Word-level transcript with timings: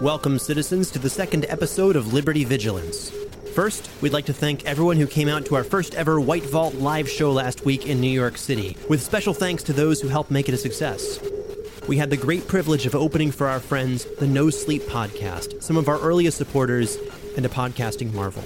Welcome, 0.00 0.40
citizens, 0.40 0.90
to 0.90 0.98
the 0.98 1.08
second 1.08 1.46
episode 1.48 1.94
of 1.94 2.12
Liberty 2.12 2.42
Vigilance. 2.44 3.10
First, 3.54 3.88
we'd 4.02 4.12
like 4.12 4.26
to 4.26 4.32
thank 4.32 4.64
everyone 4.64 4.96
who 4.96 5.06
came 5.06 5.28
out 5.28 5.46
to 5.46 5.54
our 5.54 5.62
first 5.62 5.94
ever 5.94 6.20
White 6.20 6.42
Vault 6.42 6.74
live 6.74 7.08
show 7.08 7.30
last 7.30 7.64
week 7.64 7.86
in 7.86 8.00
New 8.00 8.10
York 8.10 8.36
City, 8.36 8.76
with 8.88 9.00
special 9.00 9.32
thanks 9.32 9.62
to 9.62 9.72
those 9.72 10.00
who 10.00 10.08
helped 10.08 10.32
make 10.32 10.48
it 10.48 10.54
a 10.54 10.58
success. 10.58 11.20
We 11.86 11.96
had 11.96 12.10
the 12.10 12.16
great 12.16 12.48
privilege 12.48 12.86
of 12.86 12.96
opening 12.96 13.30
for 13.30 13.46
our 13.46 13.60
friends 13.60 14.04
the 14.18 14.26
No 14.26 14.50
Sleep 14.50 14.82
podcast, 14.82 15.62
some 15.62 15.76
of 15.76 15.88
our 15.88 16.00
earliest 16.00 16.38
supporters, 16.38 16.98
and 17.36 17.46
a 17.46 17.48
podcasting 17.48 18.12
marvel. 18.12 18.42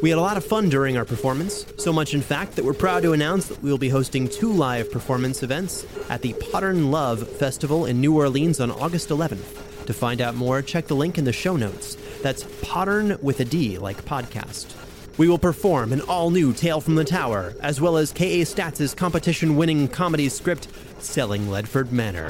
We 0.00 0.08
had 0.08 0.18
a 0.18 0.22
lot 0.22 0.38
of 0.38 0.44
fun 0.44 0.70
during 0.70 0.96
our 0.96 1.04
performance, 1.04 1.66
so 1.76 1.92
much 1.92 2.14
in 2.14 2.22
fact 2.22 2.56
that 2.56 2.64
we're 2.64 2.72
proud 2.72 3.02
to 3.02 3.12
announce 3.12 3.48
that 3.48 3.62
we 3.62 3.70
will 3.70 3.78
be 3.78 3.90
hosting 3.90 4.26
two 4.26 4.52
live 4.52 4.90
performance 4.90 5.42
events 5.42 5.84
at 6.08 6.22
the 6.22 6.34
Modern 6.50 6.90
Love 6.90 7.28
Festival 7.28 7.84
in 7.84 8.00
New 8.00 8.16
Orleans 8.16 8.58
on 8.58 8.70
August 8.70 9.10
11th. 9.10 9.67
To 9.88 9.94
find 9.94 10.20
out 10.20 10.34
more, 10.34 10.60
check 10.60 10.86
the 10.86 10.94
link 10.94 11.16
in 11.16 11.24
the 11.24 11.32
show 11.32 11.56
notes. 11.56 11.96
That's 12.22 12.44
Pottern 12.60 13.16
with 13.22 13.40
a 13.40 13.44
D, 13.46 13.78
like 13.78 14.04
podcast. 14.04 14.74
We 15.16 15.30
will 15.30 15.38
perform 15.38 15.94
an 15.94 16.02
all 16.02 16.28
new 16.28 16.52
Tale 16.52 16.82
from 16.82 16.94
the 16.94 17.06
Tower, 17.06 17.54
as 17.62 17.80
well 17.80 17.96
as 17.96 18.12
K.A. 18.12 18.44
Statz' 18.44 18.94
competition 18.94 19.56
winning 19.56 19.88
comedy 19.88 20.28
script, 20.28 20.68
Selling 20.98 21.46
Ledford 21.46 21.90
Manor. 21.90 22.28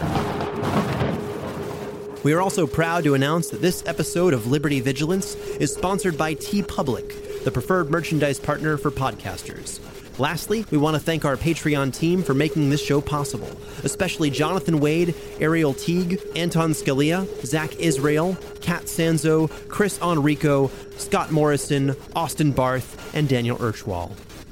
We 2.23 2.33
are 2.33 2.41
also 2.41 2.65
proud 2.65 3.03
to 3.03 3.15
announce 3.15 3.49
that 3.49 3.61
this 3.61 3.83
episode 3.87 4.35
of 4.35 4.47
Liberty 4.47 4.79
Vigilance 4.79 5.35
is 5.35 5.75
sponsored 5.75 6.17
by 6.17 6.37
TeePublic, 6.37 7.43
the 7.43 7.51
preferred 7.51 7.91
merchandise 7.91 8.39
partner 8.39 8.79
for 8.79 8.93
podcasters. 8.93 9.81
Lastly, 10.19 10.67
we 10.73 10.79
want 10.79 10.95
to 10.95 11.01
thank 11.01 11.25
our 11.25 11.37
Patreon 11.37 11.95
team 11.95 12.25
for 12.25 12.35
making 12.35 12.71
this 12.71 12.85
show 12.85 13.01
possible, 13.01 13.51
especially 13.85 14.31
Jonathan 14.31 14.81
Wade, 14.81 15.15
Ariel 15.39 15.73
Teague, 15.73 16.21
Anton 16.35 16.73
Scalia, 16.73 17.25
Zach 17.47 17.77
Israel, 17.77 18.37
Kat 18.61 18.83
Sanzo, 18.85 19.49
Chris 19.69 20.01
Enrico, 20.03 20.71
Scott 20.97 21.31
Morrison, 21.31 21.95
Austin 22.17 22.51
Barth, 22.51 23.15
and 23.15 23.29
Daniel 23.29 23.57
Urchwall. 23.59 24.11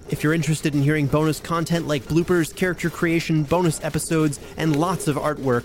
If 0.08 0.22
you're 0.22 0.34
interested 0.34 0.72
in 0.76 0.82
hearing 0.82 1.08
bonus 1.08 1.40
content 1.40 1.88
like 1.88 2.04
bloopers, 2.04 2.54
character 2.54 2.88
creation, 2.88 3.42
bonus 3.42 3.82
episodes, 3.82 4.38
and 4.56 4.76
lots 4.76 5.08
of 5.08 5.16
artwork, 5.16 5.64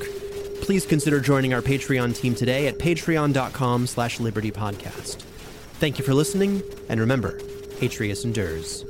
please 0.64 0.84
consider 0.84 1.20
joining 1.20 1.53
our 1.53 1.62
Patreon 1.62 2.16
team 2.16 2.34
today 2.34 2.68
at 2.68 2.80
patreon.com 2.80 3.86
slash 3.86 4.18
libertypodcast. 4.18 5.22
Thank 5.73 6.00
you 6.00 6.06
for 6.06 6.16
listening, 6.16 6.64
and 6.90 7.00
remember, 7.00 7.40
Atreus 7.81 8.25
endures. 8.25 8.84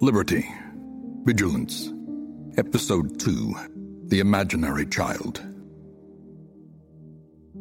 Liberty. 0.00 0.48
Vigilance. 1.24 1.90
Episode 2.58 3.18
2 3.18 3.54
The 4.04 4.20
Imaginary 4.20 4.86
Child. 4.86 5.42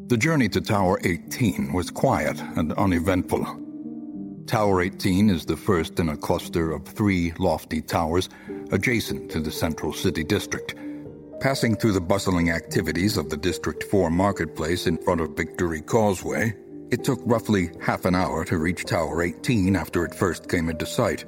The 0.08 0.17
journey 0.17 0.50
to 0.50 0.61
Tower 0.61 1.00
18 1.03 1.73
was 1.73 1.89
quiet 1.89 2.39
and 2.58 2.73
uneventful. 2.73 3.44
Tower 4.45 4.81
18 4.81 5.30
is 5.30 5.45
the 5.45 5.58
first 5.58 6.00
in 6.00 6.09
a 6.09 6.17
cluster 6.17 6.72
of 6.72 6.86
three 6.86 7.33
lofty 7.39 7.81
towers 7.81 8.30
adjacent 8.72 9.31
to 9.31 9.39
the 9.39 9.52
central 9.52 9.94
city 9.94 10.23
district. 10.23 10.75
Passing 11.39 11.75
through 11.75 11.94
the 11.94 12.02
bustling 12.02 12.52
activities 12.52 13.17
of 13.17 13.30
the 13.30 13.38
District 13.38 13.83
4 13.83 14.09
marketplace 14.09 14.88
in 14.88 14.97
front 14.97 15.22
of 15.22 15.35
Victory 15.35 15.81
Causeway, 15.81 16.56
it 16.91 17.03
took 17.03 17.19
roughly 17.25 17.72
half 17.81 18.06
an 18.06 18.16
hour 18.16 18.46
to 18.46 18.57
reach 18.57 18.85
Tower 18.85 19.22
18 19.22 19.75
after 19.75 20.06
it 20.06 20.13
first 20.13 20.50
came 20.50 20.69
into 20.69 20.85
sight. 20.85 21.25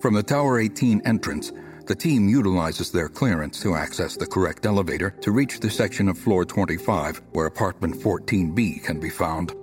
From 0.00 0.14
the 0.14 0.22
Tower 0.22 0.60
18 0.60 1.02
entrance, 1.04 1.52
the 1.86 1.94
team 1.94 2.28
utilizes 2.28 2.90
their 2.90 3.08
clearance 3.08 3.60
to 3.62 3.74
access 3.74 4.16
the 4.16 4.26
correct 4.26 4.66
elevator 4.66 5.10
to 5.20 5.30
reach 5.30 5.60
the 5.60 5.70
section 5.70 6.08
of 6.08 6.18
floor 6.18 6.44
25 6.44 7.22
where 7.32 7.46
apartment 7.46 7.94
14B 7.96 8.82
can 8.84 8.98
be 9.00 9.10
found. 9.10 9.54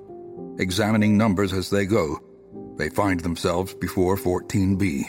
Examining 0.59 1.17
numbers 1.17 1.53
as 1.53 1.69
they 1.69 1.85
go, 1.85 2.19
they 2.77 2.89
find 2.89 3.19
themselves 3.19 3.73
before 3.73 4.15
14B, 4.15 5.03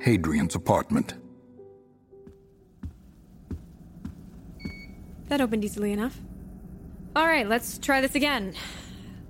Hadrian's 0.00 0.54
apartment. 0.54 1.14
That 5.28 5.40
opened 5.40 5.64
easily 5.64 5.92
enough. 5.92 6.18
All 7.14 7.26
right, 7.26 7.48
let's 7.48 7.78
try 7.78 8.00
this 8.00 8.14
again. 8.14 8.54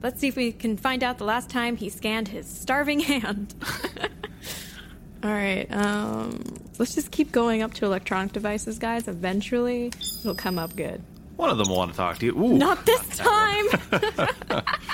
Let's 0.03 0.21
see 0.21 0.29
if 0.29 0.37
we 0.37 0.53
can 0.53 0.77
find 0.77 1.03
out 1.03 1.19
the 1.19 1.25
last 1.25 1.51
time 1.51 1.77
he 1.77 1.89
scanned 1.91 2.29
his 2.29 2.47
starving 2.47 3.01
hand. 3.11 3.55
All 5.23 5.31
right, 5.31 5.67
um, 5.71 6.43
let's 6.79 6.95
just 6.95 7.11
keep 7.11 7.31
going 7.31 7.61
up 7.61 7.75
to 7.75 7.85
electronic 7.85 8.33
devices, 8.33 8.79
guys. 8.79 9.07
Eventually, 9.07 9.93
it'll 10.21 10.35
come 10.35 10.59
up 10.59 10.75
good. 10.77 11.03
One 11.37 11.51
of 11.51 11.59
them 11.59 11.69
will 11.69 11.77
want 11.77 11.91
to 11.91 11.97
talk 11.97 12.19
to 12.19 12.27
you. 12.27 12.39
Ooh, 12.39 12.57
Not 12.57 12.87
this 12.87 13.07
time! 13.19 13.67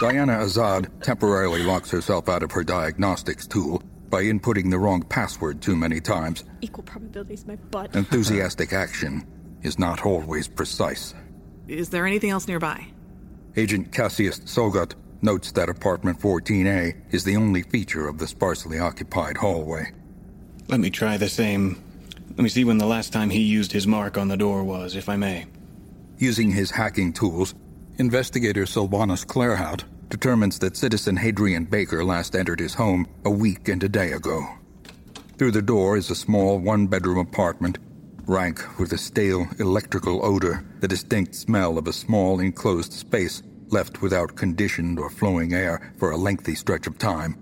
Diana 0.00 0.38
Azad 0.38 0.88
temporarily 1.02 1.62
locks 1.62 1.90
herself 1.90 2.28
out 2.28 2.42
of 2.42 2.50
her 2.52 2.64
diagnostics 2.64 3.46
tool 3.46 3.82
by 4.10 4.22
inputting 4.24 4.70
the 4.70 4.78
wrong 4.78 5.02
password 5.02 5.60
too 5.62 5.76
many 5.76 6.00
times. 6.00 6.44
Equal 6.60 6.82
probabilities, 6.84 7.46
my 7.46 7.56
butt. 7.56 7.94
Enthusiastic 7.94 8.72
action 8.72 9.24
is 9.62 9.78
not 9.78 10.04
always 10.04 10.46
precise. 10.48 11.14
Is 11.68 11.88
there 11.90 12.06
anything 12.06 12.30
else 12.30 12.46
nearby? 12.48 12.86
Agent 13.58 13.90
Cassius 13.90 14.38
Tsogot 14.40 14.92
notes 15.22 15.50
that 15.52 15.70
apartment 15.70 16.20
14A 16.20 16.94
is 17.10 17.24
the 17.24 17.36
only 17.36 17.62
feature 17.62 18.06
of 18.06 18.18
the 18.18 18.26
sparsely 18.26 18.78
occupied 18.78 19.38
hallway. 19.38 19.92
Let 20.68 20.78
me 20.78 20.90
try 20.90 21.16
the 21.16 21.30
same. 21.30 21.82
Let 22.28 22.40
me 22.40 22.50
see 22.50 22.64
when 22.64 22.76
the 22.76 22.84
last 22.84 23.14
time 23.14 23.30
he 23.30 23.40
used 23.40 23.72
his 23.72 23.86
mark 23.86 24.18
on 24.18 24.28
the 24.28 24.36
door 24.36 24.62
was, 24.62 24.94
if 24.94 25.08
I 25.08 25.16
may. 25.16 25.46
Using 26.18 26.50
his 26.50 26.70
hacking 26.70 27.14
tools, 27.14 27.54
investigator 27.96 28.66
Sylvanus 28.66 29.24
Claerhaut 29.24 29.84
determines 30.10 30.58
that 30.58 30.76
citizen 30.76 31.16
Hadrian 31.16 31.64
Baker 31.64 32.04
last 32.04 32.36
entered 32.36 32.60
his 32.60 32.74
home 32.74 33.06
a 33.24 33.30
week 33.30 33.68
and 33.68 33.82
a 33.82 33.88
day 33.88 34.12
ago. 34.12 34.46
Through 35.38 35.52
the 35.52 35.62
door 35.62 35.96
is 35.96 36.10
a 36.10 36.14
small 36.14 36.58
one 36.58 36.88
bedroom 36.88 37.18
apartment, 37.18 37.78
rank 38.26 38.78
with 38.78 38.92
a 38.92 38.98
stale 38.98 39.46
electrical 39.58 40.24
odor, 40.24 40.64
the 40.80 40.88
distinct 40.88 41.34
smell 41.34 41.78
of 41.78 41.86
a 41.86 41.92
small 41.92 42.40
enclosed 42.40 42.92
space 42.92 43.42
left 43.68 44.02
without 44.02 44.36
conditioned 44.36 44.98
or 44.98 45.10
flowing 45.10 45.52
air 45.52 45.92
for 45.98 46.10
a 46.10 46.16
lengthy 46.16 46.54
stretch 46.54 46.86
of 46.86 46.98
time. 46.98 47.36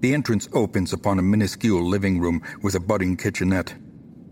The 0.00 0.14
entrance 0.14 0.48
opens 0.52 0.92
upon 0.92 1.18
a 1.18 1.22
minuscule 1.22 1.82
living 1.82 2.20
room 2.20 2.42
with 2.62 2.74
a 2.74 2.80
budding 2.80 3.16
kitchenette. 3.16 3.74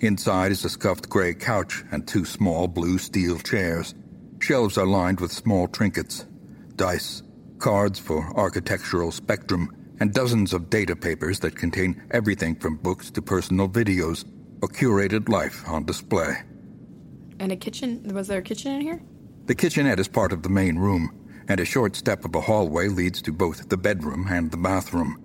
Inside 0.00 0.53
is 0.53 0.65
a 0.65 0.69
scuffed 0.69 1.09
gray 1.09 1.34
couch 1.34 1.83
and 1.91 2.06
two 2.06 2.25
small 2.25 2.69
blue 2.69 2.99
steel 2.99 3.39
chairs. 3.39 3.94
Shelves 4.41 4.77
are 4.77 4.87
lined 4.87 5.21
with 5.21 5.33
small 5.33 5.67
trinkets, 5.69 6.27
dice, 6.77 7.23
cards 7.59 7.99
for 7.99 8.37
architectural 8.39 9.11
spectrum, 9.11 9.71
and 10.00 10.12
dozens 10.12 10.53
of 10.53 10.69
data 10.69 10.94
papers 10.94 11.41
that 11.41 11.56
contain 11.56 12.03
everything 12.11 12.55
from 12.56 12.77
books 12.77 13.11
to 13.12 13.23
personal 13.23 13.69
videos, 13.69 14.25
a 14.62 14.67
curated 14.67 15.28
life 15.28 15.67
on 15.69 15.84
display. 15.84 16.34
And 17.39 17.53
a 17.53 17.56
kitchen? 17.56 18.03
Was 18.12 18.28
there 18.28 18.41
a 18.41 18.43
kitchen 18.43 18.73
in 18.73 18.81
here? 18.81 19.00
The 19.47 19.55
kitchenette 19.55 20.00
is 20.00 20.09
part 20.09 20.33
of 20.33 20.43
the 20.43 20.49
main 20.49 20.78
room, 20.78 21.24
and 21.49 21.60
a 21.60 21.65
short 21.65 21.97
step 21.97 22.25
of 22.25 22.34
a 22.34 22.41
hallway 22.41 22.88
leads 22.88 23.22
to 23.22 23.32
both 23.32 23.69
the 23.69 23.77
bedroom 23.77 24.27
and 24.31 24.50
the 24.50 24.56
bathroom. 24.56 25.21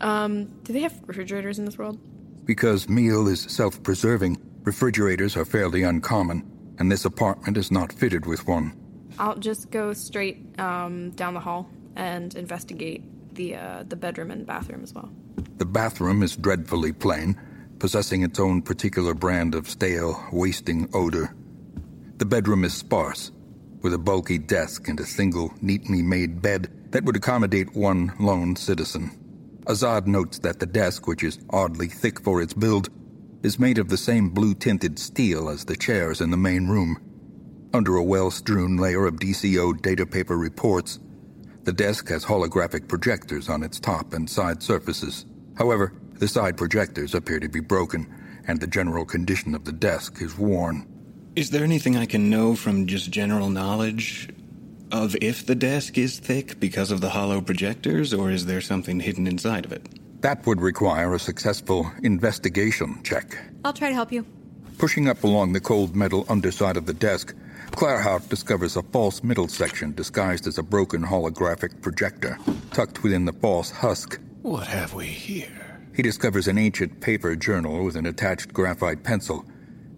Um, 0.00 0.46
do 0.64 0.72
they 0.72 0.80
have 0.80 0.98
refrigerators 1.06 1.58
in 1.58 1.64
this 1.64 1.78
world? 1.78 1.98
Because 2.44 2.88
meal 2.88 3.28
is 3.28 3.42
self 3.42 3.82
preserving, 3.82 4.38
refrigerators 4.64 5.36
are 5.36 5.44
fairly 5.44 5.82
uncommon, 5.82 6.50
and 6.78 6.90
this 6.90 7.04
apartment 7.04 7.56
is 7.56 7.70
not 7.70 7.92
fitted 7.92 8.26
with 8.26 8.46
one. 8.46 8.76
I'll 9.18 9.36
just 9.36 9.70
go 9.70 9.92
straight 9.92 10.58
um, 10.58 11.10
down 11.10 11.34
the 11.34 11.40
hall 11.40 11.68
and 11.96 12.34
investigate 12.34 13.04
the 13.34 13.56
uh, 13.56 13.82
the 13.86 13.96
bedroom 13.96 14.30
and 14.30 14.46
bathroom 14.46 14.82
as 14.82 14.94
well. 14.94 15.10
The 15.58 15.66
bathroom 15.66 16.22
is 16.22 16.36
dreadfully 16.36 16.92
plain, 16.92 17.38
possessing 17.78 18.22
its 18.22 18.40
own 18.40 18.62
particular 18.62 19.14
brand 19.14 19.54
of 19.54 19.68
stale, 19.68 20.24
wasting 20.32 20.88
odor. 20.94 21.34
The 22.16 22.24
bedroom 22.24 22.64
is 22.64 22.74
sparse, 22.74 23.32
with 23.82 23.94
a 23.94 23.98
bulky 23.98 24.38
desk 24.38 24.88
and 24.88 25.00
a 25.00 25.06
single, 25.06 25.52
neatly 25.60 26.02
made 26.02 26.42
bed 26.42 26.70
that 26.90 27.04
would 27.04 27.16
accommodate 27.16 27.74
one 27.74 28.12
lone 28.18 28.56
citizen. 28.56 29.10
Azad 29.66 30.06
notes 30.06 30.38
that 30.40 30.58
the 30.58 30.66
desk, 30.66 31.06
which 31.06 31.22
is 31.22 31.38
oddly 31.50 31.88
thick 31.88 32.20
for 32.20 32.42
its 32.42 32.54
build, 32.54 32.88
is 33.42 33.58
made 33.58 33.78
of 33.78 33.88
the 33.88 33.96
same 33.96 34.28
blue 34.28 34.54
tinted 34.54 34.98
steel 34.98 35.48
as 35.48 35.64
the 35.64 35.76
chairs 35.76 36.20
in 36.20 36.30
the 36.30 36.36
main 36.36 36.66
room. 36.66 36.98
Under 37.72 37.96
a 37.96 38.02
well 38.02 38.30
strewn 38.30 38.76
layer 38.76 39.06
of 39.06 39.16
DCO 39.16 39.80
data 39.80 40.04
paper 40.04 40.36
reports, 40.36 40.98
the 41.64 41.72
desk 41.72 42.08
has 42.08 42.24
holographic 42.24 42.88
projectors 42.88 43.48
on 43.48 43.62
its 43.62 43.78
top 43.78 44.12
and 44.12 44.28
side 44.28 44.62
surfaces. 44.62 45.26
However, 45.56 45.92
the 46.14 46.28
side 46.28 46.56
projectors 46.56 47.14
appear 47.14 47.38
to 47.38 47.48
be 47.48 47.60
broken, 47.60 48.12
and 48.46 48.60
the 48.60 48.66
general 48.66 49.04
condition 49.04 49.54
of 49.54 49.64
the 49.64 49.72
desk 49.72 50.20
is 50.20 50.36
worn. 50.36 50.86
Is 51.36 51.50
there 51.50 51.62
anything 51.62 51.96
I 51.96 52.06
can 52.06 52.28
know 52.28 52.56
from 52.56 52.88
just 52.88 53.12
general 53.12 53.50
knowledge 53.50 54.28
of 54.90 55.14
if 55.22 55.46
the 55.46 55.54
desk 55.54 55.96
is 55.96 56.18
thick 56.18 56.58
because 56.58 56.90
of 56.90 57.00
the 57.00 57.10
hollow 57.10 57.40
projectors, 57.40 58.12
or 58.12 58.32
is 58.32 58.46
there 58.46 58.60
something 58.60 58.98
hidden 58.98 59.28
inside 59.28 59.64
of 59.64 59.70
it? 59.70 59.88
That 60.22 60.44
would 60.44 60.60
require 60.60 61.14
a 61.14 61.20
successful 61.20 61.90
investigation 62.02 63.00
check. 63.04 63.38
I'll 63.64 63.72
try 63.72 63.90
to 63.90 63.94
help 63.94 64.10
you. 64.10 64.26
Pushing 64.78 65.08
up 65.08 65.22
along 65.22 65.52
the 65.52 65.60
cold 65.60 65.94
metal 65.94 66.26
underside 66.28 66.76
of 66.76 66.86
the 66.86 66.94
desk, 66.94 67.32
Claerhaut 67.70 68.28
discovers 68.28 68.76
a 68.76 68.82
false 68.82 69.22
middle 69.22 69.46
section 69.46 69.92
disguised 69.92 70.48
as 70.48 70.58
a 70.58 70.64
broken 70.64 71.00
holographic 71.00 71.80
projector, 71.80 72.38
tucked 72.72 73.04
within 73.04 73.24
the 73.24 73.32
false 73.34 73.70
husk. 73.70 74.18
What 74.42 74.66
have 74.66 74.94
we 74.94 75.06
here? 75.06 75.78
He 75.94 76.02
discovers 76.02 76.48
an 76.48 76.58
ancient 76.58 77.00
paper 77.00 77.36
journal 77.36 77.84
with 77.84 77.94
an 77.94 78.06
attached 78.06 78.52
graphite 78.52 79.04
pencil, 79.04 79.44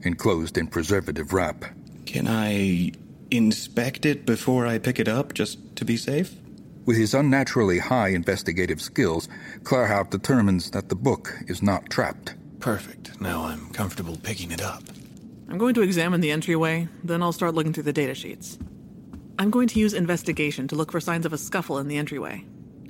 enclosed 0.03 0.59
in 0.59 0.67
preservative 0.67 1.33
wrap. 1.33 1.65
Can 2.07 2.27
I 2.29 2.93
inspect 3.31 4.05
it 4.05 4.27
before 4.27 4.67
I 4.67 4.79
pick 4.79 4.99
it 4.99 5.09
up, 5.09 5.35
just 5.35 5.77
to 5.77 5.85
be 5.85 5.97
safe? 5.97 6.35
With 6.85 6.97
his 6.97 7.15
unnaturally 7.15 7.79
high 7.79 8.09
investigative 8.09 8.83
skills, 8.83 9.29
Claerhaut 9.63 10.11
determines 10.11 10.71
that 10.73 10.89
the 10.89 10.97
book 10.97 11.33
is 11.47 11.63
not 11.63 11.89
trapped. 11.91 12.35
Perfect. 12.59 13.21
Now 13.21 13.45
I'm 13.45 13.71
comfortable 13.71 14.17
picking 14.17 14.51
it 14.51 14.61
up. 14.61 14.83
I'm 15.49 15.59
going 15.59 15.75
to 15.75 15.83
examine 15.83 16.21
the 16.21 16.31
entryway, 16.31 16.89
then 17.05 17.23
I'll 17.23 17.33
start 17.33 17.55
looking 17.55 17.73
through 17.73 17.83
the 17.85 17.93
data 17.93 18.15
sheets. 18.15 18.59
I'm 19.39 19.51
going 19.51 19.69
to 19.69 19.79
use 19.79 19.95
investigation 19.95 20.69
to 20.69 20.75
look 20.77 20.93
for 20.93 21.01
signs 21.01 21.27
of 21.27 21.33
a 21.33 21.39
scuffle 21.39 21.79
in 21.79 21.89
the 21.89 21.97
entryway. 21.97 22.45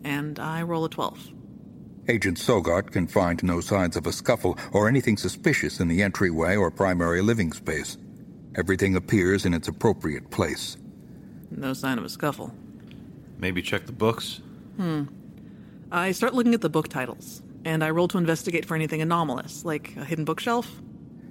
And 0.05 0.38
I 0.38 0.62
roll 0.62 0.85
a 0.85 0.88
12. 0.88 1.19
Agent 2.08 2.37
Tsogot 2.37 2.90
can 2.90 3.06
find 3.06 3.43
no 3.44 3.60
signs 3.60 3.96
of 3.96 4.06
a 4.06 4.12
scuffle 4.12 4.58
or 4.72 4.88
anything 4.88 5.16
suspicious 5.16 5.78
in 5.78 5.87
the 5.87 6.02
entryway 6.02 6.56
or 6.56 6.70
primary 6.70 7.22
living 7.22 7.52
space. 7.52 7.96
Everything 8.56 8.96
appears 8.96 9.46
in 9.46 9.54
its 9.54 9.69
appropriate 9.69 10.31
place. 10.31 10.76
No 11.50 11.72
sign 11.72 11.99
of 11.99 12.04
a 12.04 12.08
scuffle. 12.08 12.52
Maybe 13.38 13.62
check 13.62 13.87
the 13.87 13.93
books? 13.93 14.40
Hmm. 14.76 15.04
I 15.93 16.12
start 16.12 16.34
looking 16.34 16.54
at 16.54 16.60
the 16.60 16.69
book 16.69 16.88
titles, 16.88 17.43
and 17.64 17.84
I 17.84 17.90
roll 17.90 18.08
to 18.08 18.19
investigate 18.19 18.64
for 18.64 18.75
anything 18.75 19.00
anomalous, 19.00 19.64
like 19.64 19.96
a 19.96 20.04
hidden 20.04 20.25
bookshelf. 20.25 20.69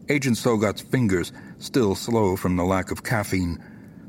Agent 0.08 0.38
Tsogot's 0.38 0.82
fingers, 0.82 1.34
still 1.58 1.96
slow 1.96 2.36
from 2.36 2.56
the 2.56 2.64
lack 2.64 2.92
of 2.92 3.04
caffeine, 3.04 3.62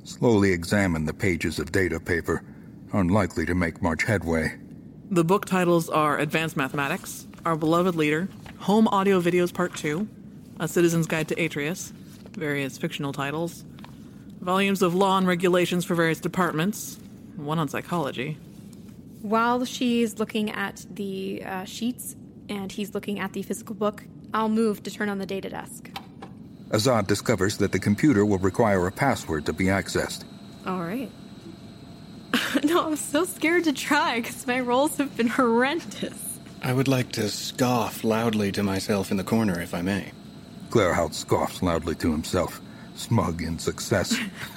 slowly 0.04 0.52
examine 0.52 1.06
the 1.06 1.14
pages 1.14 1.58
of 1.58 1.72
data 1.72 1.98
paper, 1.98 2.42
unlikely 2.92 3.46
to 3.46 3.54
make 3.54 3.82
much 3.82 4.04
headway. 4.04 4.58
The 5.12 5.24
book 5.24 5.44
titles 5.44 5.90
are 5.90 6.16
Advanced 6.16 6.56
Mathematics, 6.56 7.26
Our 7.44 7.54
Beloved 7.54 7.94
Leader, 7.94 8.30
Home 8.60 8.88
Audio 8.88 9.20
Videos 9.20 9.52
Part 9.52 9.76
2, 9.76 10.08
A 10.58 10.66
Citizen's 10.66 11.06
Guide 11.06 11.28
to 11.28 11.34
Atreus, 11.34 11.92
various 12.30 12.78
fictional 12.78 13.12
titles, 13.12 13.62
volumes 14.40 14.80
of 14.80 14.94
law 14.94 15.18
and 15.18 15.26
regulations 15.26 15.84
for 15.84 15.94
various 15.94 16.18
departments, 16.18 16.98
one 17.36 17.58
on 17.58 17.68
psychology. 17.68 18.38
While 19.20 19.66
she's 19.66 20.18
looking 20.18 20.50
at 20.50 20.86
the 20.88 21.42
uh, 21.44 21.64
sheets 21.64 22.16
and 22.48 22.72
he's 22.72 22.94
looking 22.94 23.20
at 23.20 23.34
the 23.34 23.42
physical 23.42 23.74
book, 23.74 24.04
I'll 24.32 24.48
move 24.48 24.82
to 24.84 24.90
turn 24.90 25.10
on 25.10 25.18
the 25.18 25.26
data 25.26 25.50
desk. 25.50 25.90
Azad 26.70 27.06
discovers 27.06 27.58
that 27.58 27.72
the 27.72 27.78
computer 27.78 28.24
will 28.24 28.38
require 28.38 28.86
a 28.86 28.90
password 28.90 29.44
to 29.44 29.52
be 29.52 29.66
accessed. 29.66 30.24
All 30.64 30.80
right. 30.80 31.10
no, 32.64 32.86
I'm 32.86 32.96
so 32.96 33.24
scared 33.24 33.64
to 33.64 33.72
try 33.72 34.20
because 34.20 34.46
my 34.46 34.60
rolls 34.60 34.96
have 34.98 35.16
been 35.16 35.28
horrendous. 35.28 36.38
I 36.62 36.72
would 36.72 36.88
like 36.88 37.12
to 37.12 37.28
scoff 37.28 38.04
loudly 38.04 38.52
to 38.52 38.62
myself 38.62 39.10
in 39.10 39.16
the 39.16 39.24
corner, 39.24 39.60
if 39.60 39.74
I 39.74 39.82
may. 39.82 40.12
Claerhaut 40.70 41.14
scoffs 41.14 41.62
loudly 41.62 41.94
to 41.96 42.12
himself, 42.12 42.60
smug 42.94 43.42
in 43.42 43.58
success. 43.58 44.16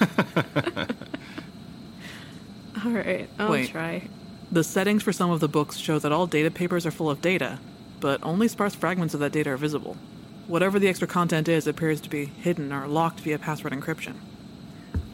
All 2.84 2.92
right, 2.92 3.28
I'll 3.38 3.50
Wait. 3.50 3.70
try. 3.70 4.08
The 4.52 4.62
settings 4.62 5.02
for 5.02 5.12
some 5.12 5.30
of 5.30 5.40
the 5.40 5.48
books 5.48 5.76
show 5.76 5.98
that 5.98 6.12
all 6.12 6.26
data 6.26 6.50
papers 6.50 6.86
are 6.86 6.92
full 6.92 7.10
of 7.10 7.20
data, 7.20 7.58
but 7.98 8.22
only 8.22 8.46
sparse 8.46 8.74
fragments 8.74 9.14
of 9.14 9.20
that 9.20 9.32
data 9.32 9.50
are 9.50 9.56
visible. 9.56 9.96
Whatever 10.46 10.78
the 10.78 10.86
extra 10.86 11.08
content 11.08 11.48
is 11.48 11.66
appears 11.66 12.00
to 12.02 12.10
be 12.10 12.26
hidden 12.26 12.72
or 12.72 12.86
locked 12.86 13.20
via 13.20 13.38
password 13.38 13.72
encryption. 13.72 14.14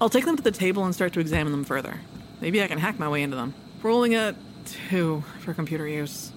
I'll 0.00 0.11
take 0.11 0.26
them 0.26 0.37
to 0.37 0.43
the 0.43 0.50
table 0.50 0.85
and 0.85 0.94
start 0.94 1.14
to 1.14 1.20
examine 1.20 1.52
them 1.52 1.64
further. 1.64 2.00
Maybe 2.42 2.60
I 2.60 2.66
can 2.66 2.78
hack 2.78 2.98
my 2.98 3.08
way 3.08 3.22
into 3.22 3.36
them. 3.36 3.54
Rolling 3.84 4.16
a 4.16 4.34
two 4.66 5.22
for 5.40 5.54
computer 5.54 5.86
use. 5.86 6.32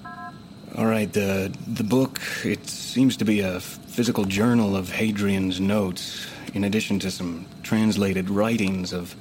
All 0.77 0.85
right, 0.85 1.11
the 1.11 1.51
the 1.65 1.83
book 1.83 2.21
it 2.43 2.67
seems 2.67 3.17
to 3.17 3.25
be 3.25 3.39
a 3.39 3.59
physical 3.59 4.25
journal 4.25 4.75
of 4.75 4.91
Hadrian's 4.91 5.59
notes, 5.59 6.27
in 6.53 6.63
addition 6.63 6.99
to 6.99 7.09
some 7.09 7.47
translated 7.63 8.29
writings 8.29 8.93
of 8.93 9.15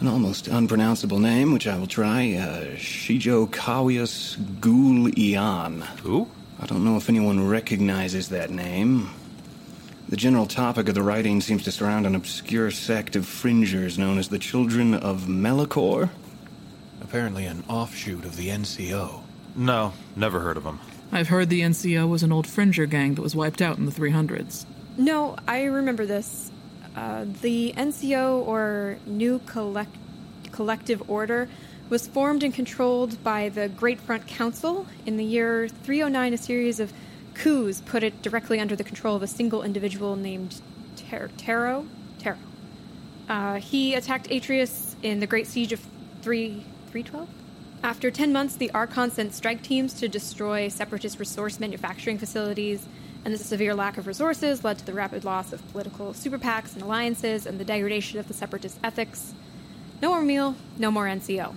an 0.00 0.06
almost 0.06 0.48
unpronounceable 0.48 1.18
name, 1.18 1.50
which 1.52 1.66
I 1.66 1.78
will 1.78 1.86
try. 1.86 2.34
Uh, 2.34 2.76
Shijo 2.76 3.48
Kawius 3.48 4.36
Gul 4.60 5.18
Ian. 5.18 5.80
Who? 6.02 6.28
I 6.60 6.66
don't 6.66 6.84
know 6.84 6.98
if 6.98 7.08
anyone 7.08 7.48
recognizes 7.48 8.28
that 8.28 8.50
name. 8.50 9.08
The 10.08 10.16
general 10.16 10.46
topic 10.46 10.88
of 10.88 10.94
the 10.94 11.02
writing 11.02 11.40
seems 11.40 11.64
to 11.64 11.72
surround 11.72 12.06
an 12.06 12.14
obscure 12.14 12.70
sect 12.70 13.16
of 13.16 13.26
fringers 13.26 13.98
known 13.98 14.18
as 14.18 14.28
the 14.28 14.38
Children 14.38 14.94
of 14.94 15.22
Melikor. 15.22 16.10
Apparently 17.00 17.44
an 17.46 17.64
offshoot 17.68 18.24
of 18.24 18.36
the 18.36 18.48
NCO. 18.48 19.22
No, 19.56 19.92
never 20.14 20.40
heard 20.40 20.56
of 20.56 20.64
them. 20.64 20.78
I've 21.10 21.28
heard 21.28 21.48
the 21.48 21.60
NCO 21.62 22.08
was 22.08 22.22
an 22.22 22.30
old 22.32 22.46
Fringer 22.46 22.86
gang 22.86 23.14
that 23.14 23.22
was 23.22 23.34
wiped 23.34 23.60
out 23.60 23.78
in 23.78 23.86
the 23.86 23.92
300s. 23.92 24.64
No, 24.96 25.36
I 25.48 25.64
remember 25.64 26.06
this. 26.06 26.52
Uh, 26.94 27.26
the 27.42 27.74
NCO, 27.76 28.46
or 28.46 28.98
New 29.06 29.40
Collect- 29.40 29.96
Collective 30.52 31.02
Order, 31.10 31.48
was 31.88 32.06
formed 32.06 32.42
and 32.42 32.54
controlled 32.54 33.22
by 33.24 33.48
the 33.48 33.68
Great 33.68 34.00
Front 34.00 34.26
Council. 34.26 34.86
In 35.04 35.16
the 35.16 35.24
year 35.24 35.68
309, 35.68 36.32
a 36.32 36.38
series 36.38 36.80
of 36.80 36.92
coups 37.36 37.82
put 37.84 38.02
it 38.02 38.22
directly 38.22 38.58
under 38.58 38.74
the 38.74 38.84
control 38.84 39.14
of 39.14 39.22
a 39.22 39.26
single 39.26 39.62
individual 39.62 40.16
named 40.16 40.60
Ter- 40.96 41.30
Taro. 41.36 41.86
Taro. 42.18 42.38
Uh, 43.28 43.56
he 43.56 43.94
attacked 43.94 44.30
Atreus 44.30 44.96
in 45.02 45.20
the 45.20 45.26
Great 45.26 45.46
Siege 45.46 45.72
of 45.72 45.80
3 46.22 46.64
312. 46.90 47.28
After 47.82 48.10
10 48.10 48.32
months, 48.32 48.56
the 48.56 48.70
Archon 48.70 49.10
sent 49.10 49.34
strike 49.34 49.62
teams 49.62 49.92
to 49.94 50.08
destroy 50.08 50.68
separatist 50.68 51.18
resource 51.18 51.60
manufacturing 51.60 52.18
facilities, 52.18 52.86
and 53.24 53.34
the 53.34 53.38
severe 53.38 53.74
lack 53.74 53.98
of 53.98 54.06
resources 54.06 54.64
led 54.64 54.78
to 54.78 54.86
the 54.86 54.94
rapid 54.94 55.24
loss 55.24 55.52
of 55.52 55.66
political 55.72 56.14
super 56.14 56.38
PACs 56.38 56.74
and 56.74 56.82
alliances 56.82 57.44
and 57.44 57.60
the 57.60 57.64
degradation 57.64 58.18
of 58.18 58.28
the 58.28 58.34
separatist 58.34 58.78
ethics. 58.82 59.34
No 60.00 60.10
more 60.10 60.22
meal, 60.22 60.56
no 60.78 60.90
more 60.90 61.06
NCO. 61.06 61.54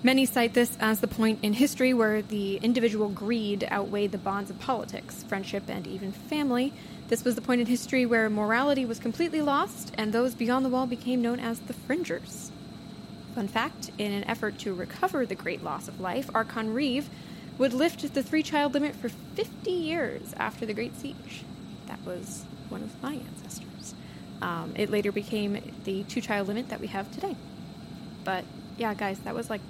Many 0.00 0.26
cite 0.26 0.54
this 0.54 0.76
as 0.78 1.00
the 1.00 1.08
point 1.08 1.40
in 1.42 1.54
history 1.54 1.92
where 1.92 2.22
the 2.22 2.58
individual 2.58 3.08
greed 3.08 3.66
outweighed 3.68 4.12
the 4.12 4.18
bonds 4.18 4.48
of 4.48 4.60
politics, 4.60 5.24
friendship, 5.24 5.64
and 5.66 5.88
even 5.88 6.12
family. 6.12 6.72
This 7.08 7.24
was 7.24 7.34
the 7.34 7.40
point 7.40 7.60
in 7.60 7.66
history 7.66 8.06
where 8.06 8.30
morality 8.30 8.84
was 8.84 9.00
completely 9.00 9.42
lost, 9.42 9.92
and 9.98 10.12
those 10.12 10.36
beyond 10.36 10.64
the 10.64 10.68
wall 10.68 10.86
became 10.86 11.20
known 11.20 11.40
as 11.40 11.58
the 11.58 11.72
Fringers. 11.72 12.52
Fun 13.34 13.48
fact 13.48 13.90
in 13.98 14.12
an 14.12 14.22
effort 14.24 14.56
to 14.60 14.72
recover 14.72 15.26
the 15.26 15.34
great 15.34 15.64
loss 15.64 15.88
of 15.88 15.98
life, 15.98 16.30
Archon 16.32 16.72
Reeve 16.72 17.10
would 17.58 17.72
lift 17.72 18.14
the 18.14 18.22
three 18.22 18.44
child 18.44 18.74
limit 18.74 18.94
for 18.94 19.08
50 19.08 19.68
years 19.68 20.32
after 20.36 20.64
the 20.64 20.74
Great 20.74 20.96
Siege. 20.96 21.42
That 21.86 21.98
was 22.06 22.44
one 22.68 22.84
of 22.84 23.02
my 23.02 23.14
ancestors. 23.14 23.96
Um, 24.40 24.74
it 24.76 24.90
later 24.90 25.10
became 25.10 25.60
the 25.82 26.04
two 26.04 26.20
child 26.20 26.46
limit 26.46 26.68
that 26.68 26.80
we 26.80 26.86
have 26.86 27.10
today. 27.10 27.34
But 28.22 28.44
yeah, 28.76 28.94
guys, 28.94 29.18
that 29.20 29.34
was 29.34 29.50
like 29.50 29.60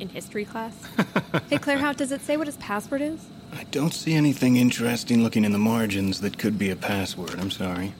in 0.00 0.08
history 0.08 0.44
class. 0.44 0.74
hey, 1.48 1.58
Claire, 1.58 1.78
how 1.78 1.92
does 1.92 2.12
it 2.12 2.20
say 2.22 2.36
what 2.36 2.46
his 2.46 2.56
password 2.56 3.02
is? 3.02 3.26
I 3.52 3.64
don't 3.64 3.92
see 3.92 4.14
anything 4.14 4.56
interesting 4.56 5.22
looking 5.22 5.44
in 5.44 5.52
the 5.52 5.58
margins 5.58 6.20
that 6.20 6.38
could 6.38 6.58
be 6.58 6.70
a 6.70 6.76
password, 6.76 7.38
I'm 7.38 7.50
sorry. 7.50 7.94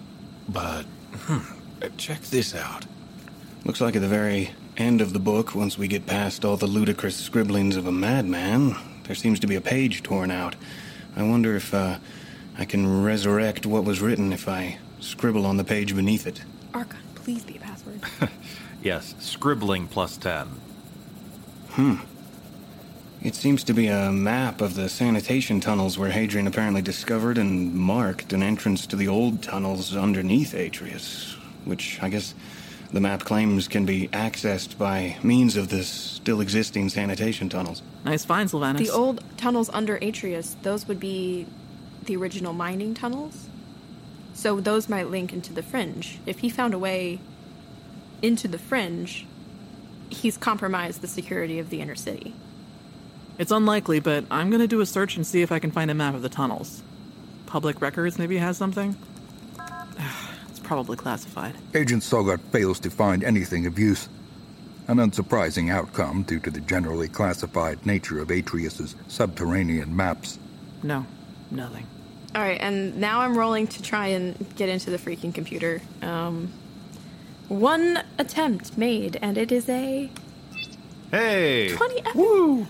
But, 0.49 0.83
hmm, 1.12 1.40
check 1.97 2.23
this 2.23 2.54
out. 2.54 2.87
Looks 3.64 3.80
like 3.80 3.97
at 3.97 4.02
the 4.02 4.09
very 4.09 4.50
end 4.76 5.00
of 5.00 5.12
the 5.12 5.19
book, 5.19 5.54
once 5.54 5.76
we 5.76 5.88
get 5.88 6.07
past 6.07 6.45
all 6.45 6.57
the 6.57 6.66
ludicrous 6.66 7.16
scribblings 7.16 7.76
of 7.76 7.87
a 7.87 7.92
madman, 7.92 8.76
there 9.04 9.14
seems 9.14 9.40
to 9.40 9.47
be 9.47 9.57
a 9.57 9.61
page 9.61 10.02
torn 10.02 10.30
out. 10.30 10.57
I 11.16 11.23
wonder 11.25 11.57
if 11.57 11.75
uh, 11.75 11.99
I 12.57 12.64
can 12.64 13.02
resurrect 13.02 13.66
what 13.66 13.85
was 13.85 14.00
written 14.00 14.33
if 14.33 14.49
I 14.49 14.78
scribble 15.00 15.47
on 15.47 15.57
the 15.57 15.64
page 15.64 15.95
beneath 15.95 16.26
it. 16.26 16.42
Archon, 16.73 17.00
please 17.14 17.45
be 17.45 17.57
a 17.57 17.61
password. 17.61 18.00
Yes, 18.83 19.14
scribbling 19.19 19.88
plus 19.88 20.16
10. 20.16 20.49
Hmm. 21.73 21.97
It 23.23 23.35
seems 23.35 23.62
to 23.65 23.75
be 23.75 23.87
a 23.87 24.11
map 24.11 24.61
of 24.61 24.75
the 24.75 24.89
sanitation 24.89 25.61
tunnels 25.61 25.99
where 25.99 26.11
Hadrian 26.11 26.47
apparently 26.47 26.83
discovered 26.83 27.37
and 27.37 27.75
marked 27.75 28.33
an 28.33 28.43
entrance 28.43 28.87
to 28.87 28.97
the 28.97 29.09
old 29.09 29.43
tunnels 29.43 29.95
underneath 29.95 30.55
Atreus, 30.55 31.37
which 31.65 32.03
I 32.03 32.09
guess 32.09 32.35
the 32.93 33.00
map 33.00 33.21
claims 33.21 33.69
can 33.69 33.85
be 33.85 34.09
accessed 34.09 34.79
by 34.79 35.17
means 35.23 35.57
of 35.57 35.69
the 35.69 35.85
still 35.85 36.41
existing 36.41 36.89
sanitation 36.89 37.49
tunnels. 37.49 37.83
Nice 38.05 38.25
find, 38.25 38.49
Sylvanus. 38.49 38.81
the 38.81 38.93
old 38.93 39.23
tunnels 39.37 39.71
under 39.73 39.97
Atreus, 39.97 40.57
those 40.62 40.89
would 40.89 40.99
be 40.99 41.47
the 42.05 42.17
original 42.17 42.53
mining 42.53 42.95
tunnels. 42.95 43.49
So 44.33 44.61
those 44.61 44.89
might 44.89 45.09
link 45.09 45.33
into 45.33 45.53
the 45.53 45.62
fringe. 45.62 46.19
If 46.25 46.39
he 46.39 46.49
found 46.49 46.73
a 46.73 46.79
way 46.79 47.21
into 48.23 48.49
the 48.49 48.59
fringe, 48.59 49.27
he's 50.11 50.37
compromised 50.37 51.00
the 51.00 51.09
security 51.09 51.59
of 51.59 51.71
the 51.71 51.81
inner 51.81 51.95
city. 51.95 52.35
It's 53.38 53.50
unlikely, 53.50 54.00
but 54.00 54.25
I'm 54.31 54.50
gonna 54.50 54.67
do 54.67 54.81
a 54.81 54.87
search 54.87 55.17
and 55.17 55.26
see 55.26 55.43
if 55.43 55.50
I 55.50 55.59
can 55.59 55.71
find 55.71 55.90
a 55.90 55.95
map 55.95 56.14
of 56.14 56.23
the 56.23 56.29
tunnels. 56.29 56.83
Public 57.47 57.81
records 57.81 58.19
maybe 58.19 58.37
has 58.37 58.57
something? 58.57 58.97
it's 60.49 60.59
probably 60.59 60.97
classified. 60.97 61.55
Agent 61.75 62.02
Tsogot 62.02 62.40
fails 62.52 62.79
to 62.81 62.90
find 62.90 63.25
anything 63.25 63.67
of 63.67 63.79
use. 63.79 64.09
An 64.88 64.99
unsurprising 64.99 65.71
outcome 65.71 66.25
due 66.25 66.40
to 66.40 66.50
the 66.50 66.61
generally 66.61 67.09
classified 67.09 67.87
nature 67.87 68.21
of 68.21 68.31
Atreus's 68.31 68.97
subterranean 69.09 69.95
maps. 69.95 70.38
No, 70.83 71.07
nothing. 71.50 71.87
All 72.35 72.43
right, 72.43 72.61
and 72.61 72.97
now 72.99 73.21
I'm 73.21 73.37
rolling 73.37 73.67
to 73.69 73.83
try 73.83 74.09
and 74.09 74.55
get 74.57 74.69
into 74.69 74.90
the 74.90 74.99
freaking 74.99 75.35
computer. 75.35 75.81
Um, 76.02 76.52
one 77.50 78.00
attempt 78.19 78.78
made, 78.78 79.19
and 79.21 79.37
it 79.37 79.50
is 79.50 79.69
a 79.69 80.09
Hey! 81.11 81.75
20 81.75 82.02
Woo! 82.14 82.66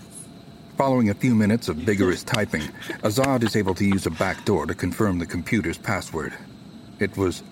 Following 0.75 1.11
a 1.11 1.13
few 1.13 1.35
minutes 1.35 1.69
of 1.69 1.75
vigorous 1.75 2.23
typing, 2.23 2.63
Azad 3.03 3.43
is 3.43 3.55
able 3.55 3.75
to 3.75 3.85
use 3.85 4.07
a 4.07 4.09
backdoor 4.09 4.65
to 4.65 4.73
confirm 4.73 5.19
the 5.19 5.27
computer's 5.27 5.77
password. 5.77 6.33
It 6.99 7.15
was 7.15 7.43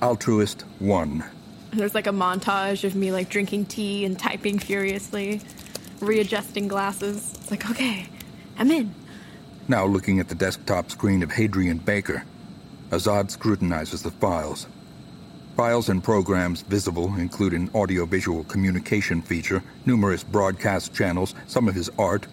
Altruist 0.00 0.62
1. 0.78 1.22
There's 1.74 1.94
like 1.94 2.06
a 2.06 2.12
montage 2.12 2.84
of 2.84 2.94
me 2.94 3.12
like 3.12 3.28
drinking 3.28 3.66
tea 3.66 4.06
and 4.06 4.18
typing 4.18 4.58
furiously, 4.58 5.42
readjusting 6.00 6.68
glasses. 6.68 7.34
It's 7.34 7.50
like, 7.50 7.68
okay, 7.70 8.06
I'm 8.56 8.70
in. 8.70 8.94
Now 9.68 9.84
looking 9.84 10.20
at 10.20 10.30
the 10.30 10.34
desktop 10.34 10.90
screen 10.90 11.22
of 11.22 11.32
Hadrian 11.32 11.76
Baker, 11.76 12.24
Azad 12.88 13.30
scrutinizes 13.30 14.02
the 14.02 14.10
files. 14.12 14.66
Files 15.58 15.88
and 15.88 16.04
programs 16.04 16.62
visible 16.62 17.12
include 17.16 17.52
an 17.52 17.68
audiovisual 17.74 18.44
communication 18.44 19.20
feature, 19.20 19.60
numerous 19.86 20.22
broadcast 20.22 20.94
channels, 20.94 21.34
some 21.48 21.66
of 21.66 21.74
his 21.74 21.90
art, 21.98 22.28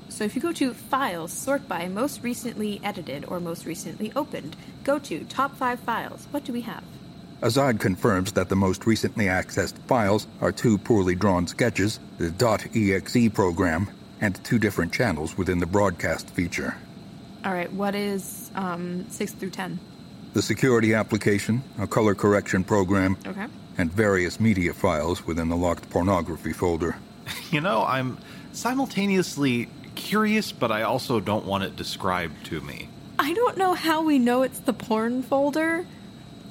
So 0.10 0.24
if 0.24 0.36
you 0.36 0.42
go 0.42 0.54
to 0.54 0.74
Files, 0.74 1.32
sort 1.32 1.68
by 1.68 1.88
most 1.88 2.24
recently 2.24 2.82
edited 2.84 3.26
or 3.26 3.40
most 3.40 3.68
recently 3.68 4.12
opened, 4.16 4.56
go 4.84 4.98
to 4.98 5.24
Top 5.26 5.56
5 5.56 5.80
Files. 5.82 6.28
What 6.32 6.46
do 6.46 6.52
we 6.52 6.62
have? 6.62 6.84
Azad 7.44 7.78
confirms 7.82 8.32
that 8.32 8.48
the 8.48 8.56
most 8.56 8.86
recently 8.86 9.26
accessed 9.26 9.78
files 9.86 10.28
are 10.40 10.54
two 10.54 10.78
poorly 10.78 11.14
drawn 11.14 11.46
sketches, 11.46 12.00
the 12.18 12.32
.exe 12.74 13.28
program, 13.34 13.90
and 14.22 14.42
two 14.46 14.58
different 14.58 14.94
channels 14.94 15.38
within 15.38 15.60
the 15.60 15.66
broadcast 15.66 16.30
feature. 16.30 16.78
All 17.44 17.52
right, 17.52 17.72
what 17.74 17.96
is 17.96 18.50
um, 18.56 19.06
6 19.10 19.34
through 19.34 19.50
10? 19.50 19.78
The 20.34 20.42
security 20.42 20.94
application, 20.94 21.62
a 21.78 21.86
color 21.86 22.16
correction 22.16 22.64
program, 22.64 23.18
Okay. 23.28 23.46
and 23.78 23.92
various 23.92 24.40
media 24.40 24.74
files 24.74 25.28
within 25.28 25.50
the 25.50 25.58
locked 25.58 25.90
pornography 25.90 26.54
folder. 26.54 26.96
You 27.52 27.60
know, 27.62 27.84
I'm 27.86 28.18
simultaneously 28.54 29.70
curious, 29.96 30.52
but 30.54 30.72
I 30.72 30.82
also 30.84 31.20
don't 31.20 31.46
want 31.46 31.64
it 31.66 31.76
described 31.76 32.46
to 32.48 32.62
me. 32.62 32.90
I 33.20 33.34
don't 33.34 33.58
know 33.58 33.74
how 33.76 34.02
we 34.02 34.18
know 34.18 34.42
it's 34.42 34.60
the 34.60 34.74
porn 34.74 35.22
folder 35.22 35.86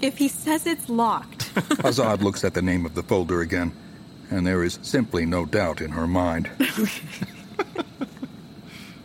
if 0.02 0.18
he 0.18 0.28
says 0.28 0.66
it's 0.66 0.88
locked. 0.88 1.54
Azad 1.85 2.21
looks 2.21 2.44
at 2.44 2.52
the 2.54 2.61
name 2.61 2.85
of 2.85 2.94
the 2.94 3.02
folder 3.02 3.40
again, 3.40 3.73
and 4.30 4.47
there 4.47 4.62
is 4.64 4.78
simply 4.82 5.25
no 5.25 5.47
doubt 5.47 5.80
in 5.80 5.92
her 5.92 6.06
mind. 6.06 6.50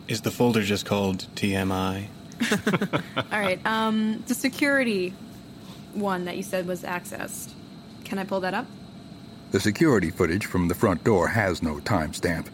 Is 0.08 0.22
the 0.22 0.30
folder 0.30 0.62
just 0.62 0.86
called 0.86 1.26
TMI? 1.36 2.06
All 3.16 3.40
right, 3.40 3.64
um, 3.66 4.24
the 4.26 4.34
security 4.34 5.12
one 5.92 6.24
that 6.24 6.36
you 6.36 6.42
said 6.42 6.66
was 6.66 6.82
accessed. 6.82 7.52
Can 8.04 8.18
I 8.18 8.24
pull 8.24 8.40
that 8.40 8.54
up? 8.54 8.66
The 9.50 9.60
security 9.60 10.10
footage 10.10 10.46
from 10.46 10.68
the 10.68 10.74
front 10.74 11.04
door 11.04 11.28
has 11.28 11.62
no 11.62 11.76
timestamp, 11.76 12.48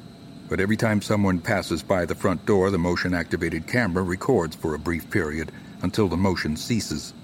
but 0.49 0.59
every 0.59 0.77
time 0.77 1.01
someone 1.01 1.39
passes 1.39 1.83
by 1.83 2.05
the 2.05 2.15
front 2.15 2.45
door, 2.45 2.71
the 2.71 2.79
motion 2.79 3.15
activated 3.15 3.69
camera 3.69 4.03
records 4.03 4.57
for 4.57 4.75
a 4.75 4.79
brief 4.79 5.09
period 5.11 5.53
until 5.83 6.09
the 6.09 6.17
motion 6.17 6.57
ceases. 6.57 7.15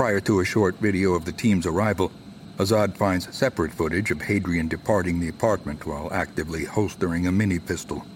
Prior 0.00 0.20
to 0.20 0.40
a 0.40 0.46
short 0.46 0.76
video 0.76 1.12
of 1.12 1.26
the 1.26 1.32
team's 1.32 1.66
arrival, 1.66 2.10
Azad 2.56 2.96
finds 2.96 3.36
separate 3.36 3.70
footage 3.70 4.10
of 4.10 4.22
Hadrian 4.22 4.66
departing 4.66 5.20
the 5.20 5.28
apartment 5.28 5.84
while 5.84 6.10
actively 6.10 6.64
holstering 6.64 7.26
a 7.26 7.32
mini 7.32 7.58
pistol. 7.58 8.06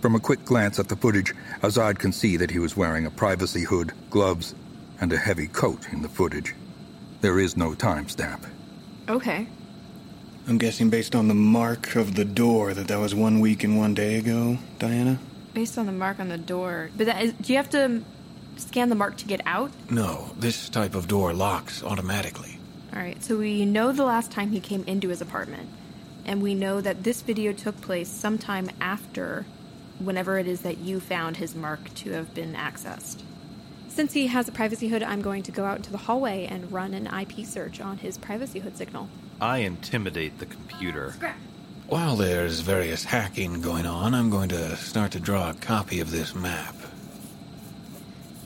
From 0.00 0.14
a 0.14 0.20
quick 0.20 0.42
glance 0.46 0.78
at 0.78 0.88
the 0.88 0.96
footage, 0.96 1.34
Azad 1.60 1.98
can 1.98 2.12
see 2.12 2.38
that 2.38 2.50
he 2.50 2.58
was 2.58 2.78
wearing 2.78 3.04
a 3.04 3.10
privacy 3.10 3.64
hood, 3.64 3.92
gloves, 4.08 4.54
and 5.02 5.12
a 5.12 5.18
heavy 5.18 5.48
coat 5.48 5.92
in 5.92 6.00
the 6.00 6.08
footage. 6.08 6.54
There 7.20 7.38
is 7.38 7.58
no 7.58 7.72
timestamp. 7.72 8.48
Okay. 9.06 9.48
I'm 10.46 10.56
guessing 10.56 10.88
based 10.88 11.14
on 11.14 11.28
the 11.28 11.34
mark 11.34 11.94
of 11.94 12.14
the 12.14 12.24
door 12.24 12.72
that 12.72 12.88
that 12.88 12.98
was 12.98 13.14
one 13.14 13.40
week 13.40 13.64
and 13.64 13.76
one 13.76 13.92
day 13.92 14.16
ago, 14.16 14.56
Diana? 14.78 15.18
Based 15.52 15.76
on 15.76 15.84
the 15.84 15.92
mark 15.92 16.20
on 16.20 16.30
the 16.30 16.38
door. 16.38 16.88
But 16.96 17.04
that 17.04 17.22
is, 17.22 17.34
do 17.34 17.52
you 17.52 17.58
have 17.58 17.68
to 17.70 18.02
scan 18.58 18.88
the 18.88 18.94
mark 18.94 19.16
to 19.18 19.26
get 19.26 19.40
out? 19.46 19.70
No, 19.90 20.30
this 20.38 20.68
type 20.68 20.94
of 20.94 21.08
door 21.08 21.32
locks 21.32 21.82
automatically. 21.82 22.58
All 22.92 23.00
right, 23.00 23.22
so 23.22 23.36
we 23.36 23.64
know 23.64 23.92
the 23.92 24.04
last 24.04 24.30
time 24.30 24.50
he 24.50 24.60
came 24.60 24.84
into 24.84 25.08
his 25.08 25.20
apartment, 25.20 25.68
and 26.24 26.42
we 26.42 26.54
know 26.54 26.80
that 26.80 27.04
this 27.04 27.22
video 27.22 27.52
took 27.52 27.80
place 27.80 28.08
sometime 28.08 28.70
after 28.80 29.46
whenever 29.98 30.38
it 30.38 30.46
is 30.46 30.60
that 30.62 30.78
you 30.78 31.00
found 31.00 31.36
his 31.36 31.54
mark 31.54 31.92
to 31.94 32.12
have 32.12 32.34
been 32.34 32.54
accessed. 32.54 33.22
Since 33.88 34.12
he 34.12 34.28
has 34.28 34.46
a 34.48 34.52
privacy 34.52 34.88
hood, 34.88 35.02
I'm 35.02 35.22
going 35.22 35.42
to 35.42 35.52
go 35.52 35.64
out 35.64 35.78
into 35.78 35.90
the 35.90 35.98
hallway 35.98 36.46
and 36.46 36.70
run 36.70 36.94
an 36.94 37.06
IP 37.06 37.44
search 37.44 37.80
on 37.80 37.98
his 37.98 38.16
privacy 38.16 38.60
hood 38.60 38.76
signal. 38.76 39.08
I 39.40 39.58
intimidate 39.58 40.38
the 40.38 40.46
computer. 40.46 41.14
While 41.88 42.16
there's 42.16 42.60
various 42.60 43.04
hacking 43.04 43.60
going 43.60 43.86
on, 43.86 44.14
I'm 44.14 44.30
going 44.30 44.50
to 44.50 44.76
start 44.76 45.12
to 45.12 45.20
draw 45.20 45.50
a 45.50 45.54
copy 45.54 46.00
of 46.00 46.10
this 46.10 46.34
map. 46.34 46.76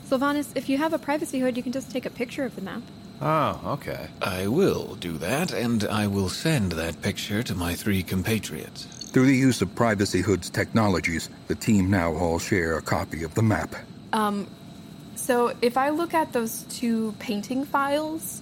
Sylvanus, 0.05 0.51
if 0.55 0.69
you 0.69 0.77
have 0.77 0.93
a 0.93 0.99
privacy 0.99 1.39
hood, 1.39 1.57
you 1.57 1.63
can 1.63 1.71
just 1.71 1.91
take 1.91 2.05
a 2.05 2.09
picture 2.09 2.43
of 2.43 2.55
the 2.55 2.61
map. 2.61 2.81
Oh, 3.21 3.59
okay. 3.79 4.09
I 4.21 4.47
will 4.47 4.95
do 4.95 5.17
that, 5.19 5.53
and 5.53 5.85
I 5.85 6.07
will 6.07 6.29
send 6.29 6.73
that 6.73 7.01
picture 7.01 7.41
to 7.43 7.55
my 7.55 7.73
three 7.73 8.03
compatriots. 8.03 8.85
Through 8.85 9.27
the 9.27 9.35
use 9.35 9.61
of 9.61 9.73
Privacy 9.75 10.21
Hood's 10.21 10.49
technologies, 10.49 11.29
the 11.47 11.55
team 11.55 11.89
now 11.89 12.13
all 12.15 12.39
share 12.39 12.77
a 12.77 12.81
copy 12.81 13.23
of 13.23 13.33
the 13.35 13.43
map. 13.43 13.75
Um, 14.11 14.47
so 15.15 15.55
if 15.61 15.77
I 15.77 15.89
look 15.89 16.13
at 16.13 16.33
those 16.33 16.63
two 16.63 17.13
painting 17.19 17.63
files, 17.63 18.41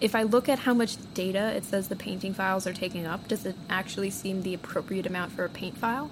if 0.00 0.14
I 0.14 0.22
look 0.22 0.48
at 0.48 0.60
how 0.60 0.74
much 0.74 0.96
data 1.12 1.54
it 1.56 1.64
says 1.64 1.88
the 1.88 1.96
painting 1.96 2.32
files 2.32 2.66
are 2.66 2.72
taking 2.72 3.04
up, 3.04 3.26
does 3.28 3.44
it 3.44 3.56
actually 3.68 4.10
seem 4.10 4.42
the 4.42 4.54
appropriate 4.54 5.06
amount 5.06 5.32
for 5.32 5.44
a 5.44 5.48
paint 5.48 5.76
file? 5.76 6.10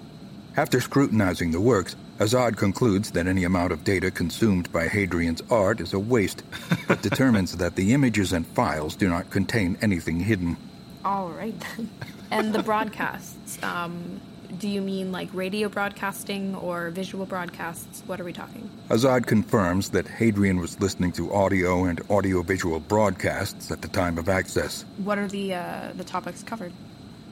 After 0.57 0.81
scrutinizing 0.81 1.51
the 1.51 1.61
works, 1.61 1.95
Azad 2.19 2.57
concludes 2.57 3.11
that 3.11 3.27
any 3.27 3.43
amount 3.43 3.71
of 3.71 3.83
data 3.83 4.09
consumed 4.09 4.71
by 4.71 4.87
Hadrian's 4.87 5.43
art 5.51 5.79
is 5.79 5.93
a 5.93 5.99
waste, 5.99 6.41
but 6.87 7.03
determines 7.03 7.57
that 7.57 7.75
the 7.75 7.93
images 7.93 8.33
and 8.33 8.45
files 8.47 8.95
do 8.95 9.07
not 9.07 9.29
contain 9.29 9.77
anything 9.81 10.19
hidden. 10.19 10.57
All 11.05 11.29
right 11.29 11.53
then. 11.59 11.91
And 12.31 12.53
the 12.53 12.63
broadcasts, 12.63 13.61
um, 13.61 14.19
do 14.57 14.67
you 14.67 14.81
mean 14.81 15.11
like 15.11 15.29
radio 15.31 15.69
broadcasting 15.69 16.55
or 16.55 16.89
visual 16.89 17.27
broadcasts? 17.27 18.01
What 18.07 18.19
are 18.19 18.23
we 18.23 18.33
talking? 18.33 18.67
Azad 18.89 19.27
confirms 19.27 19.91
that 19.91 20.07
Hadrian 20.07 20.57
was 20.57 20.79
listening 20.79 21.11
to 21.13 21.31
audio 21.31 21.85
and 21.85 22.01
audiovisual 22.09 22.79
broadcasts 22.79 23.69
at 23.69 23.83
the 23.83 23.87
time 23.89 24.17
of 24.17 24.27
access. 24.27 24.85
What 24.97 25.19
are 25.19 25.27
the 25.27 25.53
uh, 25.53 25.91
the 25.95 26.03
topics 26.03 26.41
covered? 26.41 26.73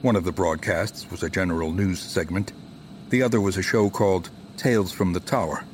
One 0.02 0.14
of 0.14 0.22
the 0.24 0.32
broadcasts 0.32 1.10
was 1.10 1.24
a 1.24 1.28
general 1.28 1.72
news 1.72 1.98
segment. 1.98 2.52
The 3.10 3.22
other 3.22 3.40
was 3.40 3.56
a 3.56 3.62
show 3.62 3.90
called 3.90 4.30
Tales 4.56 4.90
from 4.90 5.12
the 5.12 5.20
Tower, 5.20 5.64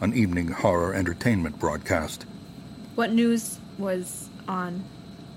an 0.00 0.14
evening 0.14 0.48
horror 0.48 0.94
entertainment 0.94 1.58
broadcast. 1.58 2.26
What 2.96 3.12
news 3.12 3.60
was 3.78 4.28
on? 4.48 4.84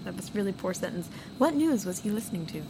That 0.04 0.16
was 0.16 0.34
really 0.34 0.54
poor 0.54 0.74
sentence. 0.74 1.10
What 1.38 1.54
news 1.54 1.86
was 1.86 2.00
he 2.00 2.10
listening 2.10 2.48
to? 2.48 2.64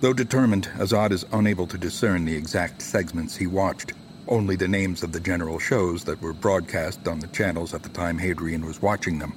Though 0.00 0.12
determined, 0.12 0.68
Azad 0.74 1.12
is 1.12 1.24
unable 1.32 1.66
to 1.68 1.78
discern 1.78 2.24
the 2.24 2.36
exact 2.36 2.82
segments 2.82 3.36
he 3.36 3.46
watched, 3.46 3.92
only 4.28 4.56
the 4.56 4.68
names 4.68 5.02
of 5.02 5.12
the 5.12 5.20
general 5.20 5.58
shows 5.58 6.04
that 6.04 6.20
were 6.20 6.32
broadcast 6.32 7.06
on 7.06 7.20
the 7.20 7.28
channels 7.28 7.72
at 7.72 7.82
the 7.82 7.88
time 7.88 8.18
Hadrian 8.18 8.66
was 8.66 8.82
watching 8.82 9.18
them. 9.18 9.34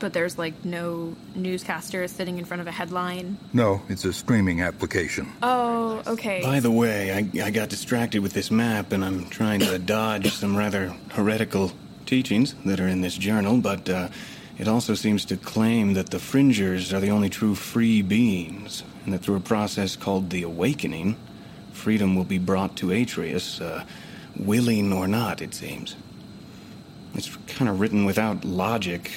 But 0.00 0.12
there's 0.12 0.38
like 0.38 0.64
no 0.64 1.14
newscaster 1.34 2.08
sitting 2.08 2.38
in 2.38 2.44
front 2.44 2.62
of 2.62 2.66
a 2.66 2.72
headline. 2.72 3.38
No, 3.52 3.82
it's 3.88 4.04
a 4.04 4.12
streaming 4.12 4.62
application. 4.62 5.28
Oh, 5.42 6.02
okay. 6.06 6.42
By 6.42 6.60
the 6.60 6.70
way, 6.70 7.12
I, 7.12 7.44
I 7.44 7.50
got 7.50 7.68
distracted 7.68 8.20
with 8.20 8.32
this 8.32 8.50
map 8.50 8.92
and 8.92 9.04
I'm 9.04 9.28
trying 9.28 9.60
to 9.60 9.78
dodge 9.78 10.32
some 10.32 10.56
rather 10.56 10.94
heretical 11.10 11.70
teachings 12.06 12.54
that 12.64 12.80
are 12.80 12.88
in 12.88 13.02
this 13.02 13.14
journal, 13.14 13.58
but 13.58 13.88
uh, 13.88 14.08
it 14.58 14.68
also 14.68 14.94
seems 14.94 15.24
to 15.26 15.36
claim 15.36 15.94
that 15.94 16.10
the 16.10 16.18
Fringers 16.18 16.92
are 16.92 17.00
the 17.00 17.10
only 17.10 17.30
true 17.30 17.54
free 17.54 18.02
beings, 18.02 18.82
and 19.04 19.14
that 19.14 19.22
through 19.22 19.36
a 19.36 19.40
process 19.40 19.96
called 19.96 20.28
the 20.30 20.42
Awakening, 20.42 21.16
freedom 21.72 22.16
will 22.16 22.24
be 22.24 22.38
brought 22.38 22.76
to 22.76 22.90
Atreus, 22.90 23.60
uh, 23.60 23.84
willing 24.36 24.92
or 24.92 25.06
not, 25.08 25.40
it 25.40 25.54
seems. 25.54 25.96
It's 27.14 27.34
kind 27.46 27.68
of 27.70 27.80
written 27.80 28.04
without 28.04 28.44
logic. 28.44 29.10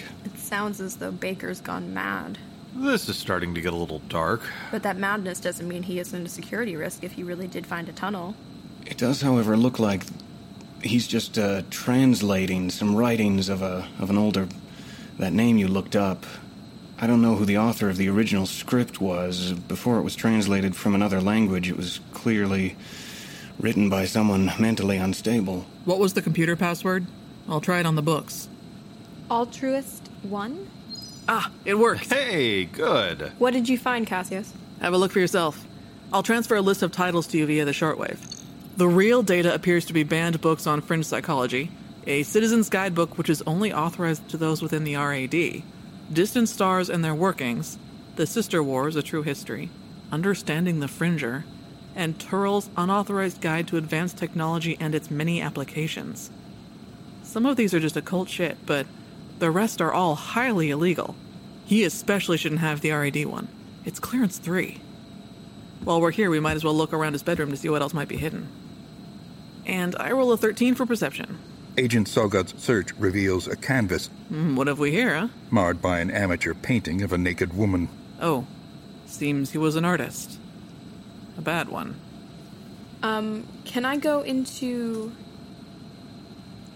It 0.53 0.57
sounds 0.57 0.81
as 0.81 0.97
though 0.97 1.11
Baker's 1.11 1.61
gone 1.61 1.95
mad. 1.95 2.37
This 2.75 3.09
is 3.09 3.17
starting 3.17 3.55
to 3.55 3.59
get 3.59 3.73
a 3.73 3.75
little 3.75 4.03
dark. 4.07 4.41
But 4.69 4.83
that 4.83 4.97
madness 4.97 5.39
doesn't 5.39 5.67
mean 5.67 5.81
he 5.81 5.97
isn't 5.97 6.27
a 6.27 6.29
security 6.29 6.75
risk 6.75 7.03
if 7.03 7.13
he 7.13 7.23
really 7.23 7.47
did 7.47 7.65
find 7.65 7.89
a 7.89 7.91
tunnel. 7.91 8.35
It 8.85 8.99
does, 8.99 9.23
however, 9.23 9.57
look 9.57 9.79
like 9.79 10.03
he's 10.83 11.07
just 11.07 11.39
uh, 11.39 11.63
translating 11.71 12.69
some 12.69 12.95
writings 12.95 13.49
of 13.49 13.63
a 13.63 13.87
of 13.97 14.11
an 14.11 14.17
older 14.19 14.47
that 15.17 15.33
name 15.33 15.57
you 15.57 15.67
looked 15.67 15.95
up. 15.95 16.23
I 16.99 17.07
don't 17.07 17.23
know 17.23 17.33
who 17.33 17.45
the 17.45 17.57
author 17.57 17.89
of 17.89 17.97
the 17.97 18.09
original 18.09 18.45
script 18.45 19.01
was. 19.01 19.53
Before 19.53 19.97
it 19.97 20.03
was 20.03 20.15
translated 20.15 20.75
from 20.75 20.93
another 20.93 21.19
language, 21.19 21.67
it 21.67 21.77
was 21.77 21.99
clearly 22.13 22.75
written 23.59 23.89
by 23.89 24.05
someone 24.05 24.51
mentally 24.59 24.97
unstable. 24.97 25.65
What 25.85 25.97
was 25.97 26.13
the 26.13 26.21
computer 26.21 26.55
password? 26.55 27.07
I'll 27.49 27.59
try 27.59 27.79
it 27.79 27.87
on 27.87 27.95
the 27.95 28.03
books. 28.03 28.49
Altruist 29.29 30.09
1? 30.23 30.69
Ah, 31.27 31.51
it 31.65 31.75
worked. 31.75 32.11
Hey, 32.11 32.65
good. 32.65 33.31
What 33.37 33.53
did 33.53 33.69
you 33.69 33.77
find, 33.77 34.05
Cassius? 34.05 34.53
Have 34.81 34.93
a 34.93 34.97
look 34.97 35.11
for 35.11 35.19
yourself. 35.19 35.65
I'll 36.11 36.23
transfer 36.23 36.55
a 36.55 36.61
list 36.61 36.83
of 36.83 36.91
titles 36.91 37.27
to 37.27 37.37
you 37.37 37.45
via 37.45 37.65
the 37.65 37.71
shortwave. 37.71 38.19
The 38.75 38.87
real 38.87 39.23
data 39.23 39.53
appears 39.53 39.85
to 39.85 39.93
be 39.93 40.03
banned 40.03 40.41
books 40.41 40.67
on 40.67 40.81
fringe 40.81 41.05
psychology, 41.05 41.71
a 42.05 42.23
citizen's 42.23 42.69
guidebook 42.69 43.17
which 43.17 43.29
is 43.29 43.41
only 43.47 43.71
authorized 43.71 44.27
to 44.29 44.37
those 44.37 44.61
within 44.61 44.83
the 44.83 44.95
RAD, 44.95 45.63
distant 46.11 46.49
stars 46.49 46.89
and 46.89 47.03
their 47.03 47.15
workings, 47.15 47.77
the 48.15 48.27
Sister 48.27 48.61
Wars, 48.61 48.95
a 48.95 49.01
true 49.01 49.23
history, 49.23 49.69
understanding 50.11 50.79
the 50.79 50.87
Fringer, 50.87 51.45
and 51.95 52.19
Turl's 52.19 52.69
unauthorized 52.75 53.41
guide 53.41 53.67
to 53.67 53.77
advanced 53.77 54.17
technology 54.17 54.75
and 54.79 54.93
its 54.93 55.09
many 55.09 55.41
applications. 55.41 56.29
Some 57.23 57.45
of 57.45 57.55
these 57.55 57.73
are 57.73 57.79
just 57.79 57.95
occult 57.95 58.29
shit, 58.29 58.57
but 58.65 58.85
the 59.43 59.51
rest 59.51 59.81
are 59.81 59.91
all 59.91 60.15
highly 60.15 60.69
illegal. 60.69 61.17
He 61.65 61.83
especially 61.83 62.37
shouldn't 62.37 62.61
have 62.61 62.79
the 62.79 62.91
RAD 62.91 63.25
one. 63.25 63.49
It's 63.83 63.99
clearance 63.99 64.37
3. 64.37 64.79
While 65.83 65.99
we're 65.99 66.11
here, 66.11 66.29
we 66.29 66.39
might 66.39 66.55
as 66.55 66.63
well 66.63 66.73
look 66.73 66.93
around 66.93 67.11
his 67.11 67.23
bedroom 67.23 67.51
to 67.51 67.57
see 67.57 67.67
what 67.67 67.81
else 67.81 67.93
might 67.93 68.07
be 68.07 68.15
hidden. 68.15 68.47
And 69.65 69.97
I 69.99 70.11
roll 70.13 70.31
a 70.31 70.37
13 70.37 70.75
for 70.75 70.85
perception. 70.85 71.37
Agent 71.77 72.07
Tsogot's 72.07 72.63
search 72.63 72.93
reveals 72.93 73.47
a 73.47 73.57
canvas 73.57 74.07
Hmm, 74.29 74.55
what 74.55 74.67
have 74.67 74.79
we 74.79 74.91
here, 74.91 75.13
huh? 75.13 75.27
marred 75.49 75.81
by 75.81 75.99
an 75.99 76.09
amateur 76.09 76.53
painting 76.53 77.01
of 77.01 77.11
a 77.11 77.17
naked 77.17 77.53
woman. 77.53 77.89
Oh, 78.21 78.47
seems 79.07 79.51
he 79.51 79.57
was 79.57 79.75
an 79.75 79.83
artist. 79.83 80.39
A 81.37 81.41
bad 81.41 81.67
one. 81.67 81.95
Um, 83.01 83.45
can 83.65 83.83
I 83.83 83.97
go 83.97 84.21
into 84.21 85.11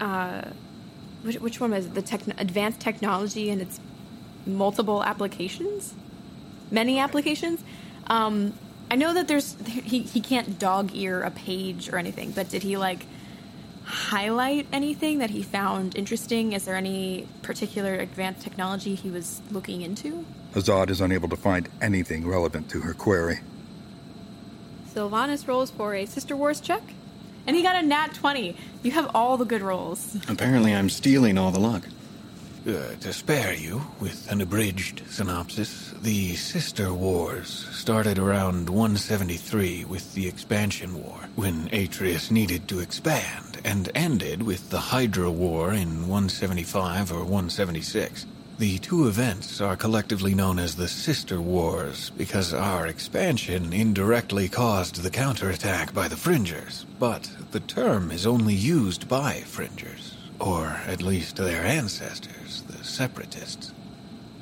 uh 0.02 0.42
which, 1.28 1.40
which 1.40 1.60
one 1.60 1.72
was 1.72 1.86
it? 1.86 1.94
The 1.94 2.02
techn 2.02 2.34
advanced 2.40 2.80
technology 2.80 3.50
and 3.50 3.62
its 3.62 3.80
multiple 4.46 5.04
applications? 5.04 5.94
Many 6.72 6.98
applications? 7.00 7.64
Um 8.08 8.54
I 8.90 8.96
know 8.96 9.14
that 9.14 9.28
there's 9.28 9.56
he 9.84 10.02
he 10.02 10.22
can't 10.22 10.58
dog 10.58 10.96
ear 10.96 11.22
a 11.22 11.30
page 11.30 11.90
or 11.90 11.98
anything, 11.98 12.32
but 12.32 12.50
did 12.50 12.64
he 12.64 12.78
like 12.78 13.06
highlight 13.84 14.68
anything 14.72 15.20
that 15.20 15.30
he 15.30 15.44
found 15.44 15.96
interesting? 15.96 16.54
Is 16.54 16.66
there 16.66 16.76
any 16.76 17.28
particular 17.42 17.96
advanced 17.96 18.42
technology 18.42 18.96
he 18.96 19.10
was 19.10 19.42
looking 19.52 19.82
into? 19.82 20.26
Azad 20.54 20.90
is 20.90 21.02
unable 21.02 21.30
to 21.30 21.36
find 21.36 21.70
anything 21.82 22.28
relevant 22.28 22.70
to 22.70 22.82
her 22.82 22.94
query. 22.94 23.40
Sylvanus 24.94 25.48
rolls 25.48 25.70
for 25.70 25.94
a 25.94 26.06
Sister 26.06 26.36
Wars 26.36 26.60
check. 26.60 26.82
And 27.48 27.56
he 27.56 27.64
got 27.64 27.82
a 27.82 27.82
nat 27.82 28.14
20. 28.14 28.56
You 28.84 28.92
have 28.92 29.10
all 29.16 29.38
the 29.38 29.46
good 29.46 29.62
rolls. 29.62 30.18
Apparently, 30.28 30.76
I'm 30.76 30.90
stealing 30.90 31.38
all 31.38 31.52
the 31.52 31.60
luck. 31.60 31.84
Uh, 32.68 32.94
to 33.00 33.14
spare 33.14 33.54
you 33.54 33.82
with 34.02 34.30
an 34.30 34.42
abridged 34.42 35.02
synopsis, 35.10 35.94
the 36.02 36.36
Sister 36.36 36.94
Wars 36.94 37.66
started 37.72 38.20
around 38.20 38.70
173 38.70 39.86
with 39.86 40.14
the 40.14 40.28
Expansion 40.28 41.02
War, 41.02 41.30
when 41.36 41.70
Atreus 41.72 42.30
needed 42.30 42.68
to 42.68 42.82
expand, 42.82 43.62
and 43.64 43.90
ended 43.96 44.44
with 44.44 44.70
the 44.70 44.82
Hydra 44.82 45.32
War 45.32 45.72
in 45.72 46.10
175 46.10 47.14
or 47.14 47.20
176. 47.20 48.26
The 48.60 48.80
two 48.80 49.08
events 49.08 49.62
are 49.62 49.76
collectively 49.76 50.34
known 50.34 50.58
as 50.58 50.76
the 50.76 50.88
Sister 50.88 51.40
Wars 51.40 52.10
because 52.18 52.56
our 52.56 52.88
expansion 52.88 53.72
indirectly 53.72 54.50
caused 54.50 55.04
the 55.04 55.12
counterattack 55.12 55.94
by 55.94 56.08
the 56.08 56.18
Fringers, 56.18 56.88
but 56.98 57.30
the 57.52 57.60
term 57.60 58.10
is 58.10 58.26
only 58.26 58.56
used 58.56 59.08
by 59.08 59.42
Fringers, 59.42 60.18
or 60.40 60.82
at 60.88 61.04
least 61.04 61.36
their 61.36 61.64
ancestors, 61.64 62.64
the 62.64 62.84
Separatists. 62.84 63.74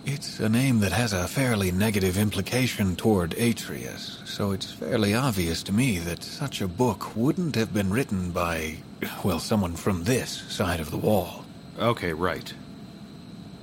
It's 0.05 0.39
a 0.39 0.47
name 0.47 0.79
that 0.79 0.93
has 0.93 1.11
a 1.11 1.27
fairly 1.27 1.73
negative 1.73 2.17
implication 2.17 2.95
toward 2.95 3.33
Atreus, 3.33 4.21
so 4.23 4.53
it's 4.53 4.71
fairly 4.71 5.13
obvious 5.13 5.61
to 5.63 5.73
me 5.73 5.99
that 5.99 6.23
such 6.23 6.61
a 6.61 6.69
book 6.69 7.17
wouldn't 7.17 7.55
have 7.55 7.73
been 7.73 7.89
written 7.89 8.31
by, 8.31 8.77
well, 9.25 9.39
someone 9.39 9.75
from 9.75 10.05
this 10.05 10.31
side 10.47 10.79
of 10.79 10.91
the 10.91 10.97
wall. 10.97 11.43
Okay, 11.77 12.13
right. 12.13 12.53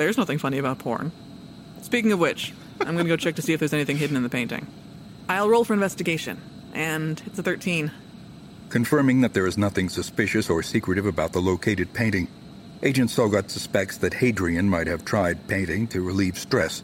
There's 0.00 0.16
nothing 0.16 0.38
funny 0.38 0.56
about 0.56 0.78
porn. 0.78 1.12
Speaking 1.82 2.10
of 2.10 2.18
which, 2.18 2.54
I'm 2.80 2.96
gonna 2.96 3.04
go 3.06 3.18
check 3.18 3.34
to 3.34 3.42
see 3.42 3.52
if 3.52 3.60
there's 3.60 3.74
anything 3.74 3.98
hidden 3.98 4.16
in 4.16 4.22
the 4.22 4.30
painting. 4.30 4.66
I'll 5.28 5.50
roll 5.50 5.62
for 5.62 5.74
investigation, 5.74 6.40
and 6.72 7.20
it's 7.26 7.38
a 7.38 7.42
13. 7.42 7.92
Confirming 8.70 9.20
that 9.20 9.34
there 9.34 9.46
is 9.46 9.58
nothing 9.58 9.90
suspicious 9.90 10.48
or 10.48 10.62
secretive 10.62 11.04
about 11.04 11.34
the 11.34 11.42
located 11.42 11.92
painting, 11.92 12.28
Agent 12.82 13.10
Tsogot 13.10 13.50
suspects 13.50 13.98
that 13.98 14.14
Hadrian 14.14 14.70
might 14.70 14.86
have 14.86 15.04
tried 15.04 15.46
painting 15.48 15.86
to 15.88 16.00
relieve 16.00 16.38
stress. 16.38 16.82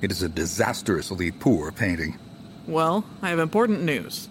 It 0.00 0.12
is 0.12 0.22
a 0.22 0.28
disastrously 0.28 1.32
poor 1.32 1.72
painting. 1.72 2.20
Well, 2.68 3.04
I 3.20 3.30
have 3.30 3.40
important 3.40 3.82
news. 3.82 4.28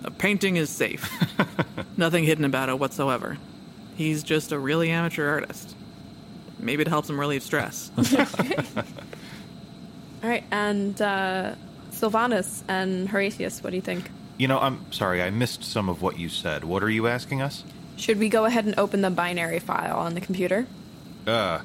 The 0.00 0.10
painting 0.10 0.56
is 0.56 0.68
safe. 0.68 1.08
Nothing 1.96 2.24
hidden 2.24 2.44
about 2.44 2.70
it 2.70 2.80
whatsoever. 2.80 3.38
He's 3.94 4.24
just 4.24 4.50
a 4.50 4.58
really 4.58 4.90
amateur 4.90 5.28
artist. 5.28 5.75
Maybe 6.58 6.82
it 6.82 6.88
helps 6.88 7.08
him 7.10 7.18
relieve 7.20 7.42
stress. 7.42 7.90
All 10.22 10.30
right, 10.30 10.44
and 10.50 11.00
uh, 11.00 11.54
Sylvanus 11.92 12.64
and 12.68 13.08
Horatius, 13.08 13.62
what 13.62 13.70
do 13.70 13.76
you 13.76 13.82
think? 13.82 14.10
You 14.38 14.48
know, 14.48 14.58
I'm 14.58 14.90
sorry, 14.92 15.22
I 15.22 15.30
missed 15.30 15.64
some 15.64 15.88
of 15.88 16.02
what 16.02 16.18
you 16.18 16.28
said. 16.28 16.64
What 16.64 16.82
are 16.82 16.90
you 16.90 17.06
asking 17.06 17.42
us? 17.42 17.64
Should 17.96 18.18
we 18.18 18.28
go 18.28 18.44
ahead 18.44 18.64
and 18.66 18.78
open 18.78 19.00
the 19.02 19.10
binary 19.10 19.58
file 19.58 19.98
on 19.98 20.14
the 20.14 20.20
computer? 20.20 20.66
Uh, 21.26 21.60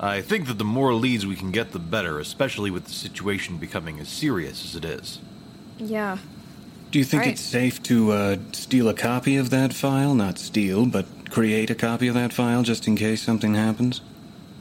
I 0.00 0.20
think 0.22 0.46
that 0.48 0.58
the 0.58 0.64
more 0.64 0.92
leads 0.94 1.24
we 1.26 1.36
can 1.36 1.50
get, 1.52 1.72
the 1.72 1.78
better, 1.78 2.18
especially 2.18 2.70
with 2.70 2.84
the 2.86 2.92
situation 2.92 3.58
becoming 3.58 4.00
as 4.00 4.08
serious 4.08 4.64
as 4.64 4.74
it 4.76 4.84
is. 4.84 5.20
Yeah. 5.78 6.18
Do 6.90 6.98
you 6.98 7.04
think 7.04 7.22
Right. 7.24 7.32
it's 7.32 7.40
safe 7.40 7.82
to 7.84 8.12
uh, 8.12 8.36
steal 8.52 8.88
a 8.88 8.94
copy 8.94 9.36
of 9.36 9.50
that 9.50 9.72
file? 9.72 10.14
Not 10.14 10.38
steal, 10.38 10.86
but 10.86 11.06
create 11.30 11.70
a 11.70 11.74
copy 11.74 12.08
of 12.08 12.14
that 12.14 12.32
file 12.32 12.62
just 12.62 12.86
in 12.88 12.96
case 12.96 13.22
something 13.22 13.54
happens? 13.54 14.00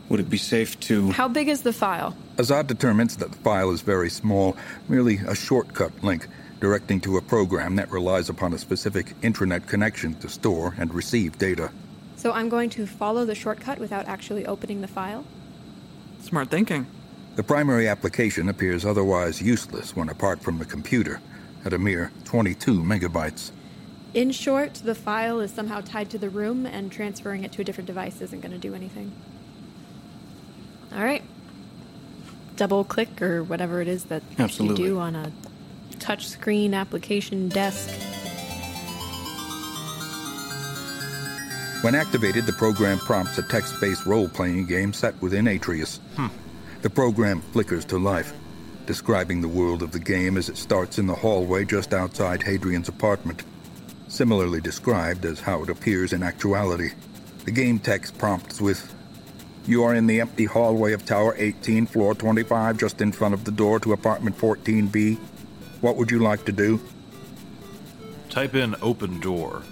Would 0.10 0.20
it 0.20 0.30
be 0.30 0.38
safe 0.38 0.80
to. 0.82 1.12
How 1.12 1.28
big 1.28 1.48
is 1.48 1.64
the 1.64 1.74
file? 1.74 2.16
Azad 2.38 2.68
determines 2.68 3.18
that 3.18 3.32
the 3.32 3.38
file 3.38 3.72
is 3.72 3.82
very 3.82 4.10
small, 4.10 4.56
merely 4.88 5.18
a 5.18 5.34
shortcut 5.34 6.04
link 6.04 6.28
directing 6.60 7.02
to 7.02 7.18
a 7.18 7.22
program 7.22 7.76
that 7.76 7.92
relies 7.92 8.30
upon 8.30 8.54
a 8.54 8.58
specific 8.58 9.20
intranet 9.22 9.68
connection 9.68 10.16
to 10.16 10.30
store 10.30 10.74
and 10.78 10.94
receive 10.94 11.38
data. 11.38 11.72
So 12.16 12.32
I'm 12.32 12.50
going 12.50 12.70
to 12.72 12.88
follow 12.88 13.26
the 13.26 13.36
shortcut 13.36 13.78
without 13.78 14.08
actually 14.08 14.46
opening 14.46 14.82
the 14.82 14.88
file? 14.88 15.26
Smart 16.22 16.50
thinking. 16.50 16.88
The 17.36 17.44
primary 17.44 17.88
application 17.88 18.48
appears 18.48 18.86
otherwise 18.86 19.42
useless 19.42 19.96
when 19.96 20.10
apart 20.10 20.42
from 20.42 20.58
the 20.58 20.66
computer, 20.66 21.20
at 21.66 21.74
a 21.74 21.78
mere 21.78 22.12
22 22.24 22.82
megabytes. 22.82 23.52
In 24.14 24.32
short, 24.32 24.76
the 24.76 24.96
file 24.96 25.42
is 25.42 25.52
somehow 25.52 25.82
tied 25.82 26.10
to 26.12 26.18
the 26.18 26.30
room, 26.30 26.66
and 26.66 26.90
transferring 26.92 27.44
it 27.44 27.52
to 27.52 27.62
a 27.62 27.66
different 27.66 27.88
device 27.88 28.22
isn't 28.22 28.40
going 28.40 28.54
to 28.54 28.58
do 28.58 28.74
anything. 28.74 29.12
All 30.96 31.04
right. 31.04 31.24
Double 32.56 32.86
click 32.86 33.22
or 33.22 33.44
whatever 33.44 33.82
it 33.82 33.90
is 33.90 34.06
that 34.06 34.24
Absolutely. 34.40 34.84
you 34.84 34.90
do 34.92 35.00
on 35.00 35.16
a 35.16 35.32
touchscreen 35.98 36.74
application 36.74 37.50
desk. 37.50 37.90
When 41.84 41.96
activated, 41.96 42.46
the 42.46 42.54
program 42.54 42.98
prompts 42.98 43.38
a 43.38 43.44
text 43.44 43.80
based 43.82 44.06
role 44.06 44.30
playing 44.30 44.68
game 44.68 44.94
set 44.94 45.22
within 45.22 45.48
Atreus. 45.48 46.00
Hmm. 46.16 46.28
The 46.82 46.90
program 46.90 47.42
flickers 47.42 47.84
to 47.86 47.98
life, 47.98 48.34
describing 48.86 49.42
the 49.42 49.50
world 49.50 49.84
of 49.84 49.92
the 49.92 50.00
game 50.00 50.38
as 50.38 50.48
it 50.48 50.58
starts 50.58 50.98
in 50.98 51.08
the 51.08 51.14
hallway 51.14 51.66
just 51.66 51.94
outside 51.94 52.42
Hadrian's 52.42 52.88
apartment. 52.88 53.44
Similarly 54.08 54.62
described 54.62 55.26
as 55.26 55.42
how 55.42 55.64
it 55.64 55.70
appears 55.70 56.14
in 56.14 56.24
actuality. 56.24 56.92
The 57.44 57.52
game 57.52 57.80
text 57.80 58.18
prompts 58.18 58.62
with 58.62 58.95
You 59.68 59.84
are 59.84 59.96
in 59.96 60.06
the 60.06 60.22
empty 60.22 60.46
hallway 60.46 60.94
of 60.94 61.06
Tower 61.06 61.34
18, 61.38 61.88
floor 61.88 62.14
25, 62.14 62.78
just 62.78 63.02
in 63.02 63.12
front 63.12 63.34
of 63.34 63.46
the 63.46 63.52
door 63.52 63.80
to 63.80 63.94
apartment 63.94 64.38
14B. 64.38 65.18
What 65.82 65.96
would 65.96 66.12
you 66.12 66.20
like 66.20 66.46
to 66.46 66.52
do? 66.52 66.80
Type 68.30 68.54
in 68.54 68.76
open 68.82 69.20
door. 69.20 69.64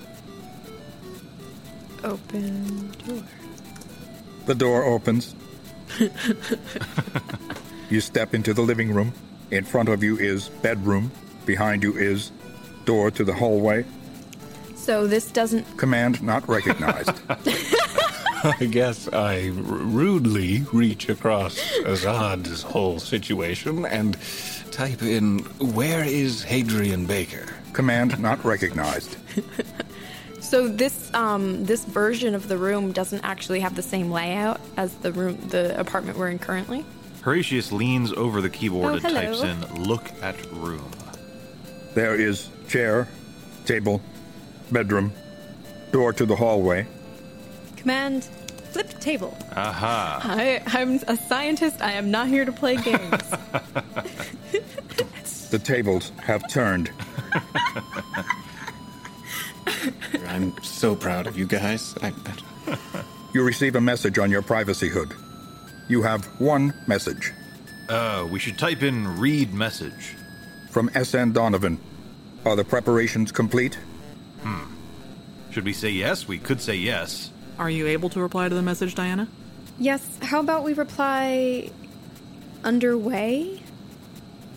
Open 2.04 2.92
door. 3.06 3.24
The 4.48 4.56
door 4.56 4.84
opens. 4.84 5.36
you 7.90 8.02
step 8.02 8.34
into 8.34 8.54
the 8.54 8.62
living 8.62 8.92
room. 8.94 9.14
In 9.52 9.64
front 9.64 9.90
of 9.90 10.02
you 10.02 10.18
is 10.18 10.50
bedroom. 10.50 11.12
Behind 11.46 11.84
you 11.84 11.96
is 11.96 12.32
door 12.86 13.12
to 13.12 13.24
the 13.24 13.34
hallway. 13.34 13.86
So 14.76 15.06
this 15.06 15.32
doesn't. 15.32 15.78
Command 15.78 16.24
not 16.24 16.48
recognized. 16.50 17.14
I 18.60 18.66
guess 18.66 19.08
I 19.12 19.48
r- 19.48 19.52
rudely 19.54 20.62
reach 20.74 21.10
across 21.10 21.58
Azad's 21.80 22.62
whole 22.64 23.00
situation 23.00 23.86
and 23.86 24.18
type 24.72 25.02
in, 25.02 25.40
Where 25.60 26.04
is 26.04 26.44
Hadrian 26.44 27.06
Baker? 27.06 27.46
Command 27.74 28.20
not 28.20 28.44
recognized. 28.46 29.18
So 30.42 30.68
this 30.68 31.12
um 31.16 31.66
this 31.66 31.84
version 31.84 32.36
of 32.36 32.48
the 32.48 32.58
room 32.58 32.92
doesn't 32.92 33.22
actually 33.24 33.62
have 33.62 33.76
the 33.76 33.82
same 33.82 34.12
layout 34.12 34.62
as 34.78 34.94
the 34.98 35.12
room 35.12 35.36
the 35.48 35.80
apartment 35.80 36.16
we're 36.16 36.30
in 36.30 36.38
currently. 36.38 36.86
Horatius 37.24 37.72
leans 37.72 38.14
over 38.14 38.40
the 38.40 38.52
keyboard 38.52 38.86
Oh, 38.92 38.94
and 38.98 39.02
hello. 39.02 39.22
types 39.22 39.42
in 39.42 39.84
look 39.84 40.12
at 40.22 40.36
room. 40.52 40.92
There 41.96 42.14
is 42.14 42.50
chair, 42.68 43.08
table, 43.66 44.00
bedroom, 44.72 45.12
door 45.92 46.14
to 46.14 46.26
the 46.26 46.36
hallway. 46.36 46.86
Command 47.84 48.24
flip 48.72 48.90
table. 49.02 49.38
Aha. 49.58 50.22
I 50.24 50.62
I'm 50.68 51.00
a 51.08 51.18
scientist. 51.18 51.82
I 51.82 51.92
am 51.92 52.10
not 52.10 52.28
here 52.30 52.46
to 52.46 52.52
play 52.52 52.76
games. 52.90 53.22
The 55.52 55.60
tables 55.60 56.12
have 56.24 56.50
turned. 56.50 56.90
I'm 60.28 60.52
so 60.64 60.96
proud 60.96 61.28
of 61.28 61.38
you 61.38 61.46
guys. 61.46 61.94
I, 62.02 62.08
I, 62.26 63.04
You 63.36 63.44
receive 63.44 63.76
a 63.76 63.82
message 63.82 64.18
on 64.18 64.32
your 64.32 64.42
privacy 64.42 64.90
hood. 64.90 65.14
You 65.88 66.02
have 66.02 66.26
one 66.42 66.74
message 66.88 67.34
Uh, 67.88 68.28
we 68.32 68.40
should 68.40 68.58
type 68.58 68.82
in 68.82 69.20
read 69.20 69.54
message. 69.54 70.16
from 70.72 70.90
S.N. 70.96 71.34
Donovan. 71.34 71.78
Are 72.46 72.56
the 72.56 72.64
preparations 72.64 73.32
complete? 73.32 73.78
Hmm. 74.42 74.74
Should 75.52 75.66
we 75.66 75.74
say 75.74 75.90
yes? 75.92 76.28
We 76.28 76.40
could 76.40 76.62
say 76.62 76.76
yes. 76.76 77.30
Are 77.60 77.70
you 77.70 77.88
able 77.88 78.10
to 78.10 78.20
reply 78.20 78.50
to 78.50 78.56
the 78.56 78.62
message, 78.62 78.96
Diana? 78.96 79.28
yes. 79.80 80.18
How 80.22 80.40
about 80.40 80.64
we 80.64 80.74
reply 80.74 81.70
underway? 82.64 83.62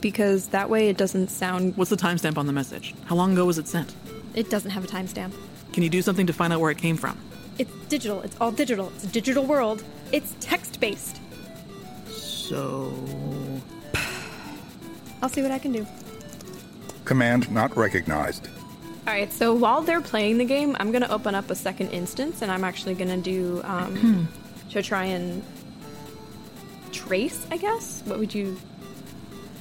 Because 0.01 0.49
that 0.49 0.71
way 0.71 0.89
it 0.89 0.97
doesn't 0.97 1.29
sound. 1.29 1.77
What's 1.77 1.91
the 1.91 1.97
timestamp 1.97 2.39
on 2.39 2.47
the 2.47 2.53
message? 2.53 2.95
How 3.07 3.17
long 3.17 3.33
ago 3.33 3.45
was 3.45 3.59
it 3.59 3.67
sent? 3.67 3.95
It 4.35 4.51
doesn't 4.51 4.71
have 4.71 4.85
a 4.85 4.87
timestamp. 4.87 5.33
Can 5.73 5.83
you 5.83 5.89
do 5.89 6.03
something 6.03 6.27
to 6.27 6.33
find 6.33 6.53
out 6.53 6.61
where 6.61 6.71
it 6.71 6.79
came 6.79 6.97
from? 6.97 7.19
It's 7.59 7.73
digital. 7.89 8.21
It's 8.23 8.37
all 8.41 8.53
digital. 8.53 8.93
It's 8.95 9.05
a 9.05 9.09
digital 9.09 9.45
world. 9.45 9.83
It's 10.13 10.35
text 10.41 10.79
based. 10.81 11.21
So. 12.09 12.93
I'll 15.23 15.29
see 15.31 15.43
what 15.43 15.51
I 15.51 15.59
can 15.59 15.73
do. 15.73 15.87
Command 17.05 17.51
not 17.51 17.77
recognized. 17.77 18.49
All 19.07 19.13
right. 19.13 19.33
So 19.33 19.55
while 19.55 19.83
they're 19.83 20.01
playing 20.01 20.39
the 20.39 20.45
game, 20.45 20.77
I'm 20.81 20.91
gonna 20.93 21.09
open 21.09 21.35
up 21.35 21.51
a 21.51 21.55
second 21.55 21.91
instance, 21.91 22.43
and 22.43 22.51
I'm 22.51 22.65
actually 22.65 22.95
gonna 22.95 23.17
do 23.17 23.61
um, 23.65 24.29
to 24.71 24.83
try 24.83 25.05
and 25.05 25.43
trace. 26.93 27.47
I 27.51 27.57
guess. 27.57 28.03
What 28.05 28.19
would 28.19 28.35
you? 28.35 28.57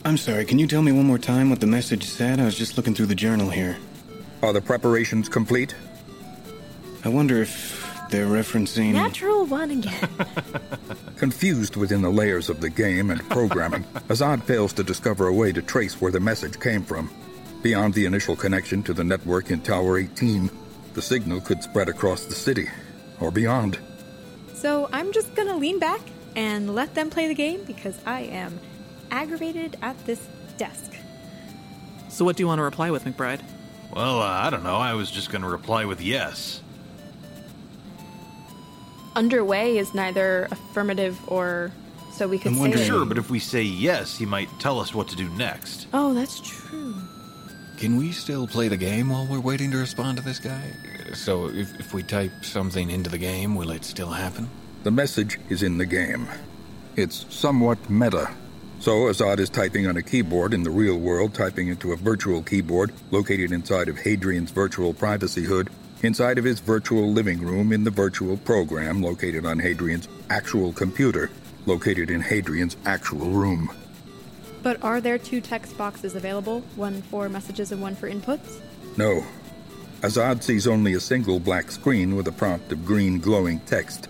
I'm 0.03 0.17
sorry, 0.17 0.45
can 0.45 0.59
you 0.59 0.67
tell 0.67 0.83
me 0.83 0.91
one 0.91 1.05
more 1.07 1.17
time 1.17 1.49
what 1.49 1.59
the 1.59 1.67
message 1.67 2.03
said? 2.03 2.39
I 2.39 2.45
was 2.45 2.55
just 2.55 2.77
looking 2.77 2.93
through 2.93 3.07
the 3.07 3.15
journal 3.15 3.49
here. 3.49 3.75
Are 4.43 4.53
the 4.53 4.61
preparations 4.61 5.27
complete? 5.29 5.73
I 7.03 7.09
wonder 7.09 7.41
if 7.41 7.91
they're 8.11 8.27
referencing. 8.27 8.93
Natural 8.93 9.45
one 9.45 9.71
again. 9.71 10.09
Confused 11.17 11.75
within 11.75 12.03
the 12.03 12.11
layers 12.11 12.49
of 12.49 12.61
the 12.61 12.69
game 12.69 13.09
and 13.09 13.27
programming, 13.29 13.83
Azad 14.09 14.43
fails 14.43 14.73
to 14.73 14.83
discover 14.83 15.27
a 15.27 15.33
way 15.33 15.51
to 15.51 15.61
trace 15.63 15.99
where 15.99 16.11
the 16.11 16.19
message 16.19 16.59
came 16.59 16.83
from. 16.83 17.09
Beyond 17.61 17.93
the 17.95 18.05
initial 18.05 18.35
connection 18.35 18.83
to 18.83 18.93
the 18.93 19.03
network 19.03 19.49
in 19.49 19.61
Tower 19.61 19.97
18, 19.97 20.49
the 20.93 21.01
signal 21.01 21.41
could 21.41 21.63
spread 21.63 21.89
across 21.89 22.25
the 22.25 22.35
city, 22.35 22.67
or 23.19 23.31
beyond. 23.31 23.79
so 24.53 24.87
I'm 24.93 25.11
just 25.11 25.33
gonna 25.35 25.57
lean 25.57 25.79
back 25.79 25.99
and 26.35 26.73
let 26.75 26.93
them 26.95 27.09
play 27.09 27.27
the 27.27 27.33
game 27.35 27.63
because 27.65 27.97
I 28.05 28.21
am 28.21 28.59
aggravated 29.11 29.77
at 29.81 29.97
this 30.05 30.27
desk. 30.57 30.91
So, 32.09 32.23
what 32.25 32.35
do 32.37 32.43
you 32.43 32.47
want 32.47 32.59
to 32.59 32.63
reply 32.63 32.91
with, 32.91 33.03
McBride? 33.05 33.41
Well, 33.93 34.21
uh, 34.21 34.25
I 34.25 34.49
don't 34.49 34.63
know. 34.63 34.75
I 34.77 34.93
was 34.93 35.09
just 35.11 35.29
going 35.31 35.41
to 35.41 35.47
reply 35.47 35.85
with 35.85 36.01
yes. 36.01 36.61
Underway 39.15 39.77
is 39.77 39.93
neither 39.93 40.47
affirmative 40.51 41.17
or 41.27 41.71
so 42.13 42.27
we 42.27 42.37
could 42.37 42.49
I'm 42.49 42.53
say. 42.55 42.59
wondering- 42.61 42.81
like- 42.83 42.91
Sure, 42.91 43.05
but 43.05 43.17
if 43.17 43.29
we 43.29 43.39
say 43.39 43.61
yes, 43.63 44.17
he 44.17 44.25
might 44.25 44.49
tell 44.59 44.79
us 44.79 44.93
what 44.93 45.07
to 45.09 45.15
do 45.15 45.27
next. 45.29 45.87
Oh, 45.93 46.13
that's 46.13 46.39
true. 46.41 46.95
Can 47.77 47.97
we 47.97 48.13
still 48.13 48.47
play 48.47 48.69
the 48.69 48.77
game 48.77 49.09
while 49.09 49.27
we're 49.27 49.41
waiting 49.41 49.69
to 49.71 49.77
respond 49.77 50.17
to 50.17 50.23
this 50.23 50.39
guy? 50.39 50.71
So 51.13 51.49
if, 51.49 51.77
if 51.77 51.93
we 51.93 52.03
type 52.03 52.31
something 52.41 52.89
into 52.89 53.09
the 53.09 53.17
game, 53.17 53.53
will 53.53 53.69
it 53.71 53.83
still 53.83 54.11
happen? 54.11 54.49
The 54.83 54.91
message 54.91 55.39
is 55.49 55.61
in 55.61 55.77
the 55.77 55.85
game. 55.85 56.27
It's 56.95 57.25
somewhat 57.29 57.89
meta. 57.89 58.31
So 58.79 59.07
Azad 59.07 59.39
is 59.39 59.49
typing 59.49 59.87
on 59.87 59.97
a 59.97 60.01
keyboard 60.01 60.53
in 60.53 60.63
the 60.63 60.69
real 60.69 60.97
world, 60.97 61.33
typing 61.33 61.67
into 61.67 61.91
a 61.91 61.97
virtual 61.97 62.41
keyboard 62.41 62.93
located 63.11 63.51
inside 63.51 63.89
of 63.89 63.97
Hadrian's 63.97 64.51
virtual 64.51 64.93
privacy 64.93 65.43
hood, 65.43 65.69
inside 66.01 66.37
of 66.37 66.45
his 66.45 66.61
virtual 66.61 67.11
living 67.11 67.41
room 67.41 67.73
in 67.73 67.83
the 67.83 67.91
virtual 67.91 68.37
program 68.37 69.01
located 69.01 69.45
on 69.45 69.59
Hadrian's 69.59 70.07
actual 70.29 70.71
computer, 70.71 71.29
located 71.65 72.09
in 72.09 72.21
Hadrian's 72.21 72.77
actual 72.85 73.29
room. 73.31 73.69
But 74.65 74.83
are 74.83 74.99
there 74.99 75.19
two 75.19 75.41
text 75.41 75.77
boxes 75.77 76.15
available? 76.15 76.61
One 76.75 77.03
for 77.03 77.29
messages 77.29 77.71
and 77.71 77.83
one 77.83 77.93
for 77.93 78.09
inputs? 78.09 78.59
No. 78.97 79.23
Azad 80.01 80.41
sees 80.41 80.65
only 80.65 80.93
a 80.93 80.99
single 80.99 81.39
black 81.39 81.69
screen 81.69 82.15
with 82.15 82.27
a 82.27 82.31
prompt 82.31 82.71
of 82.71 82.83
green 82.83 83.19
glowing 83.19 83.59
text. 83.67 84.07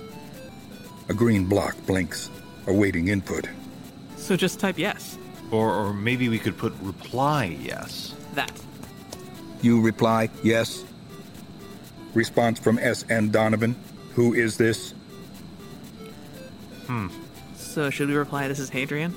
A 1.09 1.13
green 1.13 1.43
block 1.43 1.75
blinks, 1.85 2.29
awaiting 2.67 3.09
input. 3.09 3.49
So 4.15 4.37
just 4.37 4.57
type 4.61 4.77
yes. 4.77 5.17
Or, 5.51 5.73
or 5.73 5.93
maybe 5.93 6.29
we 6.29 6.39
could 6.39 6.57
put 6.57 6.71
reply 6.81 7.57
yes. 7.61 8.15
That. 8.35 8.53
You 9.61 9.81
reply, 9.81 10.29
yes. 10.41 10.85
Response 12.13 12.59
from 12.59 12.79
S.N. 12.79 13.29
Donovan. 13.29 13.75
Who 14.13 14.33
is 14.33 14.55
this? 14.55 14.93
Hmm. 16.87 17.07
So 17.57 17.89
should 17.89 18.07
we 18.07 18.15
reply 18.15 18.47
this 18.47 18.59
is 18.59 18.69
Hadrian? 18.69 19.13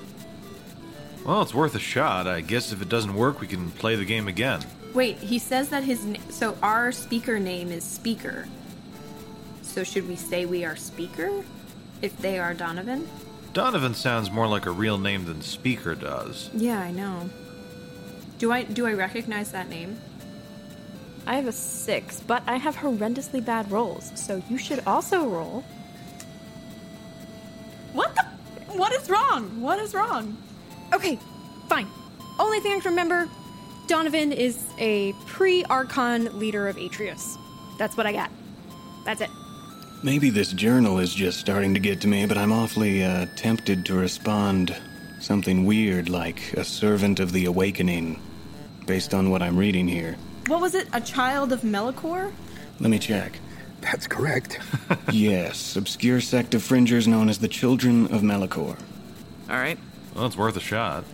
Well, 1.28 1.42
it's 1.42 1.52
worth 1.52 1.74
a 1.74 1.78
shot. 1.78 2.26
I 2.26 2.40
guess 2.40 2.72
if 2.72 2.80
it 2.80 2.88
doesn't 2.88 3.12
work, 3.14 3.38
we 3.38 3.46
can 3.46 3.70
play 3.72 3.96
the 3.96 4.06
game 4.06 4.28
again. 4.28 4.62
Wait, 4.94 5.18
he 5.18 5.38
says 5.38 5.68
that 5.68 5.84
his 5.84 6.02
na- 6.06 6.18
so 6.30 6.56
our 6.62 6.90
speaker 6.90 7.38
name 7.38 7.70
is 7.70 7.84
Speaker. 7.84 8.48
So 9.60 9.84
should 9.84 10.08
we 10.08 10.16
say 10.16 10.46
we 10.46 10.64
are 10.64 10.74
Speaker 10.74 11.44
if 12.00 12.16
they 12.16 12.38
are 12.38 12.54
Donovan? 12.54 13.06
Donovan 13.52 13.92
sounds 13.92 14.30
more 14.30 14.46
like 14.46 14.64
a 14.64 14.70
real 14.70 14.96
name 14.96 15.26
than 15.26 15.42
Speaker 15.42 15.94
does. 15.94 16.48
Yeah, 16.54 16.80
I 16.80 16.92
know. 16.92 17.28
Do 18.38 18.50
I 18.50 18.62
do 18.62 18.86
I 18.86 18.94
recognize 18.94 19.52
that 19.52 19.68
name? 19.68 20.00
I 21.26 21.36
have 21.36 21.46
a 21.46 21.52
six, 21.52 22.20
but 22.20 22.42
I 22.46 22.56
have 22.56 22.76
horrendously 22.76 23.44
bad 23.44 23.70
rolls, 23.70 24.12
so 24.14 24.42
you 24.48 24.56
should 24.56 24.82
also 24.86 25.26
roll. 25.26 25.62
What 27.92 28.14
the? 28.14 28.24
What 28.78 28.94
is 28.94 29.10
wrong? 29.10 29.60
What 29.60 29.78
is 29.78 29.92
wrong? 29.92 30.38
Okay, 30.92 31.18
fine. 31.68 31.86
Only 32.38 32.60
thing 32.60 32.72
I 32.72 32.80
can 32.80 32.90
remember 32.92 33.28
Donovan 33.86 34.32
is 34.32 34.62
a 34.78 35.12
pre 35.26 35.64
Archon 35.64 36.38
leader 36.38 36.68
of 36.68 36.76
Atreus. 36.76 37.36
That's 37.78 37.96
what 37.96 38.06
I 38.06 38.12
got. 38.12 38.30
That's 39.04 39.20
it. 39.20 39.30
Maybe 40.02 40.30
this 40.30 40.52
journal 40.52 40.98
is 40.98 41.12
just 41.12 41.40
starting 41.40 41.74
to 41.74 41.80
get 41.80 42.00
to 42.02 42.08
me, 42.08 42.26
but 42.26 42.38
I'm 42.38 42.52
awfully 42.52 43.02
uh, 43.02 43.26
tempted 43.34 43.84
to 43.86 43.94
respond 43.94 44.76
something 45.20 45.64
weird 45.64 46.08
like 46.08 46.52
a 46.52 46.64
servant 46.64 47.18
of 47.18 47.32
the 47.32 47.46
awakening, 47.46 48.20
based 48.86 49.12
on 49.12 49.30
what 49.30 49.42
I'm 49.42 49.56
reading 49.56 49.88
here. 49.88 50.16
What 50.46 50.60
was 50.60 50.74
it? 50.74 50.88
A 50.92 51.00
child 51.00 51.52
of 51.52 51.62
Melikor? 51.62 52.32
Let 52.78 52.90
me 52.90 52.98
check. 52.98 53.38
That's 53.80 54.06
correct. 54.06 54.60
yes, 55.12 55.76
obscure 55.76 56.20
sect 56.20 56.54
of 56.54 56.62
fringers 56.62 57.08
known 57.08 57.28
as 57.28 57.38
the 57.38 57.48
Children 57.48 58.06
of 58.06 58.22
Melikor. 58.22 58.78
All 59.48 59.56
right. 59.56 59.78
Well, 60.18 60.26
it's 60.26 60.36
worth 60.36 60.56
a 60.56 60.60
shot. 60.60 61.04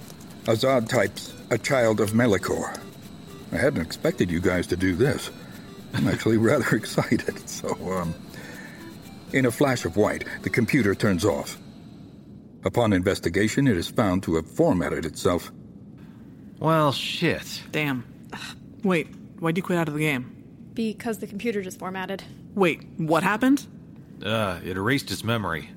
Azad 0.44 0.88
types, 0.88 1.34
a 1.50 1.58
child 1.58 2.00
of 2.00 2.12
Melikor. 2.12 2.80
I 3.52 3.56
hadn't 3.58 3.82
expected 3.82 4.30
you 4.30 4.40
guys 4.40 4.66
to 4.68 4.78
do 4.78 4.96
this. 4.96 5.30
I'm 5.92 6.08
actually 6.08 6.36
rather 6.50 6.74
excited. 6.74 7.46
So, 7.46 7.68
um. 7.92 8.14
In 9.34 9.44
a 9.44 9.50
flash 9.50 9.84
of 9.84 9.98
white, 9.98 10.24
the 10.40 10.48
computer 10.48 10.94
turns 10.94 11.22
off. 11.22 11.58
Upon 12.64 12.94
investigation, 12.94 13.68
it 13.68 13.76
is 13.76 13.88
found 13.88 14.22
to 14.22 14.36
have 14.36 14.50
formatted 14.50 15.04
itself. 15.04 15.52
Well, 16.58 16.90
shit. 16.90 17.60
Damn. 17.72 18.06
Wait, 18.84 19.08
why'd 19.38 19.58
you 19.58 19.62
quit 19.62 19.76
out 19.76 19.88
of 19.88 19.92
the 19.92 20.00
game? 20.00 20.34
Because 20.72 21.18
the 21.18 21.26
computer 21.26 21.60
just 21.60 21.78
formatted. 21.78 22.22
Wait, 22.54 22.82
what 22.96 23.22
happened? 23.22 23.66
Uh, 24.24 24.60
it 24.64 24.78
erased 24.78 25.10
its 25.10 25.24
memory. 25.24 25.68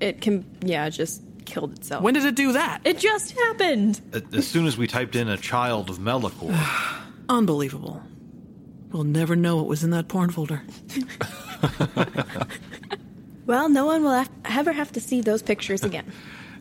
It 0.00 0.20
can, 0.20 0.44
yeah, 0.60 0.90
just 0.90 1.22
killed 1.46 1.72
itself. 1.78 2.02
When 2.02 2.14
did 2.14 2.24
it 2.24 2.34
do 2.34 2.52
that? 2.52 2.80
it 2.84 2.98
just 2.98 3.32
happened! 3.32 4.00
As 4.34 4.46
soon 4.46 4.66
as 4.66 4.76
we 4.76 4.86
typed 4.86 5.16
in 5.16 5.28
a 5.28 5.36
child 5.36 5.88
of 5.88 5.98
Melikor. 5.98 6.54
Unbelievable. 7.28 8.02
We'll 8.92 9.04
never 9.04 9.34
know 9.36 9.56
what 9.56 9.66
was 9.66 9.82
in 9.82 9.90
that 9.90 10.08
porn 10.08 10.30
folder. 10.30 10.62
Well, 13.46 13.68
no 13.68 13.86
one 13.86 14.02
will 14.02 14.12
have, 14.12 14.30
ever 14.44 14.72
have 14.72 14.92
to 14.92 15.00
see 15.00 15.20
those 15.20 15.42
pictures 15.42 15.82
again. 15.84 16.12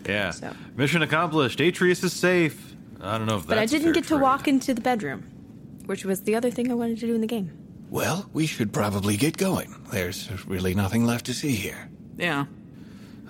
Yeah. 0.08 0.30
So. 0.32 0.54
Mission 0.76 1.02
accomplished. 1.02 1.60
Atreus 1.60 2.04
is 2.04 2.14
safe. 2.14 2.76
I 3.02 3.18
don't 3.18 3.28
know 3.28 3.38
if 3.38 3.42
that's 3.42 3.48
but 3.48 3.58
I 3.58 3.66
didn't 3.66 3.86
fair 3.86 3.94
get 3.94 4.04
to 4.06 4.10
trade. 4.10 4.22
walk 4.22 4.48
into 4.48 4.74
the 4.74 4.82
bedroom, 4.82 5.24
which 5.86 6.06
was 6.06 6.22
the 6.22 6.36
other 6.36 6.52
thing 6.52 6.72
I 6.72 6.76
wanted 6.76 7.00
to 7.00 7.08
do 7.08 7.16
in 7.16 7.22
the 7.22 7.28
game. 7.28 7.52
Well, 7.90 8.30
we 8.34 8.46
should 8.46 8.72
probably 8.74 9.18
get 9.18 9.38
going. 9.38 9.76
There's 9.92 10.30
really 10.46 10.74
nothing 10.74 11.06
left 11.06 11.26
to 11.28 11.34
see 11.34 11.54
here. 11.56 11.90
Yeah. 12.18 12.46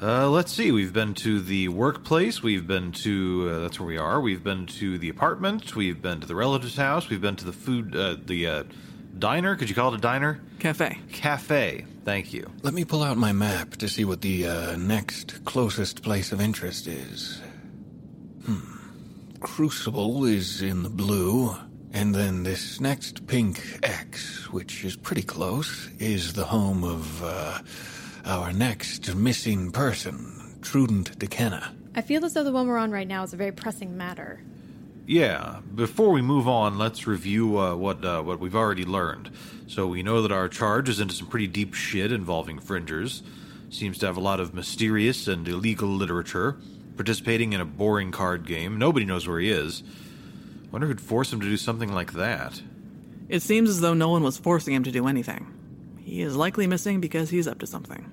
Uh, 0.02 0.30
let's 0.30 0.52
see. 0.52 0.72
We've 0.72 0.92
been 0.92 1.14
to 1.16 1.40
the 1.40 1.70
workplace. 1.70 2.44
We've 2.44 2.68
been 2.68 2.92
to 2.92 3.50
uh, 3.50 3.60
that's 3.60 3.80
where 3.80 3.88
we 3.88 3.98
are. 3.98 4.20
We've 4.20 4.44
been 4.44 4.66
to 4.68 4.98
the 4.98 5.08
apartment. 5.08 5.74
We've 5.74 6.02
been 6.02 6.20
to 6.20 6.28
the 6.28 6.36
relative's 6.36 6.76
house. 6.76 7.10
We've 7.10 7.22
been 7.22 7.38
to 7.38 7.46
the 7.46 7.54
food, 7.54 7.96
uh, 7.96 8.18
the 8.26 8.48
uh, 8.48 8.64
diner. 9.18 9.56
Could 9.56 9.70
you 9.70 9.76
call 9.76 9.94
it 9.94 9.98
a 9.98 10.02
diner? 10.02 10.42
Cafe. 10.60 11.00
Cafe. 11.14 11.86
Thank 12.04 12.34
you. 12.34 12.52
Let 12.62 12.74
me 12.74 12.84
pull 12.84 13.04
out 13.04 13.18
my 13.18 13.32
map 13.32 13.78
to 13.78 13.88
see 13.88 14.04
what 14.04 14.20
the 14.20 14.48
uh, 14.48 14.76
next 14.76 15.46
closest 15.46 16.04
place 16.04 16.34
of 16.34 16.42
interest 16.42 16.88
is. 16.88 17.42
Hmm. 18.46 18.60
Crucible 19.40 20.26
is 20.26 20.62
in 20.62 20.84
the 20.84 20.90
blue, 20.90 21.56
and 21.94 22.14
then 22.14 22.44
this 22.44 22.82
next 22.82 23.28
pink 23.28 23.80
X, 23.82 24.52
which 24.52 24.84
is 24.84 24.98
pretty 24.98 25.24
close, 25.24 25.90
is 26.00 26.34
the 26.34 26.44
home 26.44 26.84
of 26.84 27.24
uh, 27.24 27.60
our 28.26 28.52
next 28.52 29.14
missing 29.16 29.72
person, 29.72 30.58
Trudent 30.62 31.18
Deckena. 31.20 31.74
I 31.96 32.02
feel 32.02 32.26
as 32.26 32.34
though 32.34 32.44
the 32.44 32.52
one 32.52 32.68
we're 32.68 32.78
on 32.78 32.92
right 32.92 33.08
now 33.08 33.24
is 33.24 33.34
a 33.34 33.38
very 33.38 33.52
pressing 33.52 33.96
matter. 33.96 34.42
Yeah. 35.06 35.60
Before 35.76 36.10
we 36.10 36.22
move 36.22 36.48
on, 36.48 36.78
let's 36.78 37.06
review 37.06 37.60
uh, 37.60 37.76
what 37.76 38.04
uh, 38.04 38.22
what 38.24 38.40
we've 38.40 38.56
already 38.56 38.84
learned. 38.84 39.30
So 39.68 39.88
we 39.88 40.02
know 40.02 40.22
that 40.24 40.32
our 40.32 40.50
charge 40.50 40.90
is 40.90 41.00
into 41.00 41.14
some 41.14 41.28
pretty 41.28 41.48
deep 41.48 41.74
shit 41.76 42.12
involving 42.12 42.60
fringers. 42.60 43.22
Seems 43.70 44.00
to 44.00 44.08
have 44.08 44.18
a 44.18 44.22
lot 44.22 44.40
of 44.40 44.54
mysterious 44.54 45.28
and 45.28 45.48
illegal 45.48 45.90
literature. 45.90 46.58
Participating 46.96 47.54
in 47.54 47.62
a 47.62 47.66
boring 47.66 48.12
card 48.12 48.48
game. 48.48 48.80
Nobody 48.80 49.06
knows 49.06 49.28
where 49.28 49.40
he 49.40 49.52
is. 49.52 49.84
Wonder 50.72 50.88
who'd 50.88 51.02
force 51.02 51.32
him 51.32 51.42
to 51.42 51.46
do 51.46 51.58
something 51.58 51.94
like 51.94 52.14
that. 52.14 52.62
It 53.30 53.42
seems 53.42 53.70
as 53.70 53.82
though 53.82 53.94
no 53.94 54.10
one 54.10 54.24
was 54.24 54.38
forcing 54.38 54.74
him 54.74 54.84
to 54.84 54.92
do 54.92 55.08
anything. 55.08 55.52
He 56.04 56.22
is 56.22 56.36
likely 56.36 56.68
missing 56.68 57.02
because 57.02 57.30
he's 57.30 57.48
up 57.48 57.60
to 57.60 57.68
something. 57.68 58.12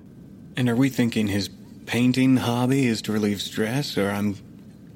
And 0.55 0.69
are 0.69 0.75
we 0.75 0.89
thinking 0.89 1.27
his 1.27 1.49
painting 1.85 2.37
hobby 2.37 2.85
is 2.85 3.01
to 3.03 3.11
relieve 3.11 3.41
stress, 3.41 3.97
or 3.97 4.09
I'm 4.09 4.37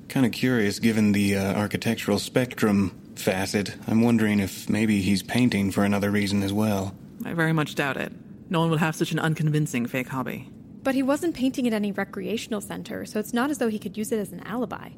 kind 0.08 0.26
of 0.26 0.32
curious 0.32 0.80
given 0.80 1.12
the 1.12 1.36
uh, 1.36 1.54
architectural 1.54 2.20
spectrum 2.20 2.92
facet? 3.16 3.76
I'm 3.88 4.02
wondering 4.02 4.40
if 4.40 4.70
maybe 4.70 5.02
he's 5.02 5.24
painting 5.24 5.72
for 5.72 5.84
another 5.84 6.12
reason 6.12 6.44
as 6.44 6.54
well. 6.54 6.96
I 7.26 7.34
very 7.34 7.54
much 7.54 7.76
doubt 7.76 7.98
it. 7.98 8.12
No 8.50 8.60
one 8.62 8.70
would 8.70 8.80
have 8.80 8.96
such 8.96 9.12
an 9.12 9.20
unconvincing 9.20 9.88
fake 9.88 10.10
hobby. 10.10 10.50
But 10.84 10.96
he 10.96 11.04
wasn't 11.04 11.36
painting 11.36 11.68
at 11.68 11.74
any 11.74 11.92
recreational 11.92 12.62
center, 12.62 13.06
so 13.06 13.20
it's 13.20 13.34
not 13.34 13.50
as 13.50 13.58
though 13.58 13.68
he 13.68 13.80
could 13.80 13.98
use 13.98 14.12
it 14.12 14.20
as 14.20 14.32
an 14.32 14.42
alibi. 14.42 14.90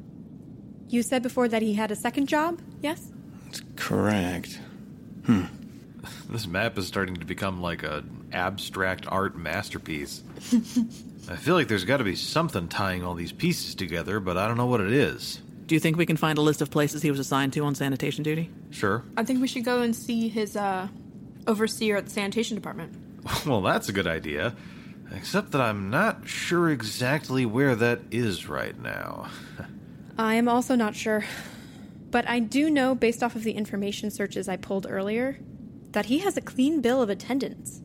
You 0.88 1.02
said 1.02 1.22
before 1.22 1.48
that 1.48 1.62
he 1.62 1.74
had 1.74 1.90
a 1.90 1.96
second 1.96 2.28
job, 2.28 2.60
yes? 2.82 3.10
That's 3.46 3.62
Correct. 3.76 4.60
This 6.28 6.46
map 6.46 6.78
is 6.78 6.86
starting 6.86 7.16
to 7.16 7.24
become 7.26 7.60
like 7.60 7.82
an 7.82 8.28
abstract 8.32 9.06
art 9.08 9.36
masterpiece. 9.36 10.22
I 11.28 11.36
feel 11.36 11.54
like 11.54 11.68
there's 11.68 11.84
got 11.84 11.96
to 11.98 12.04
be 12.04 12.14
something 12.16 12.68
tying 12.68 13.04
all 13.04 13.14
these 13.14 13.32
pieces 13.32 13.74
together, 13.74 14.20
but 14.20 14.36
I 14.36 14.46
don't 14.46 14.56
know 14.56 14.66
what 14.66 14.80
it 14.80 14.92
is. 14.92 15.40
Do 15.66 15.74
you 15.74 15.80
think 15.80 15.96
we 15.96 16.06
can 16.06 16.16
find 16.16 16.38
a 16.38 16.40
list 16.40 16.62
of 16.62 16.70
places 16.70 17.02
he 17.02 17.10
was 17.10 17.20
assigned 17.20 17.52
to 17.54 17.64
on 17.64 17.74
sanitation 17.74 18.22
duty? 18.22 18.50
Sure. 18.70 19.04
I 19.16 19.24
think 19.24 19.40
we 19.40 19.48
should 19.48 19.64
go 19.64 19.82
and 19.82 19.94
see 19.94 20.28
his 20.28 20.56
uh, 20.56 20.88
overseer 21.46 21.96
at 21.96 22.06
the 22.06 22.10
sanitation 22.10 22.56
department. 22.56 22.96
Well, 23.46 23.60
that's 23.60 23.88
a 23.88 23.92
good 23.92 24.06
idea. 24.06 24.56
Except 25.14 25.50
that 25.52 25.60
I'm 25.60 25.90
not 25.90 26.26
sure 26.28 26.70
exactly 26.70 27.44
where 27.44 27.74
that 27.76 28.00
is 28.10 28.48
right 28.48 28.80
now. 28.80 29.28
I 30.16 30.34
am 30.34 30.48
also 30.48 30.74
not 30.74 30.94
sure. 30.94 31.24
But 32.10 32.28
I 32.28 32.40
do 32.40 32.70
know, 32.70 32.94
based 32.94 33.22
off 33.22 33.36
of 33.36 33.44
the 33.44 33.52
information 33.52 34.10
searches 34.10 34.48
I 34.48 34.56
pulled 34.56 34.86
earlier, 34.88 35.38
that 35.92 36.06
he 36.06 36.18
has 36.20 36.36
a 36.36 36.40
clean 36.40 36.80
bill 36.80 37.02
of 37.02 37.10
attendance. 37.10 37.82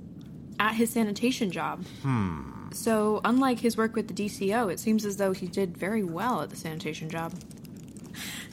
At 0.60 0.76
his 0.76 0.92
sanitation 0.92 1.52
job. 1.52 1.86
Hmm. 2.02 2.70
So, 2.72 3.22
unlike 3.24 3.60
his 3.60 3.78
work 3.78 3.96
with 3.96 4.08
the 4.08 4.14
DCO, 4.14 4.72
it 4.72 4.80
seems 4.80 5.06
as 5.06 5.18
though 5.18 5.32
he 5.32 5.48
did 5.48 5.78
very 5.78 6.04
well 6.04 6.42
at 6.42 6.50
the 6.50 6.56
sanitation 6.56 7.10
job. 7.10 7.34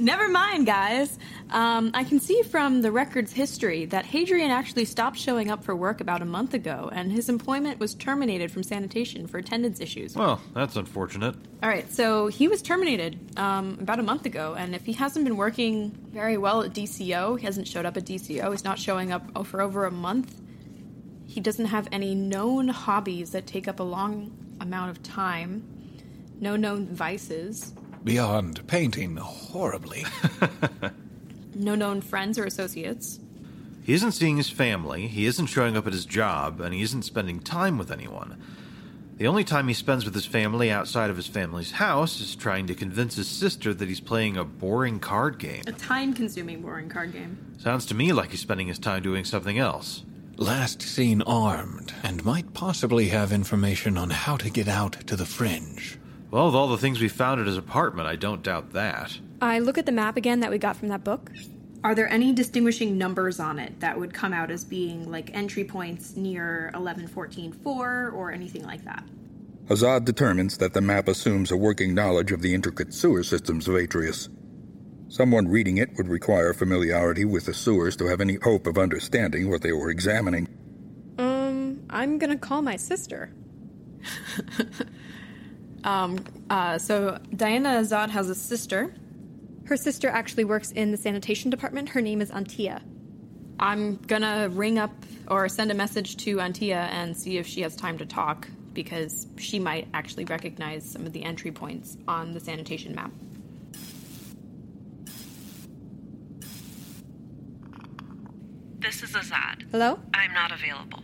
Never 0.02 0.26
mind, 0.26 0.66
guys. 0.66 1.16
Um, 1.50 1.92
I 1.94 2.02
can 2.02 2.18
see 2.18 2.42
from 2.42 2.82
the 2.82 2.90
record's 2.90 3.32
history 3.32 3.84
that 3.84 4.04
Hadrian 4.04 4.50
actually 4.50 4.84
stopped 4.84 5.16
showing 5.16 5.48
up 5.48 5.62
for 5.62 5.76
work 5.76 6.00
about 6.00 6.22
a 6.22 6.24
month 6.24 6.54
ago, 6.54 6.90
and 6.92 7.12
his 7.12 7.28
employment 7.28 7.78
was 7.78 7.94
terminated 7.94 8.50
from 8.50 8.64
sanitation 8.64 9.28
for 9.28 9.38
attendance 9.38 9.78
issues. 9.78 10.16
Well, 10.16 10.40
that's 10.54 10.74
unfortunate. 10.74 11.36
All 11.62 11.68
right, 11.68 11.88
so 11.92 12.26
he 12.26 12.48
was 12.48 12.62
terminated 12.62 13.38
um, 13.38 13.78
about 13.80 14.00
a 14.00 14.02
month 14.02 14.26
ago, 14.26 14.56
and 14.58 14.74
if 14.74 14.84
he 14.84 14.92
hasn't 14.92 15.24
been 15.24 15.36
working 15.36 15.90
very 16.10 16.36
well 16.36 16.64
at 16.64 16.72
DCO, 16.72 17.38
he 17.38 17.46
hasn't 17.46 17.68
showed 17.68 17.86
up 17.86 17.96
at 17.96 18.04
DCO, 18.04 18.50
he's 18.50 18.64
not 18.64 18.80
showing 18.80 19.12
up 19.12 19.46
for 19.46 19.60
over 19.60 19.84
a 19.84 19.92
month, 19.92 20.40
he 21.26 21.40
doesn't 21.40 21.66
have 21.66 21.86
any 21.92 22.16
known 22.16 22.66
hobbies 22.66 23.30
that 23.30 23.46
take 23.46 23.68
up 23.68 23.78
a 23.78 23.84
long 23.84 24.36
amount 24.60 24.90
of 24.90 25.00
time, 25.04 25.62
no 26.40 26.56
known 26.56 26.88
vices, 26.88 27.72
Beyond 28.04 28.66
painting 28.66 29.16
horribly. 29.16 30.04
no 31.54 31.74
known 31.74 32.00
friends 32.00 32.38
or 32.38 32.44
associates. 32.44 33.20
He 33.84 33.94
isn't 33.94 34.12
seeing 34.12 34.36
his 34.36 34.50
family, 34.50 35.08
he 35.08 35.26
isn't 35.26 35.46
showing 35.46 35.76
up 35.76 35.86
at 35.86 35.92
his 35.92 36.06
job, 36.06 36.60
and 36.60 36.72
he 36.72 36.82
isn't 36.82 37.02
spending 37.02 37.40
time 37.40 37.78
with 37.78 37.90
anyone. 37.90 38.40
The 39.18 39.26
only 39.26 39.44
time 39.44 39.68
he 39.68 39.74
spends 39.74 40.04
with 40.04 40.14
his 40.14 40.26
family 40.26 40.70
outside 40.70 41.10
of 41.10 41.16
his 41.16 41.26
family's 41.26 41.72
house 41.72 42.20
is 42.20 42.34
trying 42.34 42.66
to 42.66 42.74
convince 42.74 43.14
his 43.16 43.28
sister 43.28 43.74
that 43.74 43.88
he's 43.88 44.00
playing 44.00 44.36
a 44.36 44.44
boring 44.44 44.98
card 44.98 45.38
game. 45.38 45.62
A 45.66 45.72
time 45.72 46.12
consuming, 46.12 46.60
boring 46.60 46.88
card 46.88 47.12
game. 47.12 47.36
Sounds 47.58 47.86
to 47.86 47.94
me 47.94 48.12
like 48.12 48.30
he's 48.30 48.40
spending 48.40 48.68
his 48.68 48.78
time 48.78 49.02
doing 49.02 49.24
something 49.24 49.58
else. 49.58 50.02
Last 50.36 50.82
seen 50.82 51.22
armed, 51.22 51.92
and 52.02 52.24
might 52.24 52.52
possibly 52.54 53.08
have 53.08 53.32
information 53.32 53.96
on 53.96 54.10
how 54.10 54.36
to 54.38 54.50
get 54.50 54.66
out 54.66 54.92
to 55.06 55.14
the 55.14 55.26
fringe. 55.26 55.98
Well, 56.32 56.46
with 56.46 56.54
all 56.54 56.68
the 56.68 56.78
things 56.78 56.98
we 56.98 57.08
found 57.08 57.42
at 57.42 57.46
his 57.46 57.58
apartment, 57.58 58.08
I 58.08 58.16
don't 58.16 58.42
doubt 58.42 58.72
that. 58.72 59.18
I 59.42 59.58
look 59.58 59.76
at 59.76 59.84
the 59.84 59.92
map 59.92 60.16
again 60.16 60.40
that 60.40 60.50
we 60.50 60.56
got 60.56 60.76
from 60.76 60.88
that 60.88 61.04
book. 61.04 61.30
Are 61.84 61.94
there 61.94 62.08
any 62.08 62.32
distinguishing 62.32 62.96
numbers 62.96 63.38
on 63.38 63.58
it 63.58 63.80
that 63.80 64.00
would 64.00 64.14
come 64.14 64.32
out 64.32 64.50
as 64.50 64.64
being 64.64 65.10
like 65.10 65.30
entry 65.34 65.62
points 65.62 66.16
near 66.16 66.70
1114.4 66.74 67.66
or 67.66 68.32
anything 68.32 68.64
like 68.64 68.82
that? 68.86 69.04
Azad 69.66 70.06
determines 70.06 70.56
that 70.56 70.72
the 70.72 70.80
map 70.80 71.06
assumes 71.06 71.50
a 71.50 71.56
working 71.56 71.92
knowledge 71.94 72.32
of 72.32 72.40
the 72.40 72.54
intricate 72.54 72.94
sewer 72.94 73.22
systems 73.22 73.68
of 73.68 73.74
Atreus. 73.74 74.30
Someone 75.08 75.48
reading 75.48 75.76
it 75.76 75.90
would 75.98 76.08
require 76.08 76.54
familiarity 76.54 77.26
with 77.26 77.44
the 77.44 77.52
sewers 77.52 77.94
to 77.96 78.06
have 78.06 78.22
any 78.22 78.36
hope 78.36 78.66
of 78.66 78.78
understanding 78.78 79.50
what 79.50 79.60
they 79.60 79.72
were 79.72 79.90
examining. 79.90 80.48
Um, 81.18 81.82
I'm 81.90 82.16
gonna 82.16 82.38
call 82.38 82.62
my 82.62 82.76
sister. 82.76 83.34
um, 85.84 86.18
uh, 86.50 86.78
so 86.78 87.18
Diana 87.34 87.70
Azad 87.70 88.10
has 88.10 88.30
a 88.30 88.34
sister. 88.34 88.94
Her 89.66 89.76
sister 89.76 90.08
actually 90.08 90.44
works 90.44 90.72
in 90.72 90.90
the 90.90 90.96
sanitation 90.96 91.50
department. 91.50 91.88
Her 91.90 92.00
name 92.00 92.20
is 92.20 92.30
Antia. 92.30 92.82
I'm 93.58 93.96
gonna 93.96 94.48
ring 94.48 94.78
up 94.78 94.92
or 95.28 95.48
send 95.48 95.70
a 95.70 95.74
message 95.74 96.16
to 96.18 96.36
Antia 96.36 96.88
and 96.90 97.16
see 97.16 97.38
if 97.38 97.46
she 97.46 97.62
has 97.62 97.76
time 97.76 97.98
to 97.98 98.06
talk 98.06 98.48
because 98.72 99.26
she 99.38 99.58
might 99.58 99.88
actually 99.94 100.24
recognize 100.24 100.90
some 100.90 101.06
of 101.06 101.12
the 101.12 101.22
entry 101.22 101.52
points 101.52 101.96
on 102.08 102.32
the 102.32 102.40
sanitation 102.40 102.94
map. 102.94 103.12
This 108.78 109.02
is 109.02 109.12
Azad. 109.12 109.70
Hello? 109.70 110.00
I'm 110.12 110.34
not 110.34 110.50
available. 110.50 111.02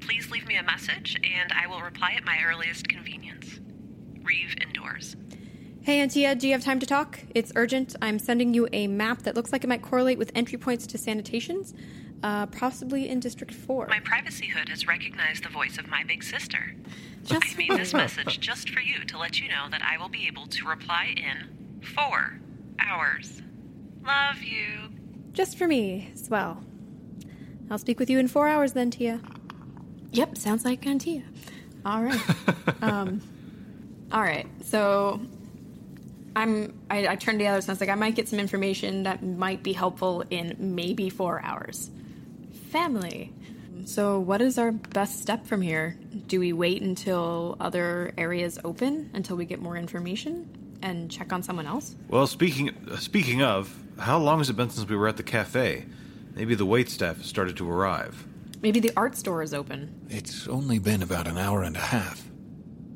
Please 0.00 0.30
leave 0.30 0.46
me 0.46 0.56
a 0.56 0.62
message 0.62 1.16
and 1.22 1.52
I 1.52 1.66
will 1.66 1.82
reply 1.82 2.14
at 2.16 2.24
my 2.24 2.38
earliest 2.46 2.88
convenience. 2.88 3.60
Reeve 4.22 4.54
indoors. 4.60 5.16
Hey, 5.82 6.06
Antia, 6.06 6.38
do 6.38 6.46
you 6.46 6.52
have 6.52 6.62
time 6.62 6.78
to 6.80 6.86
talk? 6.86 7.20
It's 7.34 7.52
urgent. 7.56 7.96
I'm 8.02 8.18
sending 8.18 8.52
you 8.52 8.68
a 8.72 8.86
map 8.86 9.22
that 9.22 9.34
looks 9.34 9.50
like 9.50 9.64
it 9.64 9.66
might 9.66 9.82
correlate 9.82 10.18
with 10.18 10.30
entry 10.34 10.58
points 10.58 10.86
to 10.88 10.98
sanitations, 10.98 11.74
uh, 12.22 12.46
possibly 12.46 13.08
in 13.08 13.18
District 13.18 13.54
4. 13.54 13.86
My 13.88 14.00
privacy 14.00 14.46
hood 14.48 14.68
has 14.68 14.86
recognized 14.86 15.44
the 15.44 15.48
voice 15.48 15.78
of 15.78 15.88
my 15.88 16.04
big 16.04 16.22
sister. 16.22 16.74
Just 17.24 17.54
I 17.54 17.56
made 17.56 17.70
this 17.70 17.94
message 18.04 18.40
just 18.40 18.68
for 18.68 18.80
you 18.80 19.04
to 19.06 19.18
let 19.18 19.40
you 19.40 19.48
know 19.48 19.68
that 19.70 19.80
I 19.82 19.96
will 19.96 20.10
be 20.10 20.26
able 20.26 20.46
to 20.46 20.68
reply 20.68 21.14
in 21.16 21.80
four 21.82 22.38
hours. 22.78 23.40
Love 24.04 24.42
you. 24.42 24.90
Just 25.32 25.56
for 25.56 25.66
me 25.66 26.10
as 26.12 26.28
well. 26.28 26.62
I'll 27.70 27.78
speak 27.78 27.98
with 27.98 28.10
you 28.10 28.18
in 28.18 28.28
four 28.28 28.48
hours 28.48 28.72
then, 28.72 28.90
Tia. 28.90 29.20
Yep, 30.12 30.36
sounds 30.36 30.64
like 30.64 30.82
Antia. 30.82 31.22
All 31.84 32.02
right. 32.02 32.20
um, 32.82 33.22
all 34.12 34.22
right. 34.22 34.46
So 34.64 35.20
I'm. 36.36 36.78
I, 36.90 37.08
I 37.08 37.16
turned 37.16 37.38
to 37.38 37.44
the 37.44 37.48
other 37.48 37.60
side. 37.60 37.70
I 37.70 37.72
was 37.72 37.80
like, 37.80 37.90
I 37.90 37.94
might 37.94 38.14
get 38.14 38.28
some 38.28 38.38
information 38.38 39.04
that 39.04 39.22
might 39.22 39.62
be 39.62 39.72
helpful 39.72 40.24
in 40.30 40.56
maybe 40.58 41.10
four 41.10 41.42
hours. 41.42 41.90
Family. 42.70 43.32
So, 43.86 44.20
what 44.20 44.40
is 44.40 44.58
our 44.58 44.72
best 44.72 45.20
step 45.20 45.46
from 45.46 45.62
here? 45.62 45.98
Do 46.26 46.38
we 46.38 46.52
wait 46.52 46.82
until 46.82 47.56
other 47.60 48.12
areas 48.18 48.58
open 48.62 49.10
until 49.14 49.36
we 49.36 49.44
get 49.44 49.60
more 49.60 49.76
information 49.76 50.78
and 50.82 51.10
check 51.10 51.32
on 51.32 51.42
someone 51.42 51.66
else? 51.66 51.96
Well, 52.08 52.26
speaking 52.26 52.70
uh, 52.90 52.96
speaking 52.96 53.42
of, 53.42 53.76
how 53.98 54.18
long 54.18 54.38
has 54.38 54.50
it 54.50 54.56
been 54.56 54.70
since 54.70 54.88
we 54.88 54.96
were 54.96 55.08
at 55.08 55.16
the 55.16 55.22
cafe? 55.22 55.86
Maybe 56.34 56.54
the 56.54 56.66
wait 56.66 56.88
staff 56.88 57.16
has 57.16 57.26
started 57.26 57.56
to 57.56 57.70
arrive. 57.70 58.26
Maybe 58.62 58.78
the 58.78 58.92
art 58.96 59.16
store 59.16 59.42
is 59.42 59.54
open. 59.54 60.06
It's 60.10 60.46
only 60.46 60.78
been 60.78 61.02
about 61.02 61.26
an 61.26 61.38
hour 61.38 61.62
and 61.62 61.76
a 61.76 61.80
half. 61.80 62.29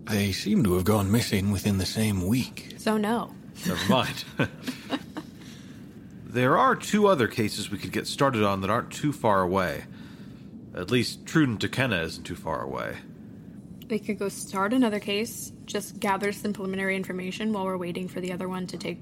They 0.05 0.33
seem 0.33 0.63
to 0.65 0.75
have 0.75 0.85
gone 0.85 1.11
missing 1.11 1.51
within 1.51 1.79
the 1.79 1.87
same 1.87 2.27
week. 2.27 2.75
So, 2.79 2.97
no. 2.97 3.33
Never 3.67 3.89
mind. 3.89 4.25
there 6.27 6.59
are 6.59 6.77
two 6.77 7.07
other 7.07 7.29
cases 7.29 7.71
we 7.71 7.79
could 7.79 7.93
get 7.93 8.07
started 8.07 8.43
on 8.43 8.61
that 8.61 8.71
aren't 8.71 8.91
too 8.91 9.13
far 9.13 9.41
away. 9.43 9.85
At 10.75 10.91
least 10.91 11.25
Truden 11.25 11.59
Deckena 11.59 12.05
isn't 12.05 12.25
too 12.25 12.35
far 12.35 12.63
away. 12.63 12.97
We 13.89 13.99
could 13.99 14.19
go 14.19 14.29
start 14.29 14.73
another 14.73 14.99
case, 14.99 15.53
just 15.67 16.01
gather 16.01 16.33
some 16.33 16.53
preliminary 16.53 16.97
information 16.97 17.53
while 17.53 17.65
we're 17.65 17.77
waiting 17.77 18.09
for 18.09 18.21
the 18.21 18.33
other 18.33 18.49
one 18.49 18.67
to 18.69 18.77
take 18.77 18.99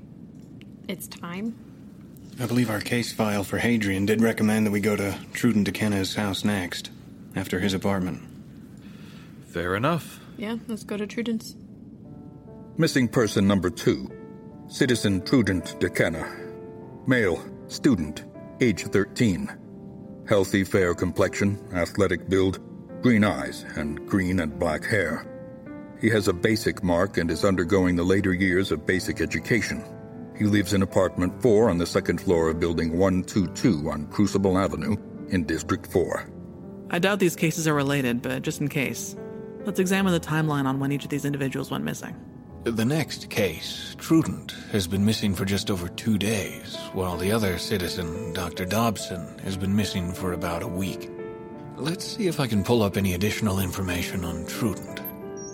its 0.88 1.06
time. 1.06 1.54
I 2.40 2.46
believe 2.46 2.70
our 2.70 2.80
case 2.80 3.12
file 3.12 3.44
for 3.44 3.58
Hadrian 3.58 4.06
did 4.06 4.20
recommend 4.20 4.66
that 4.66 4.70
we 4.70 4.80
go 4.80 4.96
to 4.96 5.18
Truden 5.32 5.64
Deckena's 5.64 6.14
house 6.14 6.44
next, 6.44 6.90
after 7.36 7.60
his 7.60 7.74
apartment. 7.74 8.22
Fair 9.46 9.76
enough. 9.76 10.18
Yeah, 10.42 10.56
let's 10.66 10.82
go 10.82 10.96
to 10.96 11.06
Truden's. 11.06 11.54
Missing 12.76 13.06
person 13.06 13.46
number 13.46 13.70
two 13.70 14.10
Citizen 14.66 15.24
Trudent 15.24 15.78
Deckena. 15.78 16.26
Male, 17.06 17.40
student, 17.68 18.24
age 18.60 18.82
13. 18.82 19.48
Healthy, 20.28 20.64
fair 20.64 20.96
complexion, 20.96 21.64
athletic 21.72 22.28
build, 22.28 22.58
green 23.02 23.22
eyes, 23.22 23.64
and 23.76 24.04
green 24.08 24.40
and 24.40 24.58
black 24.58 24.84
hair. 24.84 25.28
He 26.00 26.10
has 26.10 26.26
a 26.26 26.32
basic 26.32 26.82
mark 26.82 27.18
and 27.18 27.30
is 27.30 27.44
undergoing 27.44 27.94
the 27.94 28.02
later 28.02 28.34
years 28.34 28.72
of 28.72 28.84
basic 28.84 29.20
education. 29.20 29.84
He 30.36 30.46
lives 30.46 30.74
in 30.74 30.82
apartment 30.82 31.40
4 31.40 31.70
on 31.70 31.78
the 31.78 31.86
second 31.86 32.20
floor 32.20 32.50
of 32.50 32.58
building 32.58 32.98
122 32.98 33.88
on 33.88 34.08
Crucible 34.08 34.58
Avenue 34.58 34.96
in 35.28 35.44
District 35.44 35.86
4. 35.86 36.26
I 36.90 36.98
doubt 36.98 37.20
these 37.20 37.36
cases 37.36 37.68
are 37.68 37.74
related, 37.74 38.22
but 38.22 38.42
just 38.42 38.60
in 38.60 38.66
case, 38.66 39.14
let's 39.64 39.78
examine 39.78 40.12
the 40.12 40.20
timeline 40.20 40.66
on 40.66 40.78
when 40.80 40.92
each 40.92 41.04
of 41.04 41.10
these 41.10 41.24
individuals 41.24 41.70
went 41.70 41.84
missing. 41.84 42.16
The 42.64 42.84
next 42.84 43.28
case, 43.28 43.96
Trudent, 43.98 44.52
has 44.70 44.86
been 44.86 45.04
missing 45.04 45.34
for 45.34 45.44
just 45.44 45.68
over 45.68 45.88
two 45.88 46.16
days, 46.16 46.76
while 46.92 47.16
the 47.16 47.32
other 47.32 47.58
citizen, 47.58 48.32
Dr. 48.34 48.64
Dobson, 48.64 49.36
has 49.40 49.56
been 49.56 49.74
missing 49.74 50.12
for 50.12 50.32
about 50.32 50.62
a 50.62 50.68
week. 50.68 51.10
Let's 51.76 52.04
see 52.04 52.28
if 52.28 52.38
I 52.38 52.46
can 52.46 52.62
pull 52.62 52.82
up 52.82 52.96
any 52.96 53.14
additional 53.14 53.58
information 53.58 54.24
on 54.24 54.46
Trudent. 54.46 55.02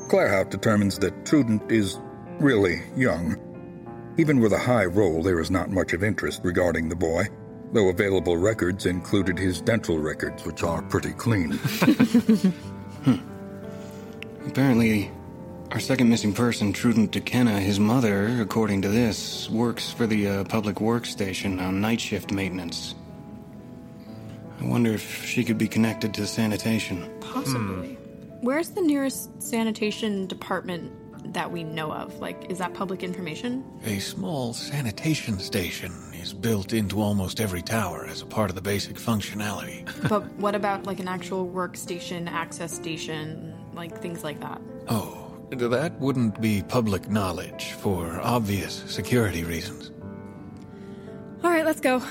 Claerhaut 0.08 0.50
determines 0.50 0.98
that 0.98 1.24
Trudent 1.24 1.72
is 1.72 1.98
really 2.38 2.82
young. 2.94 3.36
Even 4.18 4.40
with 4.40 4.52
a 4.52 4.58
high 4.58 4.84
roll, 4.84 5.22
there 5.22 5.40
is 5.40 5.50
not 5.50 5.70
much 5.70 5.94
of 5.94 6.04
interest 6.04 6.42
regarding 6.44 6.90
the 6.90 6.96
boy, 6.96 7.24
though 7.72 7.88
available 7.88 8.36
records 8.36 8.84
included 8.84 9.38
his 9.38 9.62
dental 9.62 9.98
records, 9.98 10.44
which 10.44 10.62
are 10.62 10.82
pretty 10.82 11.12
clean. 11.12 11.58
Apparently, 14.46 15.10
our 15.70 15.80
second 15.80 16.08
missing 16.08 16.32
person, 16.32 16.72
Trudent 16.72 17.12
Deckena, 17.12 17.58
his 17.60 17.78
mother, 17.78 18.40
according 18.40 18.82
to 18.82 18.88
this, 18.88 19.50
works 19.50 19.90
for 19.90 20.06
the 20.06 20.28
uh, 20.28 20.44
public 20.44 20.80
works 20.80 21.10
station 21.10 21.60
on 21.60 21.80
night 21.80 22.00
shift 22.00 22.32
maintenance. 22.32 22.94
I 24.60 24.64
wonder 24.64 24.92
if 24.92 25.24
she 25.24 25.44
could 25.44 25.58
be 25.58 25.68
connected 25.68 26.14
to 26.14 26.26
sanitation. 26.26 27.08
Possibly. 27.20 27.98
Where's 28.40 28.70
the 28.70 28.80
nearest 28.80 29.42
sanitation 29.42 30.26
department 30.26 31.32
that 31.32 31.50
we 31.50 31.62
know 31.64 31.92
of? 31.92 32.18
Like, 32.18 32.50
is 32.50 32.58
that 32.58 32.74
public 32.74 33.02
information? 33.02 33.64
A 33.84 33.98
small 33.98 34.54
sanitation 34.54 35.38
station 35.38 35.92
is 36.14 36.32
built 36.32 36.72
into 36.72 37.00
almost 37.00 37.40
every 37.40 37.62
tower 37.62 38.06
as 38.06 38.22
a 38.22 38.26
part 38.26 38.50
of 38.50 38.56
the 38.56 38.62
basic 38.62 38.96
functionality. 38.96 39.84
but 40.08 40.24
what 40.34 40.54
about 40.54 40.86
like 40.86 40.98
an 40.98 41.08
actual 41.08 41.48
workstation, 41.48 42.28
access 42.28 42.72
station, 42.72 43.47
like 43.78 43.96
things 44.02 44.24
like 44.24 44.40
that? 44.40 44.60
Oh, 44.88 45.32
that 45.50 45.98
wouldn't 46.00 46.40
be 46.40 46.62
public 46.62 47.08
knowledge 47.08 47.72
for 47.72 48.20
obvious 48.20 48.84
security 48.86 49.44
reasons. 49.44 49.92
All 51.42 51.50
right, 51.50 51.64
let's 51.64 51.80
go. 51.80 52.02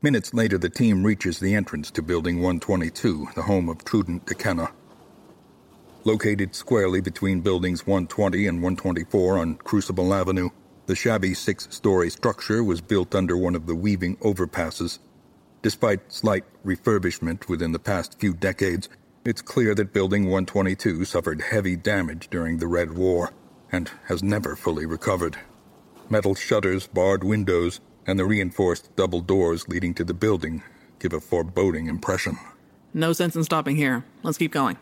Minutes 0.00 0.32
later, 0.32 0.58
the 0.58 0.70
team 0.70 1.02
reaches 1.02 1.40
the 1.40 1.54
entrance 1.54 1.90
to 1.90 2.02
Building 2.02 2.36
122, 2.36 3.28
the 3.34 3.42
home 3.42 3.68
of 3.68 3.84
Trudent 3.84 4.26
Deckena. 4.26 4.70
Located 6.04 6.54
squarely 6.54 7.00
between 7.00 7.40
Buildings 7.40 7.86
120 7.86 8.46
and 8.46 8.58
124 8.58 9.38
on 9.38 9.54
Crucible 9.56 10.12
Avenue, 10.14 10.50
the 10.86 10.94
shabby 10.94 11.32
six 11.32 11.66
story 11.70 12.10
structure 12.10 12.62
was 12.62 12.82
built 12.82 13.14
under 13.14 13.36
one 13.38 13.54
of 13.54 13.66
the 13.66 13.74
weaving 13.74 14.18
overpasses. 14.18 14.98
Despite 15.64 16.12
slight 16.12 16.44
refurbishment 16.62 17.48
within 17.48 17.72
the 17.72 17.78
past 17.78 18.20
few 18.20 18.34
decades, 18.34 18.90
it's 19.24 19.40
clear 19.40 19.74
that 19.76 19.94
Building 19.94 20.24
122 20.24 21.06
suffered 21.06 21.40
heavy 21.40 21.74
damage 21.74 22.28
during 22.28 22.58
the 22.58 22.66
Red 22.66 22.92
War 22.92 23.32
and 23.72 23.90
has 24.04 24.22
never 24.22 24.56
fully 24.56 24.84
recovered. 24.84 25.38
Metal 26.10 26.34
shutters, 26.34 26.86
barred 26.86 27.24
windows, 27.24 27.80
and 28.06 28.18
the 28.18 28.26
reinforced 28.26 28.94
double 28.94 29.22
doors 29.22 29.66
leading 29.66 29.94
to 29.94 30.04
the 30.04 30.12
building 30.12 30.62
give 30.98 31.14
a 31.14 31.20
foreboding 31.20 31.86
impression. 31.86 32.36
No 32.92 33.14
sense 33.14 33.34
in 33.34 33.42
stopping 33.42 33.76
here. 33.76 34.04
Let's 34.22 34.36
keep 34.36 34.52
going. 34.52 34.76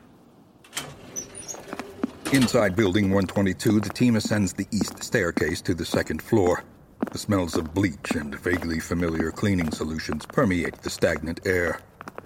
Inside 2.33 2.75
Building 2.75 3.05
122, 3.05 3.79
the 3.79 3.89
team 3.89 4.17
ascends 4.17 4.53
the 4.53 4.67
east 4.73 5.01
staircase 5.05 5.61
to 5.61 5.75
the 5.75 5.85
second 5.85 6.21
floor. 6.21 6.65
The 7.11 7.19
smells 7.19 7.57
of 7.57 7.75
bleach 7.75 8.13
and 8.15 8.35
vaguely 8.35 8.81
familiar 8.81 9.31
cleaning 9.31 9.71
solutions 9.71 10.25
permeate 10.27 10.83
the 10.83 10.91
stagnant 10.91 11.41
air. 11.45 11.81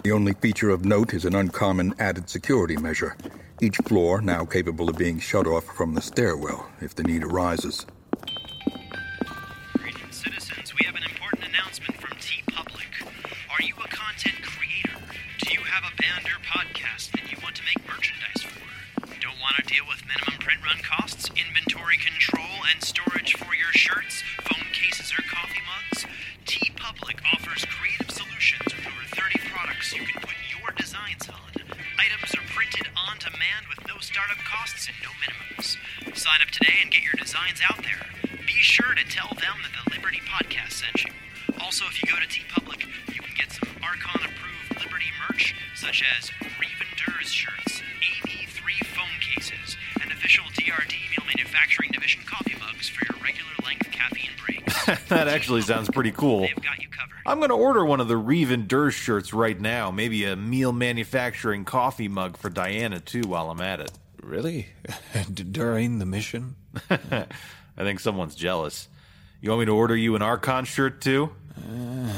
The 0.05 0.12
only 0.12 0.35
feature 0.35 0.70
of 0.70 0.85
note 0.85 1.14
is 1.14 1.24
an 1.24 1.35
uncommon 1.35 1.95
added 1.99 2.29
security 2.29 2.77
measure, 2.77 3.16
each 3.61 3.77
floor 3.79 4.20
now 4.20 4.45
capable 4.45 4.89
of 4.89 4.97
being 4.99 5.18
shut 5.18 5.47
off 5.47 5.64
from 5.64 5.95
the 5.95 6.03
stairwell 6.03 6.68
if 6.81 6.95
the 6.95 7.03
need 7.03 7.24
arises. 7.24 7.87
Citizens. 10.11 10.72
We 10.74 10.87
have 10.87 10.95
an 10.95 11.03
important 11.03 11.45
announcement 11.47 12.01
from 12.01 12.16
TeePublic. 12.18 12.89
Are 13.51 13.62
you 13.62 13.74
a 13.85 13.89
content 13.89 14.41
creator? 14.43 14.99
Do 15.45 15.53
you 15.53 15.61
have 15.61 15.85
a 15.85 15.95
band 16.01 16.27
or 16.27 16.39
podcast 16.47 17.11
that 17.12 17.31
you 17.31 17.39
want 17.43 17.57
to 17.57 17.62
make 17.64 17.87
merchandise 17.87 18.43
for? 18.43 19.11
Don't 19.20 19.39
want 19.41 19.57
to 19.57 19.62
deal 19.64 19.85
with 19.89 20.03
minimum 20.07 20.41
print 20.41 20.61
run 20.64 20.79
costs, 20.83 21.29
inventory 21.37 21.99
control, 21.99 22.64
and 22.72 22.83
storage 22.83 23.35
for 23.37 23.55
your 23.55 23.72
shirts, 23.72 24.22
cases, 24.77 25.09
or 25.16 25.22
coffee 25.24 25.64
mugs? 25.64 26.05
TeePublic 26.45 27.16
offers 27.33 27.64
creative 27.64 28.11
solutions 28.12 28.68
with 28.77 28.85
over 28.87 29.05
30 29.16 29.41
products 29.49 29.93
you 29.97 30.05
can 30.05 30.20
put 30.20 30.37
your 30.53 30.70
designs 30.77 31.24
on. 31.33 31.51
Items 31.97 32.31
are 32.37 32.45
printed 32.53 32.87
on 32.93 33.16
demand 33.18 33.64
with 33.72 33.81
no 33.89 33.97
startup 34.05 34.39
costs 34.45 34.89
and 34.89 34.97
no 35.01 35.11
minimums. 35.24 35.81
Sign 36.16 36.41
up 36.45 36.53
today 36.53 36.85
and 36.85 36.93
get 36.93 37.03
your 37.03 37.16
designs 37.16 37.61
out 37.64 37.81
there. 37.83 38.05
Be 38.45 38.61
sure 38.61 38.93
to 38.95 39.05
tell 39.09 39.33
them 39.41 39.57
that 39.64 39.72
the 39.72 39.97
Liberty 39.97 40.20
Podcast 40.29 40.85
sent 40.85 41.05
you. 41.05 41.12
Also, 41.61 41.85
if 41.89 41.97
you 42.03 42.07
go 42.12 42.20
to 42.20 42.29
T 42.29 42.43
Public, 42.53 42.85
you 43.09 43.20
can 43.24 43.35
get 43.35 43.53
some 43.53 43.68
Archon 43.83 44.20
approved 44.29 44.85
Liberty 44.85 45.09
merch, 45.24 45.55
such 45.74 46.05
as 46.05 46.31
Revenders 46.61 47.33
shirts, 47.33 47.81
official 50.27 50.45
DRD 50.55 51.09
Meal 51.11 51.24
Manufacturing 51.24 51.93
Division 51.93 52.20
coffee 52.27 52.57
mugs 52.59 52.89
for 52.89 53.05
your 53.05 53.22
regular 53.22 53.53
length 53.64 53.89
caffeine 53.93 54.33
breaks. 54.45 54.87
that 55.09 55.29
actually 55.29 55.62
sounds 55.62 55.89
pretty 55.89 56.11
cool. 56.11 56.41
They've 56.41 56.57
got 56.57 56.83
you 56.83 56.89
covered. 56.89 57.14
I'm 57.24 57.39
going 57.39 57.51
to 57.51 57.55
order 57.55 57.85
one 57.85 58.01
of 58.01 58.09
the 58.09 58.16
Reeve 58.16 58.51
and 58.51 58.66
Durst 58.66 58.99
shirts 58.99 59.33
right 59.33 59.59
now. 59.61 59.93
Maybe 59.93 60.24
a 60.24 60.35
meal 60.35 60.72
manufacturing 60.72 61.64
coffee 61.64 62.09
mug 62.09 62.37
for 62.37 62.51
Diana, 62.51 62.99
too, 62.99 63.22
while 63.22 63.53
I'm 63.53 63.61
at 63.61 63.79
it. 63.79 63.93
Really? 64.20 64.66
During 65.33 66.01
the 66.01 66.07
mission? 66.07 66.57
I 66.91 67.27
think 67.77 68.01
someone's 68.01 68.35
jealous. 68.35 68.89
You 69.41 69.51
want 69.51 69.61
me 69.61 69.66
to 69.66 69.77
order 69.77 69.97
you 69.97 70.16
an 70.16 70.22
Archon 70.22 70.64
shirt, 70.64 71.01
too? 71.01 71.31
Uh, 71.57 72.12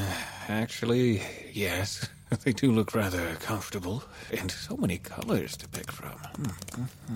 actually, 0.47 1.21
yes. 1.53 2.09
They 2.43 2.53
do 2.53 2.71
look 2.71 2.93
rather 2.93 3.35
comfortable, 3.35 4.03
and 4.31 4.51
so 4.51 4.77
many 4.77 4.99
colors 4.99 5.57
to 5.57 5.67
pick 5.67 5.91
from. 5.91 6.11
Hmm. 6.11 7.15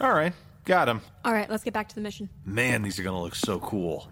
All 0.00 0.12
right, 0.12 0.32
got 0.64 0.88
him. 0.88 1.02
All 1.24 1.32
right, 1.32 1.48
let's 1.50 1.62
get 1.62 1.74
back 1.74 1.88
to 1.90 1.94
the 1.94 2.00
mission. 2.00 2.30
Man, 2.44 2.82
these 2.82 2.98
are 2.98 3.02
going 3.02 3.16
to 3.16 3.20
look 3.20 3.34
so 3.34 3.60
cool. 3.60 4.08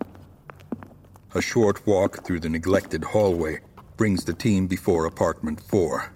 A 1.34 1.40
short 1.40 1.86
walk 1.86 2.24
through 2.24 2.40
the 2.40 2.48
neglected 2.48 3.04
hallway 3.04 3.60
brings 3.96 4.24
the 4.24 4.32
team 4.32 4.66
before 4.66 5.06
apartment 5.06 5.60
4. 5.60 6.12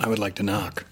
I 0.00 0.08
would 0.08 0.18
like 0.18 0.34
to 0.36 0.42
knock. 0.42 0.84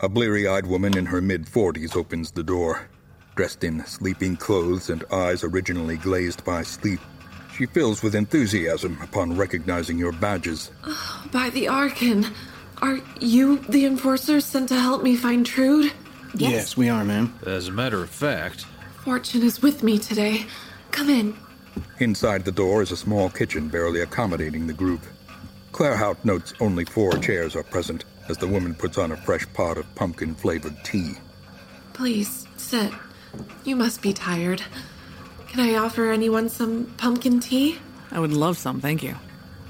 A 0.00 0.08
bleary 0.08 0.46
eyed 0.46 0.66
woman 0.66 0.96
in 0.96 1.06
her 1.06 1.20
mid 1.20 1.46
40s 1.46 1.96
opens 1.96 2.30
the 2.30 2.42
door. 2.42 2.88
Dressed 3.34 3.64
in 3.64 3.84
sleeping 3.84 4.36
clothes 4.36 4.90
and 4.90 5.04
eyes 5.12 5.44
originally 5.44 5.96
glazed 5.96 6.44
by 6.44 6.62
sleep, 6.62 7.00
she 7.58 7.66
fills 7.66 8.04
with 8.04 8.14
enthusiasm 8.14 8.96
upon 9.02 9.36
recognizing 9.36 9.98
your 9.98 10.12
badges. 10.12 10.70
By 11.32 11.50
the 11.50 11.66
Archon. 11.66 12.26
Are 12.80 13.00
you 13.20 13.58
the 13.68 13.84
enforcers 13.84 14.44
sent 14.44 14.68
to 14.68 14.80
help 14.80 15.02
me 15.02 15.16
find 15.16 15.44
Trude? 15.44 15.92
Yes, 16.36 16.76
we 16.76 16.88
are, 16.88 17.04
ma'am. 17.04 17.36
As 17.44 17.66
a 17.66 17.72
matter 17.72 18.00
of 18.00 18.10
fact, 18.10 18.64
Fortune 19.02 19.42
is 19.42 19.60
with 19.60 19.82
me 19.82 19.98
today. 19.98 20.46
Come 20.92 21.10
in. 21.10 21.36
Inside 21.98 22.44
the 22.44 22.52
door 22.52 22.82
is 22.82 22.92
a 22.92 22.96
small 22.96 23.28
kitchen 23.28 23.66
barely 23.66 24.02
accommodating 24.02 24.68
the 24.68 24.72
group. 24.72 25.00
Claerhaut 25.72 26.24
notes 26.24 26.54
only 26.60 26.84
four 26.84 27.18
chairs 27.18 27.56
are 27.56 27.64
present 27.64 28.04
as 28.28 28.36
the 28.36 28.46
woman 28.46 28.74
puts 28.74 28.98
on 28.98 29.10
a 29.10 29.16
fresh 29.16 29.52
pot 29.52 29.78
of 29.78 29.94
pumpkin 29.96 30.34
flavored 30.34 30.76
tea. 30.84 31.14
Please, 31.92 32.46
sit. 32.56 32.92
You 33.64 33.74
must 33.74 34.00
be 34.00 34.12
tired. 34.12 34.62
Can 35.48 35.60
I 35.60 35.74
offer 35.76 36.10
anyone 36.10 36.48
some 36.48 36.86
pumpkin 36.98 37.40
tea? 37.40 37.78
I 38.10 38.20
would 38.20 38.32
love 38.32 38.56
some, 38.58 38.80
thank 38.80 39.02
you. 39.02 39.16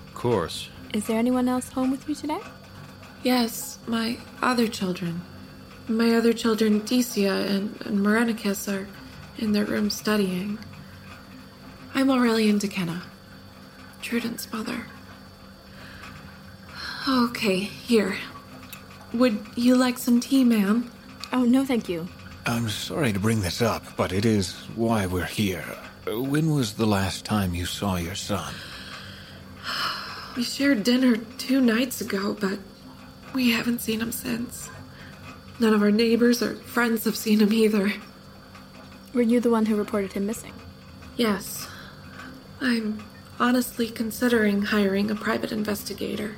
of 0.07 0.15
course. 0.15 0.69
Is 0.93 1.07
there 1.07 1.19
anyone 1.19 1.49
else 1.49 1.71
home 1.71 1.91
with 1.91 2.09
you 2.09 2.15
today? 2.15 2.41
Yes, 3.23 3.79
my 3.87 4.19
other 4.43 4.67
children. 4.69 5.23
My 5.89 6.15
other 6.15 6.33
children, 6.33 6.81
Deecia 6.83 7.49
and, 7.49 7.81
and 7.87 7.99
Marenikis, 8.01 8.73
are 8.73 8.87
in 9.39 9.53
their 9.53 9.65
room 9.65 9.91
studying. 9.91 10.59
I'm 11.95 12.11
Aurillian 12.11 12.59
Deckena, 12.59 13.03
Trudent's 14.03 14.53
mother. 14.53 14.87
Okay, 17.09 17.59
here. 17.61 18.17
Would 19.15 19.39
you 19.57 19.77
like 19.77 19.97
some 19.99 20.21
tea, 20.21 20.45
ma'am? 20.45 20.91
Oh, 21.33 21.45
no, 21.45 21.65
thank 21.65 21.89
you. 21.89 22.07
I'm 22.49 22.71
sorry 22.71 23.13
to 23.13 23.21
bring 23.21 23.43
this 23.43 23.61
up, 23.61 23.85
but 23.95 24.11
it 24.11 24.25
is 24.25 24.55
why 24.75 25.05
we're 25.05 25.27
here. 25.27 25.67
When 26.07 26.55
was 26.55 26.73
the 26.73 26.87
last 26.87 27.27
time 27.27 27.55
you 27.55 27.67
saw 27.67 27.97
your 27.97 28.15
son? 28.15 28.55
We 30.35 30.45
shared 30.45 30.83
dinner 30.83 31.19
two 31.37 31.61
nights 31.61 32.01
ago, 32.01 32.35
but 32.41 32.59
we 33.35 33.51
haven't 33.51 33.83
seen 33.83 34.01
him 34.01 34.13
since. 34.13 34.71
None 35.61 35.75
of 35.75 35.83
our 35.83 35.91
neighbors 35.91 36.43
or 36.43 36.55
friends 36.55 37.05
have 37.05 37.17
seen 37.17 37.41
him 37.41 37.53
either. 37.53 37.93
Were 39.13 39.21
you 39.21 39.41
the 39.41 39.51
one 39.51 39.67
who 39.67 39.77
reported 39.77 40.15
him 40.15 40.25
missing? 40.25 40.55
Yes. 41.17 41.69
I'm 42.63 43.05
honestly 43.39 43.91
considering 43.91 44.63
hiring 44.63 45.11
a 45.11 45.15
private 45.15 45.53
investigator 45.53 46.37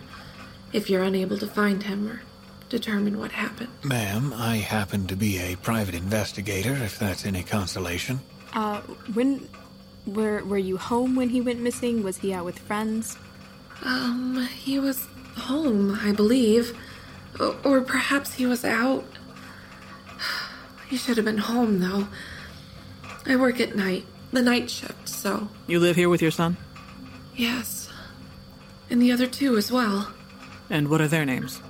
if 0.73 0.91
you're 0.91 1.05
unable 1.05 1.39
to 1.39 1.47
find 1.47 1.85
him 1.85 2.09
or 2.09 2.23
determine 2.71 3.19
what 3.19 3.33
happened. 3.33 3.69
Ma'am, 3.85 4.33
I 4.35 4.57
happen 4.57 5.07
to 5.09 5.17
be 5.17 5.39
a 5.39 5.57
private 5.57 5.95
investigator, 5.95 6.73
if 6.73 6.99
that's 6.99 7.27
any 7.27 7.43
consolation. 7.43 8.21
Uh, 8.55 8.81
when 9.13 9.49
were 10.07 10.43
were 10.45 10.59
you 10.59 10.77
home 10.79 11.15
when 11.17 11.29
he 11.29 11.41
went 11.43 11.61
missing? 11.61 12.03
Was 12.03 12.17
he 12.19 12.33
out 12.33 12.45
with 12.47 12.59
friends? 12.59 13.19
Um, 13.85 14.49
he 14.57 14.79
was 14.79 15.07
home, 15.37 15.99
I 16.03 16.13
believe. 16.13 16.77
O- 17.39 17.57
Or 17.65 17.81
perhaps 17.83 18.35
he 18.35 18.47
was 18.47 18.65
out. 18.65 19.05
He 20.89 20.97
should 20.97 21.17
have 21.17 21.25
been 21.27 21.39
home, 21.39 21.79
though. 21.81 22.09
I 23.27 23.37
work 23.37 23.61
at 23.61 23.77
night, 23.77 24.05
the 24.33 24.43
night 24.43 24.69
shift, 24.71 25.09
so 25.09 25.49
You 25.69 25.79
live 25.79 25.95
here 25.97 26.09
with 26.09 26.21
your 26.23 26.33
son? 26.33 26.57
yes. 27.37 27.89
And 28.91 29.01
the 29.01 29.13
other 29.13 29.29
two 29.29 29.57
as 29.57 29.71
well 29.71 30.11
And 30.69 30.89
what 30.89 31.01
are 31.01 31.07
their 31.09 31.25
names? 31.25 31.63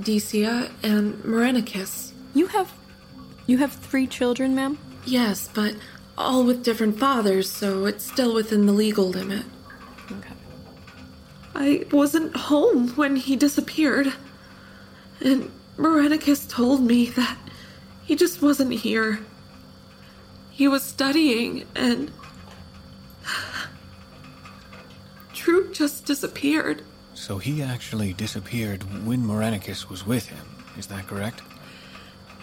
Deecia 0.00 0.70
and 0.82 1.14
Marenikis. 1.24 2.12
You 2.34 2.46
have 2.46 2.72
you 3.46 3.58
have 3.58 3.72
three 3.72 4.06
children, 4.06 4.54
ma'am? 4.54 4.78
Yes, 5.04 5.48
but 5.52 5.74
all 6.16 6.44
with 6.44 6.62
different 6.62 6.98
fathers, 6.98 7.50
so 7.50 7.86
it's 7.86 8.04
still 8.04 8.34
within 8.34 8.66
the 8.66 8.72
legal 8.72 9.08
limit. 9.08 9.44
Okay. 10.10 10.34
I 11.54 11.86
wasn't 11.90 12.36
home 12.36 12.88
when 12.90 13.16
he 13.16 13.36
disappeared. 13.36 14.12
And 15.20 15.50
Marenikis 15.76 16.48
told 16.48 16.82
me 16.82 17.06
that 17.10 17.38
he 18.04 18.16
just 18.16 18.42
wasn't 18.42 18.72
here. 18.72 19.20
He 20.50 20.68
was 20.68 20.82
studying 20.82 21.66
and. 21.74 22.10
Trude 25.34 25.74
just 25.74 26.04
disappeared. 26.04 26.82
So 27.14 27.38
he 27.38 27.62
actually 27.62 28.12
disappeared 28.14 28.82
when 29.06 29.22
Marenikis 29.22 29.88
was 29.88 30.06
with 30.06 30.26
him, 30.28 30.44
is 30.78 30.86
that 30.86 31.06
correct? 31.06 31.42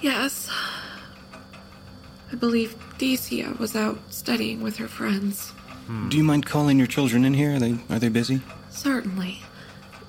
Yes. 0.02 0.50
I 2.32 2.36
believe 2.36 2.76
Deecia 2.98 3.58
was 3.60 3.76
out 3.76 3.98
studying 4.10 4.62
with 4.62 4.78
her 4.78 4.88
friends. 4.88 5.50
Hmm. 5.88 6.10
Do 6.10 6.18
you 6.18 6.24
mind 6.24 6.46
calling 6.46 6.78
your 6.78 6.88
children 6.88 7.26
in 7.26 7.34
here? 7.34 7.56
Are 7.56 7.60
they 7.60 7.76
are 7.90 8.00
they 8.00 8.10
busy? 8.10 8.42
Certainly. 8.70 9.42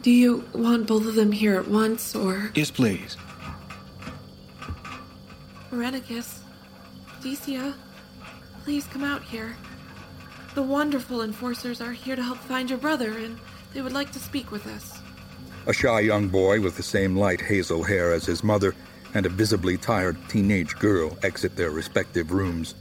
Do 0.03 0.11
you 0.11 0.45
want 0.53 0.87
both 0.87 1.07
of 1.07 1.15
them 1.15 1.33
here 1.33 1.57
at 1.59 1.69
once, 1.69 2.15
or 2.15 2.51
Yes, 2.55 2.71
please. 2.71 3.17
Veronicus? 5.71 6.41
Deecia? 7.23 7.75
Please 8.65 8.87
come 8.87 9.05
out 9.05 9.23
here. 9.23 9.57
The 10.55 10.63
wonderful 10.63 11.23
enforcers 11.23 11.81
are 11.81 11.93
here 11.93 12.17
to 12.17 12.23
help 12.23 12.39
find 12.39 12.69
your 12.69 12.79
brother, 12.79 13.13
and 13.17 13.39
they 13.73 13.83
would 13.83 13.93
like 13.93 14.11
to 14.13 14.19
speak 14.19 14.51
with 14.51 14.67
us. 14.67 15.01
A 15.67 15.73
shy 15.73 16.01
young 16.01 16.29
boy 16.29 16.61
with 16.61 16.77
the 16.77 16.83
same 16.83 17.17
light 17.17 17.41
hazel 17.41 17.83
hair 17.83 18.13
as 18.13 18.27
his 18.27 18.43
mother 18.43 18.75
and 19.15 19.27
a 19.27 19.29
visibly 19.29 19.77
tired 19.77 20.17
teenage 20.29 20.77
girl 20.77 21.17
exit 21.23 21.57
their 21.57 21.71
respective 21.71 22.33
rooms. 22.33 22.75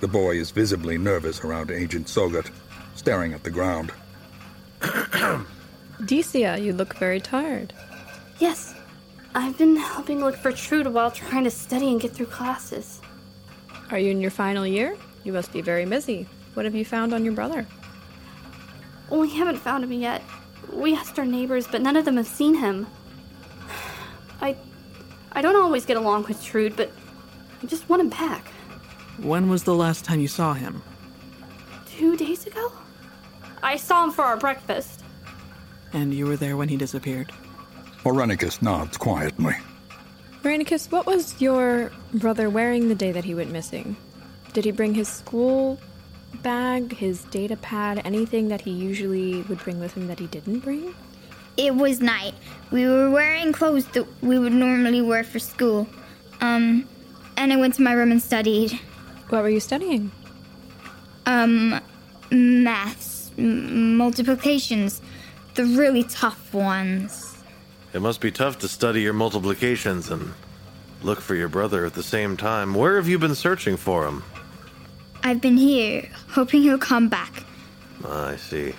The 0.00 0.08
boy 0.08 0.36
is 0.36 0.50
visibly 0.50 0.98
nervous 0.98 1.42
around 1.42 1.70
Agent 1.70 2.06
Tsogot, 2.06 2.50
staring 2.94 3.32
at 3.32 3.42
the 3.42 3.50
ground. 3.50 3.92
Deecia, 6.02 6.62
you 6.62 6.72
look 6.72 6.96
very 6.96 7.20
tired. 7.20 7.72
Yes, 8.38 8.74
I've 9.34 9.56
been 9.56 9.76
helping 9.76 10.20
look 10.20 10.36
for 10.36 10.52
Trude 10.52 10.88
while 10.88 11.10
trying 11.10 11.44
to 11.44 11.50
study 11.50 11.90
and 11.90 12.00
get 12.00 12.12
through 12.12 12.26
classes. 12.26 13.00
Are 13.90 13.98
you 13.98 14.10
in 14.10 14.20
your 14.20 14.30
final 14.30 14.66
year? 14.66 14.96
You 15.24 15.32
must 15.32 15.52
be 15.52 15.62
very 15.62 15.86
busy. 15.86 16.28
What 16.54 16.64
have 16.66 16.74
you 16.74 16.84
found 16.84 17.14
on 17.14 17.24
your 17.24 17.34
brother? 17.34 17.66
We 19.10 19.30
haven't 19.30 19.58
found 19.58 19.84
him 19.84 19.92
yet. 19.92 20.22
We 20.72 20.94
asked 20.94 21.18
our 21.18 21.26
neighbors, 21.26 21.66
but 21.66 21.82
none 21.82 21.96
of 21.96 22.04
them 22.04 22.16
have 22.16 22.26
seen 22.26 22.54
him. 22.54 22.86
I 24.40 24.56
I 25.32 25.42
don't 25.42 25.56
always 25.56 25.84
get 25.84 25.96
along 25.96 26.24
with 26.24 26.42
Trude, 26.42 26.76
but 26.76 26.90
I 27.62 27.66
just 27.66 27.88
want 27.88 28.00
him 28.00 28.08
back. 28.08 28.46
When 29.18 29.48
was 29.48 29.64
the 29.64 29.74
last 29.74 30.04
time 30.04 30.20
you 30.20 30.28
saw 30.28 30.54
him? 30.54 30.82
Two 31.86 32.16
days 32.16 32.46
ago? 32.46 32.72
I 33.62 33.76
saw 33.76 34.04
him 34.04 34.10
for 34.10 34.22
our 34.22 34.36
breakfast. 34.36 35.02
And 35.92 36.12
you 36.12 36.26
were 36.26 36.36
there 36.36 36.56
when 36.56 36.68
he 36.68 36.76
disappeared? 36.76 37.32
Orenicus 38.04 38.60
nods 38.60 38.96
quietly. 38.96 39.54
Veronicus, 40.42 40.90
what 40.92 41.06
was 41.06 41.40
your 41.40 41.90
brother 42.12 42.50
wearing 42.50 42.88
the 42.88 42.94
day 42.94 43.12
that 43.12 43.24
he 43.24 43.34
went 43.34 43.50
missing? 43.50 43.96
Did 44.52 44.64
he 44.66 44.72
bring 44.72 44.94
his 44.94 45.08
school 45.08 45.80
bag, 46.42 46.96
his 46.96 47.22
data 47.24 47.56
pad, 47.56 48.02
anything 48.04 48.48
that 48.48 48.60
he 48.62 48.70
usually 48.70 49.42
would 49.42 49.58
bring 49.58 49.80
with 49.80 49.94
him 49.94 50.06
that 50.08 50.18
he 50.18 50.26
didn't 50.26 50.60
bring? 50.60 50.94
It 51.56 51.74
was 51.74 52.00
night. 52.00 52.34
We 52.70 52.86
were 52.86 53.10
wearing 53.10 53.52
clothes 53.52 53.86
that 53.88 54.06
we 54.22 54.38
would 54.38 54.52
normally 54.52 55.00
wear 55.00 55.22
for 55.24 55.38
school. 55.38 55.88
Um, 56.40 56.88
and 57.36 57.52
I 57.52 57.56
went 57.56 57.74
to 57.74 57.82
my 57.82 57.92
room 57.92 58.10
and 58.10 58.22
studied. 58.22 58.78
What 59.28 59.42
were 59.42 59.48
you 59.48 59.60
studying? 59.60 60.10
Um, 61.26 61.80
maths, 62.30 63.30
m- 63.38 63.96
multiplications, 63.96 65.00
the 65.54 65.64
really 65.64 66.04
tough 66.04 66.52
ones. 66.52 67.36
It 67.92 68.02
must 68.02 68.20
be 68.20 68.32
tough 68.32 68.58
to 68.58 68.68
study 68.68 69.02
your 69.02 69.12
multiplications 69.12 70.10
and 70.10 70.34
look 71.02 71.20
for 71.20 71.34
your 71.34 71.48
brother 71.48 71.86
at 71.86 71.94
the 71.94 72.02
same 72.02 72.36
time. 72.36 72.74
Where 72.74 72.96
have 72.96 73.08
you 73.08 73.18
been 73.18 73.36
searching 73.36 73.76
for 73.76 74.06
him? 74.06 74.24
I've 75.26 75.40
been 75.40 75.56
here, 75.56 76.06
hoping 76.28 76.60
he'll 76.60 76.76
come 76.76 77.08
back. 77.08 77.44
Ah, 78.04 78.28
I 78.28 78.36
see. 78.36 78.74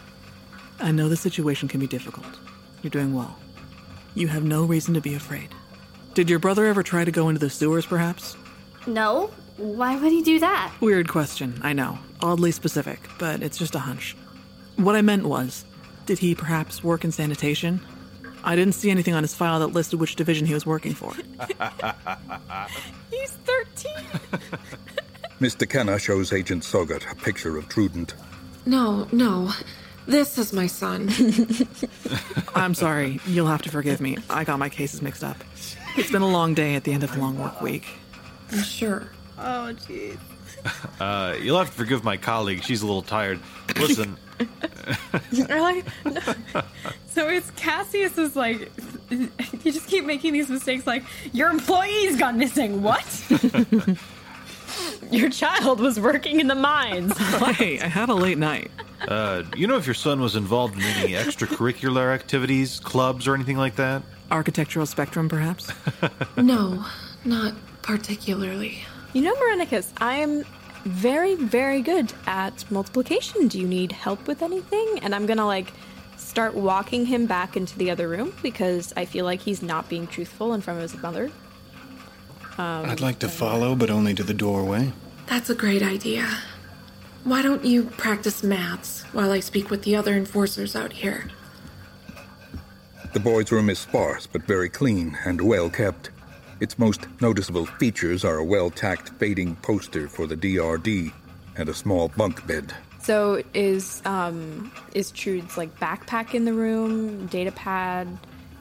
I 0.80 0.92
know 0.92 1.10
the 1.10 1.18
situation 1.18 1.68
can 1.68 1.80
be 1.80 1.88
difficult. 1.88 2.38
You're 2.84 2.92
doing 2.92 3.16
well. 3.16 3.36
You 4.14 4.28
have 4.28 4.44
no 4.44 4.64
reason 4.64 4.94
to 4.94 5.02
be 5.02 5.16
afraid. 5.16 5.50
Did 6.14 6.30
your 6.30 6.38
brother 6.38 6.68
ever 6.68 6.84
try 6.84 7.04
to 7.04 7.12
go 7.12 7.30
into 7.30 7.40
the 7.40 7.50
sewers, 7.50 7.88
perhaps? 7.88 8.38
No? 8.86 9.32
Why 9.58 9.96
would 9.96 10.12
he 10.12 10.22
do 10.22 10.40
that? 10.40 10.72
Weird 10.82 11.08
question, 11.08 11.60
I 11.64 11.74
know. 11.74 11.98
Oddly 12.22 12.52
specific, 12.52 13.00
but 13.18 13.42
it's 13.42 13.58
just 13.58 13.74
a 13.74 13.80
hunch. 13.80 14.16
What 14.76 14.96
I 14.96 15.02
meant 15.02 15.26
was, 15.26 15.66
did 16.06 16.20
he 16.20 16.36
perhaps 16.36 16.84
work 16.84 17.04
in 17.04 17.12
sanitation? 17.12 17.82
I 18.44 18.56
didn't 18.56 18.76
see 18.76 18.92
anything 18.92 19.16
on 19.16 19.24
his 19.24 19.34
file 19.34 19.60
that 19.62 19.68
listed 19.68 20.00
which 20.00 20.16
division 20.16 20.46
he 20.46 20.54
was 20.54 20.68
working 20.68 20.94
for. 20.94 21.12
He's 23.10 23.32
13. 23.32 23.94
Mr. 25.42 25.70
Kenna 25.70 26.00
shows 26.00 26.32
Agent 26.32 26.64
Tsogot 26.64 27.10
a 27.12 27.16
picture 27.16 27.58
of 27.58 27.68
Trudent. 27.68 28.14
No, 28.66 29.08
no. 29.12 29.52
This 30.08 30.38
is 30.38 30.54
my 30.54 30.68
son. 30.68 31.10
I'm 32.56 32.74
sorry, 32.74 33.20
you'll 33.26 33.48
have 33.48 33.62
to 33.64 33.70
forgive 33.70 34.00
me. 34.00 34.18
I 34.30 34.44
got 34.44 34.60
my 34.60 34.70
cases 34.70 35.02
mixed 35.02 35.24
up. 35.24 35.38
It's 35.98 36.12
been 36.12 36.22
a 36.22 36.28
long 36.28 36.54
day 36.54 36.76
at 36.76 36.84
the 36.84 36.94
end 36.94 37.04
of 37.04 37.16
a 37.16 37.20
long 37.20 37.38
work 37.40 37.62
week. 37.62 37.86
I'm 38.52 38.62
sure. 38.64 39.10
Oh, 39.38 39.74
jeez. 39.88 40.18
Uh, 41.00 41.36
you'll 41.40 41.60
have 41.60 41.68
to 41.68 41.74
forgive 41.76 42.04
my 42.04 42.18
colleague. 42.18 42.64
She's 42.64 42.82
a 42.82 42.88
little 42.88 43.04
tired. 43.04 43.40
Listen, 43.78 44.18
Or 45.50 45.62
like, 45.62 45.86
no. 46.06 46.20
so 47.08 47.28
it's 47.28 47.52
Cassius 47.52 48.18
is 48.18 48.36
like, 48.36 48.72
you 49.12 49.30
just 49.64 49.86
keep 49.88 50.06
making 50.06 50.34
these 50.34 50.50
mistakes. 50.50 50.88
Like 50.88 51.04
your 51.34 51.52
employee's 51.52 52.18
gone 52.18 52.40
missing. 52.40 52.82
What? 52.82 53.04
Your 55.12 55.30
child 55.30 55.80
was 55.80 56.00
working 56.00 56.40
in 56.40 56.48
the 56.48 56.56
mines. 56.56 57.18
hey, 57.58 57.80
I 57.80 57.88
had 57.88 58.10
a 58.10 58.14
late 58.14 58.38
night. 58.38 58.72
uh, 59.08 59.44
you 59.56 59.68
know 59.68 59.78
if 59.78 59.86
your 59.86 59.94
son 59.94 60.20
was 60.22 60.36
involved 60.36 60.76
in 60.76 60.84
any 60.84 61.14
extracurricular 61.14 62.14
activities, 62.14 62.80
clubs, 62.80 63.28
or 63.28 63.36
anything 63.36 63.58
like 63.58 63.76
that? 63.76 64.04
Architectural 64.32 64.86
spectrum, 64.86 65.30
perhaps? 65.30 65.72
no, 66.38 66.84
not 67.24 67.54
particularly. 67.82 68.80
You 69.14 69.22
know, 69.22 69.34
Veronicus, 69.36 69.92
I 69.98 70.16
am 70.16 70.44
very, 70.84 71.36
very 71.36 71.82
good 71.82 72.14
at 72.28 72.70
multiplication. 72.72 73.48
Do 73.48 73.60
you 73.60 73.68
need 73.68 73.92
help 73.92 74.28
with 74.28 74.42
anything? 74.42 75.00
And 75.02 75.14
I'm 75.16 75.26
gonna 75.26 75.46
like 75.46 75.72
start 76.18 76.54
walking 76.56 77.06
him 77.06 77.26
back 77.28 77.56
into 77.56 77.78
the 77.78 77.92
other 77.92 78.08
room 78.08 78.34
because 78.42 78.94
I 78.98 79.06
feel 79.06 79.26
like 79.26 79.42
he's 79.42 79.62
not 79.62 79.88
being 79.90 80.08
truthful 80.08 80.54
in 80.54 80.62
front 80.62 80.82
of 80.82 80.92
his 80.92 81.02
mother. 81.02 81.32
Um, 82.58 82.86
I'd 82.86 83.02
like 83.02 83.20
to 83.20 83.30
follow, 83.30 83.76
but 83.76 83.90
only 83.90 84.14
to 84.14 84.24
the 84.24 84.34
doorway. 84.34 84.94
That's 85.28 85.50
a 85.50 85.56
great 85.56 85.84
idea. 85.84 86.28
Why 87.24 87.42
don't 87.42 87.66
you 87.66 87.86
practice 87.86 88.44
maths 88.44 89.02
while 89.12 89.32
I 89.32 89.40
speak 89.40 89.70
with 89.70 89.84
the 89.84 89.96
other 89.96 90.14
enforcers 90.14 90.76
out 90.76 90.94
here? 90.94 91.30
The 93.14 93.20
boy's 93.20 93.52
room 93.52 93.70
is 93.70 93.80
sparse 93.80 94.28
but 94.28 94.44
very 94.44 94.70
clean 94.70 95.18
and 95.26 95.42
well 95.42 95.70
kept. 95.70 96.12
Its 96.60 96.78
most 96.78 97.08
noticeable 97.22 97.66
features 97.66 98.24
are 98.24 98.38
a 98.38 98.44
well 98.44 98.70
tacked 98.70 99.10
fading 99.18 99.56
poster 99.58 100.08
for 100.08 100.28
the 100.28 100.38
DRD 100.38 101.12
and 101.58 101.68
a 101.68 101.74
small 101.74 102.10
bunk 102.10 102.46
bed. 102.46 102.74
So 103.02 103.42
is 103.54 104.02
um 104.06 104.72
is 104.94 105.12
Trude's 105.12 105.58
like 105.58 105.78
backpack 105.80 106.34
in 106.34 106.46
the 106.46 106.54
room, 106.54 107.26
data 107.28 107.52
pad? 107.52 108.08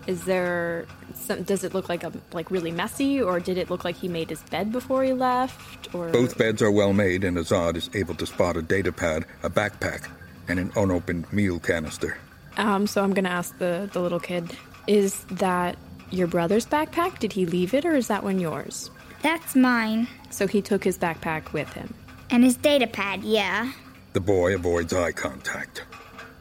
Is 0.07 0.25
there 0.25 0.87
some 1.15 1.43
does 1.43 1.65
it 1.65 1.75
look 1.75 1.89
like 1.89 2.05
a 2.05 2.13
like 2.33 2.51
really 2.51 2.71
messy 2.71 3.21
or 3.23 3.41
did 3.41 3.57
it 3.57 3.71
look 3.71 3.85
like 3.85 3.97
he 3.97 4.09
made 4.09 4.31
his 4.31 4.43
bed 4.43 4.71
before 4.71 5.03
he 5.03 5.13
left 5.13 5.95
or 5.95 6.09
Both 6.09 6.37
beds 6.37 6.61
are 6.61 6.71
well 6.71 6.93
made, 6.93 7.25
and 7.25 7.37
Azad 7.37 7.77
is 7.77 7.89
able 7.95 8.15
to 8.17 8.27
spot 8.27 8.57
a 8.57 8.63
data 8.63 8.93
pad, 8.93 9.25
a 9.43 9.51
backpack, 9.51 10.09
and 10.49 10.59
an 10.59 10.73
unopened 10.77 11.33
meal 11.33 11.59
canister. 11.59 12.19
Um 12.57 12.87
so 12.87 13.03
I'm 13.03 13.15
going 13.15 13.25
to 13.25 13.31
ask 13.31 13.57
the 13.59 13.89
the 13.93 14.01
little 14.01 14.21
kid, 14.21 14.57
is 14.87 15.25
that 15.25 15.77
your 16.11 16.27
brother's 16.27 16.67
backpack? 16.67 17.19
Did 17.19 17.33
he 17.33 17.47
leave 17.47 17.75
it 17.75 17.85
or 17.85 17.95
is 17.97 18.09
that 18.09 18.23
one 18.23 18.39
yours? 18.39 18.91
That's 19.23 19.57
mine. 19.57 20.07
So 20.31 20.47
he 20.47 20.61
took 20.61 20.85
his 20.85 20.99
backpack 20.99 21.53
with 21.53 21.73
him. 21.73 21.95
And 22.31 22.45
his 22.45 22.57
data 22.57 22.87
pad, 22.87 23.25
yeah. 23.25 23.73
The 24.13 24.21
boy 24.21 24.55
avoids 24.55 24.93
eye 24.93 25.13
contact. 25.13 25.85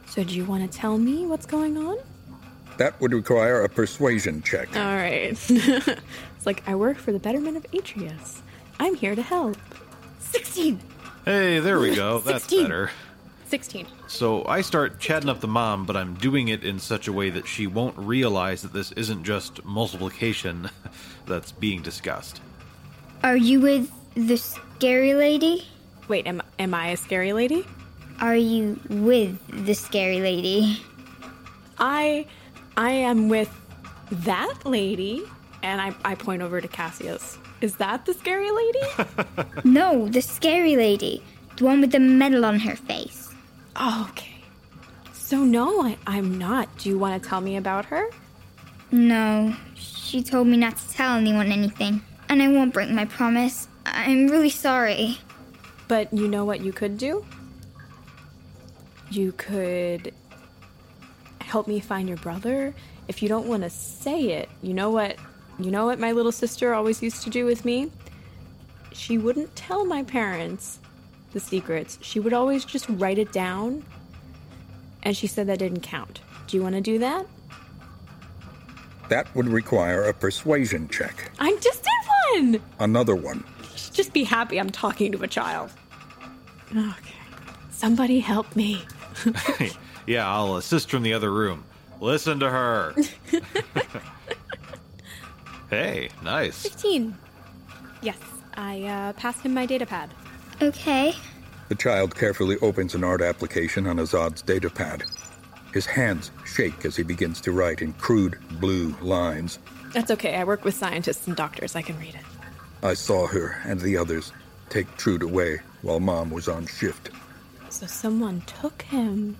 So 0.06 0.22
do 0.22 0.34
you 0.34 0.44
want 0.44 0.70
to 0.70 0.78
tell 0.78 0.98
me 0.98 1.26
what's 1.26 1.46
going 1.46 1.76
on? 1.78 1.96
That 2.76 3.00
would 3.00 3.12
require 3.12 3.62
a 3.62 3.68
persuasion 3.68 4.42
check. 4.42 4.74
All 4.76 4.82
right. 4.82 5.30
it's 5.48 6.46
like 6.46 6.66
I 6.68 6.74
work 6.74 6.98
for 6.98 7.12
the 7.12 7.18
betterment 7.18 7.56
of 7.56 7.66
Atreus. 7.72 8.42
I'm 8.80 8.94
here 8.94 9.14
to 9.14 9.22
help. 9.22 9.56
16. 10.18 10.80
Hey, 11.24 11.60
there 11.60 11.78
we 11.78 11.94
go. 11.94 12.18
That's 12.24 12.44
16. 12.44 12.62
better. 12.62 12.90
16. 13.46 13.86
So 14.08 14.44
I 14.46 14.62
start 14.62 14.98
chatting 14.98 15.28
up 15.28 15.40
the 15.40 15.48
mom, 15.48 15.86
but 15.86 15.96
I'm 15.96 16.14
doing 16.14 16.48
it 16.48 16.64
in 16.64 16.78
such 16.78 17.06
a 17.06 17.12
way 17.12 17.30
that 17.30 17.46
she 17.46 17.66
won't 17.66 17.96
realize 17.96 18.62
that 18.62 18.72
this 18.72 18.90
isn't 18.92 19.22
just 19.22 19.64
multiplication 19.64 20.70
that's 21.26 21.52
being 21.52 21.82
discussed. 21.82 22.40
Are 23.22 23.36
you 23.36 23.60
with 23.60 23.90
the 24.14 24.36
scary 24.36 25.14
lady? 25.14 25.64
Wait, 26.08 26.26
am 26.26 26.42
am 26.58 26.74
I 26.74 26.88
a 26.88 26.96
scary 26.96 27.32
lady? 27.32 27.66
Are 28.20 28.36
you 28.36 28.78
with 28.88 29.38
the 29.64 29.74
scary 29.74 30.20
lady? 30.20 30.82
I 31.78 32.26
I 32.76 32.90
am 32.90 33.28
with 33.28 33.52
that 34.10 34.54
lady 34.64 35.24
and 35.62 35.80
I, 35.80 35.94
I 36.04 36.14
point 36.14 36.42
over 36.42 36.60
to 36.60 36.68
Cassius. 36.68 37.38
Is 37.60 37.76
that 37.76 38.04
the 38.04 38.14
scary 38.14 38.50
lady? 38.50 38.80
no, 39.64 40.08
the 40.08 40.20
scary 40.20 40.76
lady. 40.76 41.22
The 41.56 41.64
one 41.64 41.80
with 41.80 41.92
the 41.92 42.00
medal 42.00 42.44
on 42.44 42.58
her 42.60 42.76
face. 42.76 43.32
oh, 43.76 44.08
okay. 44.10 44.34
So 45.12 45.42
no, 45.42 45.82
I, 45.82 45.96
I'm 46.06 46.36
not. 46.36 46.68
Do 46.78 46.90
you 46.90 46.98
want 46.98 47.22
to 47.22 47.28
tell 47.28 47.40
me 47.40 47.56
about 47.56 47.86
her? 47.86 48.10
No, 48.90 49.56
she 49.74 50.22
told 50.22 50.46
me 50.48 50.56
not 50.56 50.76
to 50.76 50.88
tell 50.90 51.16
anyone 51.16 51.50
anything. 51.50 52.02
And 52.28 52.42
I 52.42 52.48
won't 52.48 52.74
break 52.74 52.90
my 52.90 53.06
promise. 53.06 53.68
I'm 53.86 54.28
really 54.28 54.50
sorry. 54.50 55.18
But 55.88 56.12
you 56.12 56.28
know 56.28 56.44
what 56.44 56.60
you 56.60 56.72
could 56.72 56.98
do? 56.98 57.24
You 59.10 59.32
could 59.32 60.12
help 61.54 61.68
me 61.68 61.78
find 61.78 62.08
your 62.08 62.18
brother. 62.18 62.74
If 63.06 63.22
you 63.22 63.28
don't 63.28 63.46
want 63.46 63.62
to 63.62 63.70
say 63.70 64.32
it, 64.32 64.48
you 64.60 64.74
know 64.74 64.90
what? 64.90 65.14
You 65.60 65.70
know 65.70 65.86
what 65.86 66.00
my 66.00 66.10
little 66.10 66.32
sister 66.32 66.74
always 66.74 67.00
used 67.00 67.22
to 67.22 67.30
do 67.30 67.44
with 67.44 67.64
me? 67.64 67.92
She 68.90 69.18
wouldn't 69.18 69.54
tell 69.54 69.84
my 69.84 70.02
parents 70.02 70.80
the 71.32 71.38
secrets. 71.38 71.96
She 72.02 72.18
would 72.18 72.32
always 72.32 72.64
just 72.64 72.86
write 72.88 73.18
it 73.18 73.30
down. 73.30 73.84
And 75.04 75.16
she 75.16 75.28
said 75.28 75.46
that 75.46 75.60
didn't 75.60 75.82
count. 75.82 76.22
Do 76.48 76.56
you 76.56 76.62
want 76.64 76.74
to 76.74 76.80
do 76.80 76.98
that? 76.98 77.24
That 79.08 79.32
would 79.36 79.46
require 79.46 80.02
a 80.02 80.12
persuasion 80.12 80.88
check. 80.88 81.30
I 81.38 81.56
just 81.60 81.84
did 81.84 82.52
one! 82.52 82.60
Another 82.80 83.14
one. 83.14 83.44
Just 83.92 84.12
be 84.12 84.24
happy 84.24 84.58
I'm 84.58 84.70
talking 84.70 85.12
to 85.12 85.22
a 85.22 85.28
child. 85.28 85.70
Okay. 86.72 87.14
Somebody 87.70 88.18
help 88.18 88.56
me. 88.56 88.82
yeah, 90.06 90.28
I'll 90.30 90.56
assist 90.56 90.90
from 90.90 91.02
the 91.02 91.14
other 91.14 91.32
room. 91.32 91.64
Listen 92.00 92.40
to 92.40 92.50
her. 92.50 92.94
hey, 95.70 96.08
nice. 96.22 96.62
15. 96.62 97.16
Yes, 98.02 98.18
I 98.54 98.82
uh, 98.82 99.12
passed 99.14 99.40
him 99.42 99.54
my 99.54 99.66
data 99.66 99.86
pad. 99.86 100.10
Okay. 100.60 101.14
The 101.68 101.74
child 101.74 102.14
carefully 102.14 102.58
opens 102.58 102.94
an 102.94 103.04
art 103.04 103.22
application 103.22 103.86
on 103.86 103.96
Azad's 103.96 104.42
datapad. 104.42 105.02
His 105.72 105.86
hands 105.86 106.30
shake 106.44 106.84
as 106.84 106.94
he 106.94 107.02
begins 107.02 107.40
to 107.40 107.52
write 107.52 107.80
in 107.80 107.94
crude 107.94 108.38
blue 108.60 108.94
lines. 109.00 109.58
That's 109.92 110.10
okay. 110.10 110.36
I 110.36 110.44
work 110.44 110.64
with 110.64 110.74
scientists 110.74 111.26
and 111.26 111.36
doctors. 111.36 111.74
I 111.74 111.82
can 111.82 111.98
read 111.98 112.14
it. 112.14 112.20
I 112.82 112.94
saw 112.94 113.26
her 113.26 113.56
and 113.64 113.80
the 113.80 113.96
others 113.96 114.32
take 114.68 114.94
Trude 114.96 115.22
away 115.22 115.60
while 115.82 116.00
Mom 116.00 116.30
was 116.30 116.48
on 116.48 116.66
shift. 116.66 117.10
So 117.70 117.86
someone 117.86 118.42
took 118.42 118.82
him. 118.82 119.36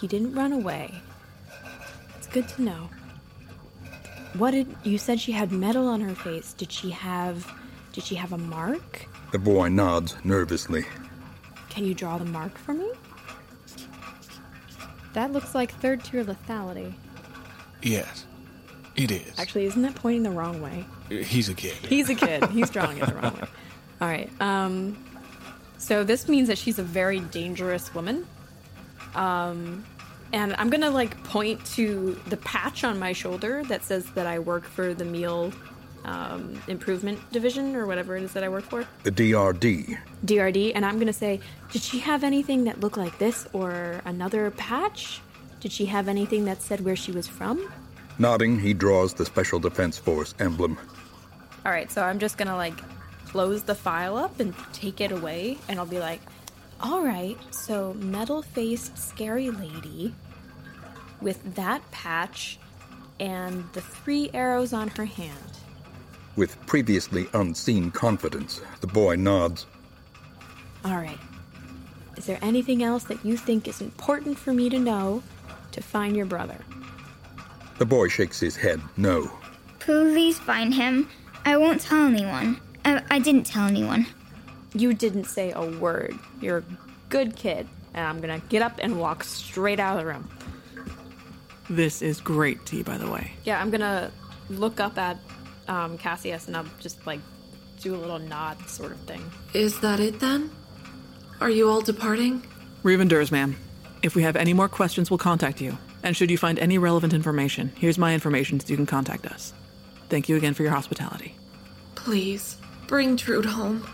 He 0.00 0.06
didn't 0.06 0.34
run 0.34 0.52
away. 0.52 0.94
It's 2.16 2.26
good 2.26 2.48
to 2.48 2.62
know. 2.62 2.88
What 4.34 4.52
did 4.52 4.74
you 4.84 4.96
said 4.96 5.20
she 5.20 5.32
had 5.32 5.52
metal 5.52 5.88
on 5.88 6.00
her 6.00 6.14
face? 6.14 6.52
Did 6.52 6.72
she 6.72 6.90
have 6.90 7.50
did 7.92 8.04
she 8.04 8.14
have 8.14 8.32
a 8.32 8.38
mark? 8.38 9.06
The 9.32 9.38
boy 9.38 9.68
nods 9.68 10.14
nervously. 10.24 10.84
Can 11.68 11.84
you 11.84 11.94
draw 11.94 12.18
the 12.18 12.24
mark 12.24 12.56
for 12.56 12.72
me? 12.72 12.90
That 15.12 15.32
looks 15.32 15.54
like 15.54 15.72
third 15.74 16.04
tier 16.04 16.24
lethality. 16.24 16.94
Yes, 17.82 18.26
it 18.96 19.10
is. 19.10 19.38
Actually, 19.38 19.64
isn't 19.66 19.82
that 19.82 19.94
pointing 19.96 20.22
the 20.22 20.30
wrong 20.30 20.62
way? 20.62 20.86
He's 21.08 21.48
a 21.48 21.54
kid. 21.54 21.72
He's 21.72 22.08
a 22.08 22.14
kid. 22.14 22.44
He's 22.50 22.70
drawing 22.70 22.98
it 22.98 23.06
the 23.06 23.14
wrong 23.14 23.34
way. 23.34 23.48
All 24.00 24.08
right. 24.08 24.30
Um, 24.40 24.96
so 25.78 26.04
this 26.04 26.28
means 26.28 26.46
that 26.48 26.58
she's 26.58 26.78
a 26.78 26.82
very 26.84 27.20
dangerous 27.20 27.92
woman. 27.92 28.26
Um, 29.14 29.84
and 30.32 30.54
I'm 30.56 30.70
gonna 30.70 30.90
like 30.90 31.22
point 31.24 31.64
to 31.76 32.20
the 32.28 32.36
patch 32.38 32.84
on 32.84 32.98
my 32.98 33.12
shoulder 33.12 33.62
that 33.64 33.82
says 33.82 34.06
that 34.12 34.26
I 34.26 34.38
work 34.38 34.64
for 34.64 34.94
the 34.94 35.04
meal 35.04 35.52
um, 36.04 36.60
improvement 36.68 37.18
division 37.32 37.76
or 37.76 37.86
whatever 37.86 38.16
it 38.16 38.22
is 38.22 38.32
that 38.32 38.44
I 38.44 38.48
work 38.48 38.64
for. 38.64 38.86
The 39.02 39.12
DRD. 39.12 39.98
DRD, 40.24 40.72
and 40.74 40.84
I'm 40.86 40.98
gonna 40.98 41.12
say, 41.12 41.40
did 41.72 41.82
she 41.82 41.98
have 41.98 42.24
anything 42.24 42.64
that 42.64 42.80
looked 42.80 42.96
like 42.96 43.18
this 43.18 43.48
or 43.52 44.00
another 44.04 44.50
patch? 44.52 45.20
Did 45.60 45.72
she 45.72 45.86
have 45.86 46.08
anything 46.08 46.44
that 46.46 46.62
said 46.62 46.80
where 46.80 46.96
she 46.96 47.12
was 47.12 47.26
from? 47.26 47.70
Nodding, 48.18 48.58
he 48.58 48.74
draws 48.74 49.14
the 49.14 49.24
Special 49.24 49.58
Defense 49.58 49.98
Force 49.98 50.34
emblem. 50.38 50.78
All 51.66 51.72
right, 51.72 51.90
so 51.90 52.02
I'm 52.02 52.18
just 52.18 52.38
gonna 52.38 52.56
like 52.56 52.78
close 53.26 53.62
the 53.62 53.74
file 53.74 54.16
up 54.16 54.40
and 54.40 54.54
take 54.72 55.00
it 55.00 55.12
away, 55.12 55.58
and 55.68 55.78
I'll 55.78 55.86
be 55.86 55.98
like, 55.98 56.20
all 56.82 57.02
right, 57.02 57.36
so 57.50 57.94
metal 57.94 58.42
faced 58.42 58.96
scary 58.96 59.50
lady 59.50 60.14
with 61.20 61.54
that 61.54 61.88
patch 61.90 62.58
and 63.18 63.64
the 63.74 63.80
three 63.80 64.30
arrows 64.32 64.72
on 64.72 64.88
her 64.88 65.04
hand. 65.04 65.58
With 66.36 66.58
previously 66.66 67.28
unseen 67.34 67.90
confidence, 67.90 68.62
the 68.80 68.86
boy 68.86 69.16
nods. 69.16 69.66
All 70.84 70.96
right. 70.96 71.18
Is 72.16 72.26
there 72.26 72.38
anything 72.40 72.82
else 72.82 73.04
that 73.04 73.24
you 73.24 73.36
think 73.36 73.68
is 73.68 73.80
important 73.80 74.38
for 74.38 74.52
me 74.52 74.70
to 74.70 74.78
know 74.78 75.22
to 75.72 75.82
find 75.82 76.16
your 76.16 76.26
brother? 76.26 76.58
The 77.78 77.86
boy 77.86 78.08
shakes 78.08 78.40
his 78.40 78.56
head 78.56 78.80
no. 78.96 79.30
Please 79.80 80.38
find 80.38 80.72
him. 80.72 81.08
I 81.44 81.56
won't 81.56 81.80
tell 81.80 82.06
anyone. 82.06 82.60
I, 82.84 83.02
I 83.10 83.18
didn't 83.18 83.44
tell 83.44 83.66
anyone. 83.66 84.06
You 84.74 84.94
didn't 84.94 85.24
say 85.24 85.52
a 85.52 85.62
word. 85.78 86.18
You're 86.40 86.58
a 86.58 86.64
good 87.08 87.36
kid. 87.36 87.68
And 87.94 88.06
I'm 88.06 88.20
gonna 88.20 88.40
get 88.48 88.62
up 88.62 88.78
and 88.80 89.00
walk 89.00 89.24
straight 89.24 89.80
out 89.80 89.98
of 89.98 90.04
the 90.04 90.12
room. 90.12 90.28
This 91.68 92.02
is 92.02 92.20
great 92.20 92.64
tea, 92.66 92.82
by 92.82 92.98
the 92.98 93.10
way. 93.10 93.32
Yeah, 93.44 93.60
I'm 93.60 93.70
gonna 93.70 94.10
look 94.48 94.80
up 94.80 94.98
at 94.98 95.18
um, 95.68 95.98
Cassius 95.98 96.46
and 96.46 96.56
I'll 96.56 96.66
just 96.80 97.06
like 97.06 97.20
do 97.80 97.94
a 97.94 97.98
little 97.98 98.18
nod 98.18 98.68
sort 98.68 98.92
of 98.92 98.98
thing. 99.00 99.22
Is 99.54 99.80
that 99.80 100.00
it 100.00 100.20
then? 100.20 100.50
Are 101.40 101.50
you 101.50 101.68
all 101.68 101.80
departing? 101.80 102.44
Revenders, 102.82 103.32
ma'am. 103.32 103.56
If 104.02 104.14
we 104.14 104.22
have 104.22 104.36
any 104.36 104.52
more 104.52 104.68
questions, 104.68 105.10
we'll 105.10 105.18
contact 105.18 105.60
you. 105.60 105.76
And 106.02 106.16
should 106.16 106.30
you 106.30 106.38
find 106.38 106.58
any 106.58 106.78
relevant 106.78 107.12
information, 107.12 107.72
here's 107.76 107.98
my 107.98 108.14
information 108.14 108.60
so 108.60 108.68
you 108.68 108.76
can 108.76 108.86
contact 108.86 109.26
us. 109.26 109.52
Thank 110.08 110.28
you 110.28 110.36
again 110.36 110.54
for 110.54 110.62
your 110.62 110.72
hospitality. 110.72 111.36
Please, 111.94 112.56
bring 112.86 113.16
Trude 113.16 113.44
home. 113.44 113.86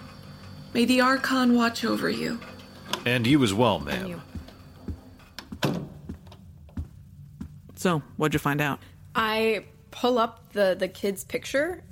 May 0.76 0.84
the 0.84 1.00
Archon 1.00 1.54
watch 1.54 1.86
over 1.86 2.10
you. 2.10 2.38
And 3.06 3.26
you 3.26 3.42
as 3.42 3.54
well, 3.54 3.78
ma'am. 3.78 4.20
So, 7.76 8.02
what'd 8.18 8.34
you 8.34 8.38
find 8.38 8.60
out? 8.60 8.80
I 9.14 9.64
pull 9.90 10.18
up 10.18 10.52
the 10.52 10.76
the 10.78 10.86
kid's 10.86 11.24
picture 11.24 11.82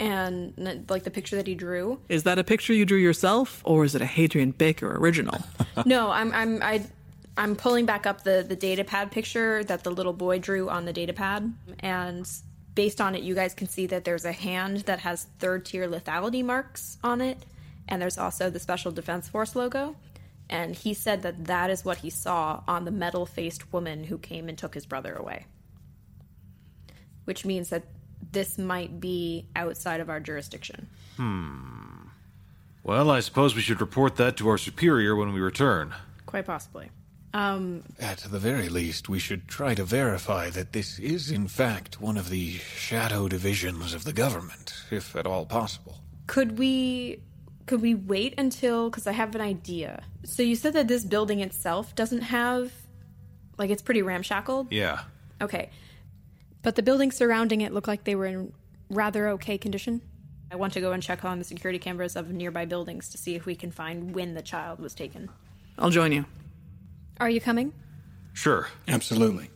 and 0.00 0.84
like 0.88 1.04
the 1.04 1.12
picture 1.12 1.36
that 1.36 1.46
he 1.46 1.54
drew. 1.54 2.00
Is 2.08 2.24
that 2.24 2.40
a 2.40 2.42
picture 2.42 2.72
you 2.72 2.84
drew 2.84 2.98
yourself, 2.98 3.62
or 3.64 3.84
is 3.84 3.94
it 3.94 4.02
a 4.02 4.06
Hadrian 4.06 4.50
Baker 4.50 4.96
original? 4.98 5.38
no, 5.86 6.10
I'm 6.10 6.32
I'm 6.32 6.60
I 6.60 6.84
I'm 7.36 7.54
pulling 7.54 7.86
back 7.86 8.04
up 8.04 8.24
the 8.24 8.44
the 8.46 8.56
data 8.56 8.82
pad 8.82 9.12
picture 9.12 9.62
that 9.62 9.84
the 9.84 9.90
little 9.90 10.12
boy 10.12 10.40
drew 10.40 10.68
on 10.68 10.86
the 10.86 10.92
data 10.92 11.12
pad, 11.12 11.54
and 11.78 12.28
based 12.74 13.00
on 13.00 13.14
it, 13.14 13.22
you 13.22 13.36
guys 13.36 13.54
can 13.54 13.68
see 13.68 13.86
that 13.86 14.04
there's 14.04 14.24
a 14.24 14.32
hand 14.32 14.78
that 14.86 14.98
has 14.98 15.28
third 15.38 15.64
tier 15.64 15.88
lethality 15.88 16.44
marks 16.44 16.98
on 17.04 17.20
it, 17.20 17.44
and 17.88 18.00
there's 18.00 18.18
also 18.18 18.50
the 18.50 18.60
Special 18.60 18.92
Defense 18.92 19.28
Force 19.28 19.56
logo. 19.56 19.96
And 20.50 20.74
he 20.74 20.94
said 20.94 21.22
that 21.22 21.44
that 21.46 21.68
is 21.68 21.84
what 21.84 21.98
he 21.98 22.08
saw 22.10 22.62
on 22.66 22.84
the 22.84 22.90
metal 22.90 23.26
faced 23.26 23.70
woman 23.72 24.04
who 24.04 24.16
came 24.16 24.48
and 24.48 24.56
took 24.56 24.74
his 24.74 24.86
brother 24.86 25.14
away. 25.14 25.44
Which 27.24 27.44
means 27.44 27.68
that 27.68 27.84
this 28.32 28.56
might 28.56 28.98
be 29.00 29.46
outside 29.54 30.00
of 30.00 30.08
our 30.08 30.20
jurisdiction. 30.20 30.88
Hmm. 31.16 32.06
Well, 32.82 33.10
I 33.10 33.20
suppose 33.20 33.54
we 33.54 33.60
should 33.60 33.80
report 33.82 34.16
that 34.16 34.36
to 34.38 34.48
our 34.48 34.56
superior 34.58 35.14
when 35.14 35.34
we 35.34 35.40
return. 35.40 35.94
Quite 36.24 36.46
possibly. 36.46 36.90
Um, 37.34 37.82
At 38.00 38.18
the 38.18 38.38
very 38.38 38.70
least, 38.70 39.10
we 39.10 39.18
should 39.18 39.48
try 39.48 39.74
to 39.74 39.84
verify 39.84 40.48
that 40.48 40.72
this 40.72 40.98
is, 40.98 41.30
in 41.30 41.46
fact, 41.46 42.00
one 42.00 42.16
of 42.16 42.30
the 42.30 42.52
shadow 42.52 43.28
divisions 43.28 43.92
of 43.92 44.04
the 44.04 44.14
government, 44.14 44.72
if 44.90 45.14
at 45.14 45.26
all 45.26 45.44
possible. 45.44 46.00
could 46.26 46.58
we 46.58 47.20
could 47.68 47.82
we 47.82 47.94
wait 47.94 48.34
until 48.38 48.90
because 48.90 49.06
I 49.06 49.12
have 49.12 49.34
an 49.34 49.40
idea. 49.40 50.02
So 50.24 50.42
you 50.42 50.56
said 50.56 50.72
that 50.72 50.88
this 50.88 51.04
building 51.04 51.40
itself 51.40 51.94
doesn't 51.94 52.22
have 52.22 52.72
like 53.58 53.70
it's 53.70 53.82
pretty 53.82 54.02
ramshackled. 54.02 54.72
Yeah. 54.72 55.00
Okay. 55.40 55.70
But 56.62 56.74
the 56.74 56.82
buildings 56.82 57.16
surrounding 57.16 57.60
it 57.60 57.72
look 57.72 57.86
like 57.86 58.04
they 58.04 58.14
were 58.14 58.26
in 58.26 58.52
rather 58.90 59.28
okay 59.30 59.58
condition. 59.58 60.00
I 60.50 60.56
want 60.56 60.72
to 60.72 60.80
go 60.80 60.92
and 60.92 61.02
check 61.02 61.24
on 61.24 61.38
the 61.38 61.44
security 61.44 61.78
cameras 61.78 62.16
of 62.16 62.30
nearby 62.30 62.64
buildings 62.64 63.10
to 63.10 63.18
see 63.18 63.34
if 63.34 63.44
we 63.44 63.54
can 63.54 63.70
find 63.70 64.14
when 64.14 64.34
the 64.34 64.42
child 64.42 64.80
was 64.80 64.94
taken. 64.94 65.28
I'll 65.78 65.90
join 65.90 66.10
you. 66.10 66.24
Are 67.20 67.28
you 67.28 67.40
coming? 67.40 67.74
Sure. 68.32 68.68
Absolutely. 68.86 69.50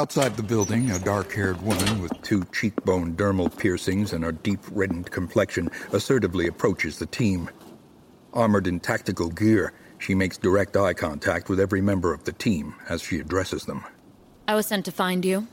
Outside 0.00 0.34
the 0.34 0.42
building, 0.42 0.90
a 0.92 0.98
dark 0.98 1.30
haired 1.30 1.60
woman 1.60 2.00
with 2.00 2.22
two 2.22 2.42
cheekbone 2.54 3.16
dermal 3.16 3.54
piercings 3.54 4.14
and 4.14 4.24
a 4.24 4.32
deep 4.32 4.60
reddened 4.70 5.10
complexion 5.10 5.70
assertively 5.92 6.46
approaches 6.46 6.98
the 6.98 7.04
team. 7.04 7.50
Armored 8.32 8.66
in 8.66 8.80
tactical 8.80 9.28
gear, 9.28 9.74
she 9.98 10.14
makes 10.14 10.38
direct 10.38 10.74
eye 10.74 10.94
contact 10.94 11.50
with 11.50 11.60
every 11.60 11.82
member 11.82 12.14
of 12.14 12.24
the 12.24 12.32
team 12.32 12.74
as 12.88 13.02
she 13.02 13.18
addresses 13.18 13.66
them. 13.66 13.84
I 14.48 14.54
was 14.54 14.68
sent 14.68 14.86
to 14.86 14.90
find 14.90 15.22
you. 15.22 15.48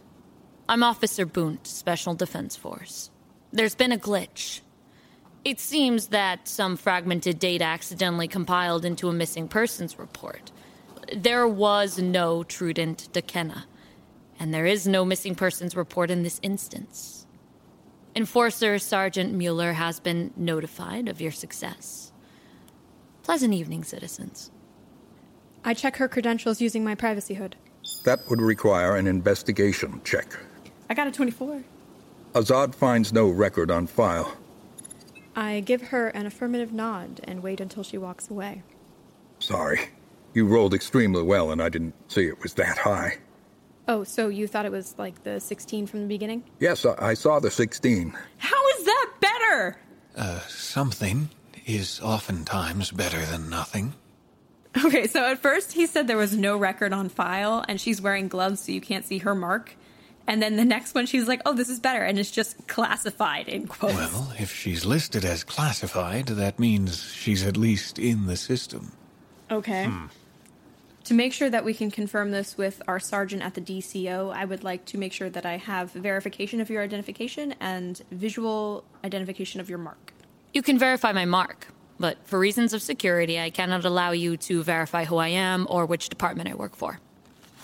I'm 0.69 0.81
Officer 0.81 1.25
Boondt, 1.25 1.67
Special 1.67 2.13
Defense 2.13 2.55
Force. 2.55 3.11
There's 3.51 3.75
been 3.75 3.91
a 3.91 3.97
glitch. 3.97 4.61
It 5.43 5.59
seems 5.59 6.07
that 6.07 6.47
some 6.47 6.77
fragmented 6.77 7.37
data 7.37 7.65
accidentally 7.65 8.29
compiled 8.29 8.85
into 8.85 9.09
a 9.09 9.13
missing 9.13 9.49
persons 9.49 9.99
report. 9.99 10.53
There 11.13 11.49
was 11.49 11.99
no 11.99 12.45
Trudent 12.45 13.09
Deckena, 13.11 13.65
and 14.39 14.53
there 14.53 14.65
is 14.65 14.87
no 14.87 15.03
missing 15.05 15.35
persons 15.35 15.75
report 15.75 16.09
in 16.09 16.23
this 16.23 16.39
instance. 16.43 17.25
Enforcer 18.15 18.79
Sergeant 18.79 19.33
Mueller 19.33 19.73
has 19.73 19.99
been 19.99 20.31
notified 20.35 21.07
of 21.07 21.21
your 21.21 21.31
success. 21.31 22.11
Pleasant 23.23 23.53
evening, 23.53 23.83
citizens. 23.83 24.51
I 25.63 25.73
check 25.73 25.97
her 25.97 26.07
credentials 26.07 26.61
using 26.61 26.83
my 26.83 26.95
privacy 26.95 27.35
hood. 27.35 27.55
That 28.05 28.27
would 28.29 28.41
require 28.41 28.95
an 28.95 29.05
investigation 29.05 30.01
check. 30.03 30.37
I 30.89 30.93
got 30.93 31.07
a 31.07 31.11
24. 31.11 31.63
Azad 32.33 32.73
finds 32.73 33.11
no 33.11 33.27
record 33.29 33.69
on 33.69 33.87
file. 33.87 34.37
I 35.35 35.59
give 35.59 35.89
her 35.89 36.07
an 36.07 36.25
affirmative 36.25 36.71
nod 36.73 37.21
and 37.25 37.43
wait 37.43 37.59
until 37.59 37.83
she 37.83 37.97
walks 37.97 38.29
away. 38.29 38.63
Sorry. 39.39 39.89
You 40.33 40.47
rolled 40.47 40.73
extremely 40.73 41.21
well, 41.21 41.51
and 41.51 41.61
I 41.61 41.69
didn't 41.69 41.93
see 42.11 42.25
it 42.25 42.41
was 42.41 42.53
that 42.55 42.77
high. 42.77 43.17
Oh, 43.87 44.03
so 44.03 44.27
you 44.27 44.47
thought 44.47 44.65
it 44.65 44.71
was 44.71 44.95
like 44.97 45.23
the 45.23 45.39
16 45.39 45.87
from 45.87 46.01
the 46.01 46.07
beginning? 46.07 46.43
Yes, 46.59 46.85
I, 46.85 46.95
I 46.99 47.13
saw 47.13 47.39
the 47.39 47.49
16. 47.51 48.13
How 48.37 48.67
is 48.77 48.85
that 48.85 49.11
better? 49.21 49.77
Uh, 50.15 50.39
something 50.47 51.29
is 51.65 52.01
oftentimes 52.01 52.91
better 52.91 53.25
than 53.25 53.49
nothing. 53.49 53.93
Okay, 54.85 55.07
so 55.07 55.23
at 55.25 55.39
first 55.39 55.71
he 55.71 55.87
said 55.87 56.07
there 56.07 56.17
was 56.17 56.35
no 56.35 56.55
record 56.57 56.93
on 56.93 57.09
file 57.09 57.63
and 57.67 57.79
she's 57.79 58.01
wearing 58.01 58.27
gloves 58.27 58.61
so 58.61 58.71
you 58.71 58.81
can't 58.81 59.05
see 59.05 59.19
her 59.19 59.33
mark. 59.33 59.75
And 60.27 60.41
then 60.41 60.57
the 60.57 60.65
next 60.65 60.93
one 60.93 61.05
she's 61.05 61.27
like, 61.27 61.41
oh, 61.45 61.53
this 61.53 61.69
is 61.69 61.79
better. 61.79 62.03
And 62.03 62.19
it's 62.19 62.29
just 62.31 62.67
classified 62.67 63.47
in 63.47 63.67
quotes. 63.67 63.95
Well, 63.95 64.33
if 64.37 64.53
she's 64.53 64.85
listed 64.85 65.23
as 65.23 65.43
classified, 65.43 66.27
that 66.27 66.59
means 66.59 67.03
she's 67.13 67.45
at 67.45 67.55
least 67.57 67.97
in 67.97 68.27
the 68.27 68.35
system. 68.35 68.91
Okay. 69.49 69.89
To 71.07 71.13
make 71.13 71.31
sure 71.31 71.49
that 71.49 71.63
we 71.63 71.73
can 71.73 71.89
confirm 71.89 72.31
this 72.31 72.57
with 72.57 72.81
our 72.85 72.99
sergeant 72.99 73.41
at 73.41 73.53
the 73.53 73.61
DCO, 73.61 74.35
I 74.35 74.43
would 74.43 74.65
like 74.65 74.83
to 74.87 74.97
make 74.97 75.13
sure 75.13 75.29
that 75.29 75.45
I 75.45 75.55
have 75.55 75.93
verification 75.93 76.59
of 76.59 76.69
your 76.69 76.83
identification 76.83 77.55
and 77.61 78.01
visual 78.11 78.83
identification 79.05 79.61
of 79.61 79.69
your 79.69 79.79
mark. 79.79 80.11
You 80.53 80.61
can 80.61 80.77
verify 80.77 81.13
my 81.13 81.23
mark, 81.23 81.67
but 81.97 82.17
for 82.25 82.37
reasons 82.37 82.73
of 82.73 82.81
security, 82.81 83.39
I 83.39 83.51
cannot 83.51 83.85
allow 83.85 84.11
you 84.11 84.35
to 84.35 84.63
verify 84.63 85.05
who 85.05 85.15
I 85.15 85.29
am 85.29 85.65
or 85.69 85.85
which 85.85 86.09
department 86.09 86.49
I 86.49 86.55
work 86.55 86.75
for. 86.75 86.99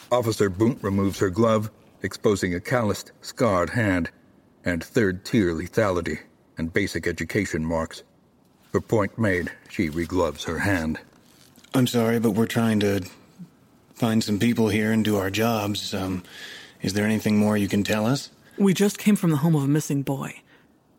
Officer 0.10 0.50
Boondt 0.50 0.82
removes 0.82 1.20
her 1.20 1.30
glove, 1.30 1.70
exposing 2.02 2.56
a 2.56 2.62
calloused, 2.62 3.12
scarred 3.22 3.72
hand, 3.72 4.10
and 4.64 4.82
third 4.82 5.26
tier 5.26 5.54
lethality 5.54 6.20
and 6.58 6.72
basic 6.72 7.08
education 7.08 7.66
marks. 7.66 8.04
Her 8.72 8.80
point 8.80 9.20
made, 9.20 9.52
she 9.68 9.90
regloves 9.90 10.46
her 10.46 10.60
hand. 10.60 10.98
I'm 11.74 11.88
sorry, 11.88 12.20
but 12.22 12.32
we're 12.32 12.46
trying 12.46 12.80
to 12.80 13.04
find 13.94 14.24
some 14.24 14.40
people 14.40 14.70
here 14.70 14.92
and 14.92 15.04
do 15.04 15.18
our 15.18 15.30
jobs. 15.30 15.94
Um, 15.94 16.24
is 16.82 16.94
there 16.94 17.06
anything 17.06 17.38
more 17.38 17.58
you 17.58 17.68
can 17.68 17.84
tell 17.84 18.06
us? 18.06 18.30
We 18.58 18.74
just 18.74 18.98
came 18.98 19.16
from 19.16 19.32
the 19.32 19.38
home 19.38 19.56
of 19.56 19.64
a 19.64 19.68
missing 19.68 20.04
boy. 20.04 20.42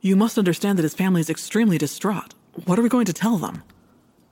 You 0.01 0.17
must 0.17 0.39
understand 0.39 0.79
that 0.79 0.83
his 0.83 0.95
family 0.95 1.21
is 1.21 1.31
extremely 1.31 1.79
distraught. 1.79 2.35
What 2.65 2.79
are 2.79 2.83
we 2.83 2.89
going 2.89 3.07
to 3.07 3.13
tell 3.13 3.39
them? 3.39 3.63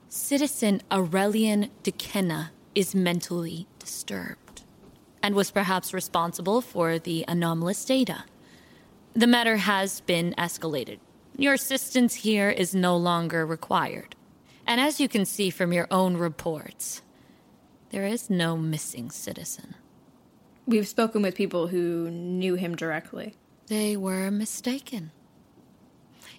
Citizen 0.09 0.81
Aurillian 0.91 1.69
Deckena 1.83 2.49
is 2.75 2.93
mentally 2.93 3.67
disturbed 3.79 4.63
and 5.21 5.35
was 5.35 5.51
perhaps 5.51 5.93
responsible 5.93 6.61
for 6.61 6.99
the 6.99 7.25
anomalous 7.27 7.83
data. 7.85 8.25
The 9.13 9.27
matter 9.27 9.57
has 9.57 10.01
been 10.01 10.35
escalated. 10.37 10.99
Your 11.37 11.53
assistance 11.53 12.15
here 12.15 12.49
is 12.49 12.75
no 12.75 12.95
longer 12.95 13.45
required. 13.45 14.15
And 14.67 14.79
as 14.79 14.99
you 14.99 15.07
can 15.07 15.25
see 15.25 15.49
from 15.49 15.73
your 15.73 15.87
own 15.89 16.17
reports, 16.17 17.01
there 17.93 18.07
is 18.07 18.27
no 18.27 18.57
missing 18.57 19.11
citizen. 19.11 19.75
We've 20.65 20.87
spoken 20.87 21.21
with 21.21 21.35
people 21.35 21.67
who 21.67 22.09
knew 22.09 22.55
him 22.55 22.75
directly. 22.75 23.35
They 23.67 23.95
were 23.95 24.31
mistaken. 24.31 25.11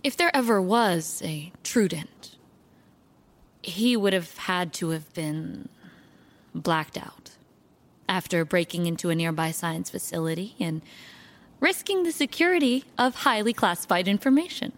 If 0.03 0.17
there 0.17 0.35
ever 0.35 0.61
was 0.61 1.23
a 1.25 1.53
Trudent, 1.63 2.39
he 3.63 3.97
would 3.97 4.13
have 4.13 4.37
had 4.37 4.73
to 4.75 4.89
have 4.91 5.15
been 5.15 5.69
blacked 6.53 6.99
out 6.99 7.31
after 8.09 8.45
breaking 8.45 8.87
into 8.87 9.11
a 9.11 9.15
nearby 9.15 9.53
science 9.53 9.91
facility 9.91 10.57
and 10.59 10.83
risking 11.61 12.03
the 12.03 12.11
security 12.11 12.83
of 12.99 13.15
highly 13.15 13.53
classified 13.53 14.09
information. 14.09 14.73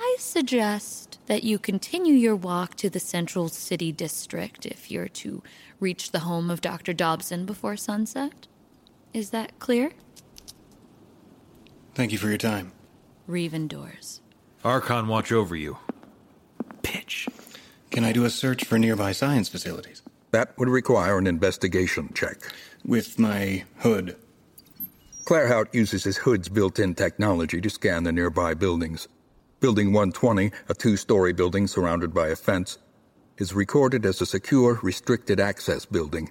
I 0.00 0.16
suggest 0.18 1.18
that 1.26 1.44
you 1.44 1.58
continue 1.58 2.14
your 2.14 2.36
walk 2.36 2.74
to 2.76 2.88
the 2.88 3.00
Central 3.00 3.48
City 3.48 3.92
District 3.92 4.64
if 4.64 4.90
you're 4.90 5.08
to 5.08 5.42
reach 5.80 6.12
the 6.12 6.20
home 6.20 6.50
of 6.50 6.60
Dr. 6.60 6.92
Dobson 6.92 7.44
before 7.46 7.76
sunset. 7.76 8.46
Is 9.12 9.30
that 9.30 9.58
clear? 9.58 9.92
Thank 11.94 12.12
you 12.12 12.18
for 12.18 12.28
your 12.28 12.38
time. 12.38 12.72
Reeve 13.26 13.54
indoors. 13.54 14.20
Archon, 14.64 15.08
watch 15.08 15.32
over 15.32 15.56
you. 15.56 15.78
Pitch. 16.82 17.28
Can 17.90 18.04
I 18.04 18.12
do 18.12 18.24
a 18.24 18.30
search 18.30 18.64
for 18.64 18.78
nearby 18.78 19.12
science 19.12 19.48
facilities? 19.48 20.02
That 20.30 20.56
would 20.58 20.68
require 20.68 21.18
an 21.18 21.26
investigation 21.26 22.10
check. 22.14 22.36
With 22.84 23.18
my 23.18 23.64
hood. 23.78 24.16
Claerhaut 25.24 25.72
uses 25.74 26.04
his 26.04 26.18
hood's 26.18 26.48
built 26.48 26.78
in 26.78 26.94
technology 26.94 27.60
to 27.60 27.70
scan 27.70 28.04
the 28.04 28.12
nearby 28.12 28.54
buildings. 28.54 29.08
Building 29.60 29.92
120, 29.92 30.52
a 30.68 30.74
two 30.74 30.96
story 30.96 31.32
building 31.32 31.66
surrounded 31.66 32.12
by 32.12 32.28
a 32.28 32.36
fence, 32.36 32.78
is 33.38 33.54
recorded 33.54 34.06
as 34.06 34.20
a 34.20 34.26
secure, 34.26 34.78
restricted 34.82 35.40
access 35.40 35.84
building. 35.84 36.30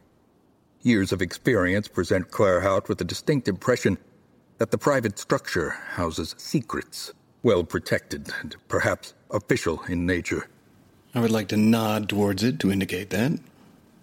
Years 0.81 1.11
of 1.11 1.21
experience 1.21 1.87
present 1.87 2.31
Claerhaut 2.31 2.87
with 2.87 3.01
a 3.01 3.05
distinct 3.05 3.47
impression 3.47 3.97
that 4.57 4.71
the 4.71 4.77
private 4.77 5.19
structure 5.19 5.71
houses 5.71 6.35
secrets, 6.37 7.13
well 7.43 7.63
protected 7.63 8.31
and 8.41 8.55
perhaps 8.67 9.13
official 9.31 9.81
in 9.87 10.05
nature. 10.05 10.47
I 11.13 11.19
would 11.19 11.31
like 11.31 11.47
to 11.49 11.57
nod 11.57 12.09
towards 12.09 12.43
it 12.43 12.59
to 12.59 12.71
indicate 12.71 13.09
that. 13.11 13.39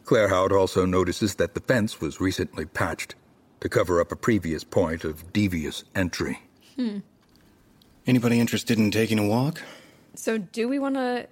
Claerhaut 0.05 0.51
also 0.51 0.85
notices 0.85 1.37
that 1.37 1.55
the 1.55 1.61
fence 1.61 2.01
was 2.01 2.21
recently 2.21 2.65
patched 2.65 3.15
to 3.61 3.69
cover 3.69 4.01
up 4.01 4.11
a 4.11 4.17
previous 4.17 4.65
point 4.65 5.05
of 5.05 5.33
devious 5.33 5.85
entry. 5.95 6.41
Hmm. 6.77 6.99
Anybody 8.07 8.41
interested 8.41 8.79
in 8.79 8.91
taking 8.91 9.19
a 9.19 9.27
walk? 9.27 9.63
So, 10.15 10.37
do 10.37 10.69
we 10.69 10.79
want 10.79 10.97
to 10.97 11.29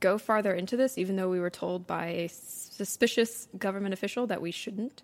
go 0.00 0.18
farther 0.18 0.54
into 0.54 0.76
this, 0.76 0.98
even 0.98 1.16
though 1.16 1.28
we 1.28 1.40
were 1.40 1.50
told 1.50 1.86
by 1.86 2.06
a 2.06 2.28
suspicious 2.28 3.48
government 3.58 3.94
official 3.94 4.26
that 4.26 4.42
we 4.42 4.50
shouldn't? 4.50 5.02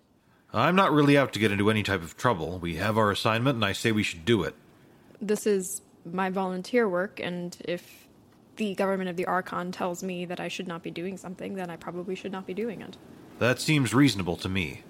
I'm 0.53 0.75
not 0.75 0.91
really 0.91 1.17
out 1.17 1.33
to 1.33 1.39
get 1.39 1.51
into 1.51 1.69
any 1.69 1.83
type 1.83 2.01
of 2.01 2.17
trouble. 2.17 2.59
We 2.59 2.75
have 2.75 2.97
our 2.97 3.11
assignment, 3.11 3.55
and 3.55 3.65
I 3.65 3.73
say 3.73 3.91
we 3.91 4.03
should 4.03 4.25
do 4.25 4.43
it. 4.43 4.55
This 5.21 5.45
is 5.45 5.81
my 6.05 6.29
volunteer 6.29 6.87
work, 6.87 7.19
and 7.21 7.55
if 7.65 8.07
the 8.55 8.73
government 8.75 9.09
of 9.09 9.17
the 9.17 9.25
Archon 9.25 9.71
tells 9.71 10.03
me 10.03 10.25
that 10.25 10.39
I 10.39 10.47
should 10.47 10.67
not 10.67 10.83
be 10.83 10.91
doing 10.91 11.17
something, 11.17 11.55
then 11.55 11.69
I 11.69 11.75
probably 11.75 12.15
should 12.15 12.31
not 12.31 12.47
be 12.47 12.53
doing 12.53 12.81
it. 12.81 12.97
That 13.39 13.59
seems 13.59 13.93
reasonable 13.93 14.37
to 14.37 14.49
me. 14.49 14.81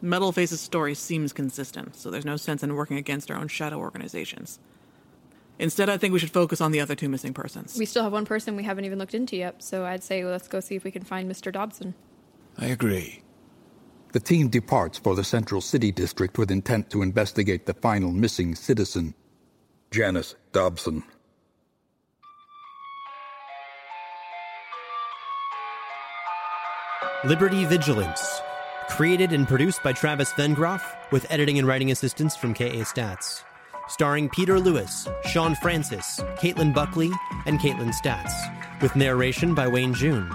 Metal 0.00 0.32
Face's 0.32 0.60
story 0.60 0.94
seems 0.94 1.32
consistent, 1.32 1.96
so 1.96 2.10
there's 2.10 2.24
no 2.24 2.36
sense 2.36 2.62
in 2.62 2.74
working 2.74 2.96
against 2.96 3.30
our 3.30 3.36
own 3.36 3.48
shadow 3.48 3.78
organizations. 3.78 4.58
Instead, 5.58 5.88
I 5.88 5.96
think 5.96 6.12
we 6.12 6.18
should 6.18 6.30
focus 6.30 6.60
on 6.60 6.72
the 6.72 6.80
other 6.80 6.94
two 6.94 7.08
missing 7.08 7.32
persons. 7.32 7.76
We 7.78 7.86
still 7.86 8.02
have 8.02 8.12
one 8.12 8.24
person 8.24 8.56
we 8.56 8.64
haven't 8.64 8.84
even 8.84 8.98
looked 8.98 9.14
into 9.14 9.36
yet, 9.36 9.62
so 9.62 9.84
I'd 9.84 10.02
say 10.02 10.24
let's 10.24 10.48
go 10.48 10.60
see 10.60 10.74
if 10.74 10.84
we 10.84 10.90
can 10.90 11.04
find 11.04 11.30
Mr. 11.30 11.52
Dobson. 11.52 11.94
I 12.58 12.66
agree. 12.66 13.22
The 14.12 14.20
team 14.20 14.48
departs 14.48 14.98
for 14.98 15.14
the 15.14 15.24
Central 15.24 15.60
City 15.60 15.90
District 15.90 16.38
with 16.38 16.50
intent 16.50 16.90
to 16.90 17.02
investigate 17.02 17.66
the 17.66 17.74
final 17.74 18.12
missing 18.12 18.54
citizen, 18.54 19.14
Janice 19.90 20.34
Dobson. 20.52 21.02
Liberty 27.24 27.64
Vigilance. 27.64 28.40
Created 28.88 29.32
and 29.32 29.48
produced 29.48 29.82
by 29.82 29.92
Travis 29.92 30.30
Vengroff, 30.32 30.82
with 31.10 31.26
editing 31.30 31.58
and 31.58 31.66
writing 31.66 31.90
assistance 31.90 32.36
from 32.36 32.52
K.A. 32.52 32.84
Statz. 32.84 33.44
Starring 33.88 34.30
Peter 34.30 34.58
Lewis, 34.58 35.06
Sean 35.30 35.54
Francis, 35.56 36.20
Caitlin 36.38 36.74
Buckley, 36.74 37.10
and 37.46 37.60
Kaitlin 37.60 37.92
Statz. 37.92 38.32
With 38.80 38.96
narration 38.96 39.54
by 39.54 39.68
Wayne 39.68 39.92
June. 39.92 40.30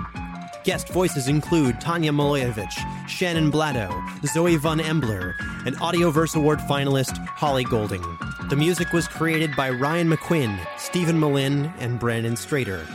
Guest 0.64 0.90
voices 0.90 1.28
include 1.28 1.76
Tanja 1.78 2.12
Milojevic, 2.12 2.72
Shannon 3.08 3.52
Bladow, 3.52 3.92
Zoe 4.26 4.56
Von 4.58 4.80
Embler, 4.80 5.34
and 5.66 5.76
Audioverse 5.78 6.36
Award 6.36 6.60
finalist 6.60 7.18
Holly 7.28 7.64
Golding. 7.64 8.04
The 8.50 8.56
music 8.56 8.94
was 8.94 9.08
created 9.08 9.56
by 9.56 9.72
Ryan 9.72 10.10
McQuinn, 10.10 10.60
Steven 10.78 11.20
Melin, 11.20 11.72
and 11.80 12.00
Brandon 12.00 12.34
Strader. 12.34 12.86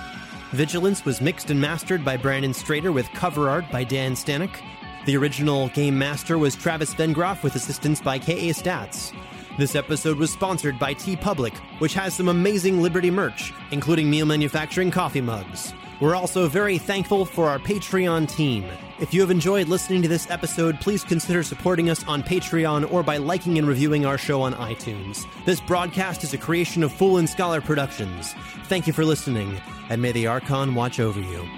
Vigilance 0.52 1.04
was 1.04 1.20
mixed 1.20 1.50
and 1.50 1.60
mastered 1.60 2.04
by 2.04 2.16
Brandon 2.16 2.52
Strader 2.52 2.94
with 2.94 3.08
cover 3.08 3.48
art 3.48 3.64
by 3.72 3.82
Dan 3.82 4.14
Stanek. 4.14 4.54
The 5.06 5.16
original 5.16 5.68
game 5.70 5.98
master 5.98 6.38
was 6.38 6.54
Travis 6.54 6.94
Vengroff 6.94 7.42
with 7.42 7.56
assistance 7.56 8.00
by 8.00 8.18
K.A. 8.18 8.54
Statz. 8.54 9.12
This 9.56 9.76
episode 9.76 10.18
was 10.18 10.32
sponsored 10.32 10.80
by 10.80 10.94
TeePublic, 10.94 11.54
which 11.78 11.94
has 11.94 12.12
some 12.14 12.26
amazing 12.26 12.82
Liberty 12.82 13.08
merch, 13.08 13.52
including 13.70 14.10
meal 14.10 14.26
manufacturing 14.26 14.90
coffee 14.90 15.20
mugs. 15.20 15.72
We're 16.00 16.16
also 16.16 16.48
very 16.48 16.76
thankful 16.76 17.24
for 17.24 17.48
our 17.48 17.60
Patreon 17.60 18.28
team. 18.28 18.64
If 18.98 19.14
you 19.14 19.20
have 19.20 19.30
enjoyed 19.30 19.68
listening 19.68 20.02
to 20.02 20.08
this 20.08 20.28
episode, 20.28 20.80
please 20.80 21.04
consider 21.04 21.44
supporting 21.44 21.88
us 21.88 22.04
on 22.08 22.24
Patreon 22.24 22.92
or 22.92 23.04
by 23.04 23.16
liking 23.16 23.56
and 23.58 23.68
reviewing 23.68 24.04
our 24.04 24.18
show 24.18 24.42
on 24.42 24.54
iTunes. 24.54 25.24
This 25.44 25.60
broadcast 25.60 26.24
is 26.24 26.34
a 26.34 26.38
creation 26.38 26.82
of 26.82 26.92
Fool 26.92 27.18
and 27.18 27.30
Scholar 27.30 27.60
Productions. 27.60 28.34
Thank 28.64 28.88
you 28.88 28.92
for 28.92 29.04
listening, 29.04 29.60
and 29.88 30.02
may 30.02 30.10
the 30.10 30.26
Archon 30.26 30.74
watch 30.74 30.98
over 30.98 31.20
you. 31.20 31.48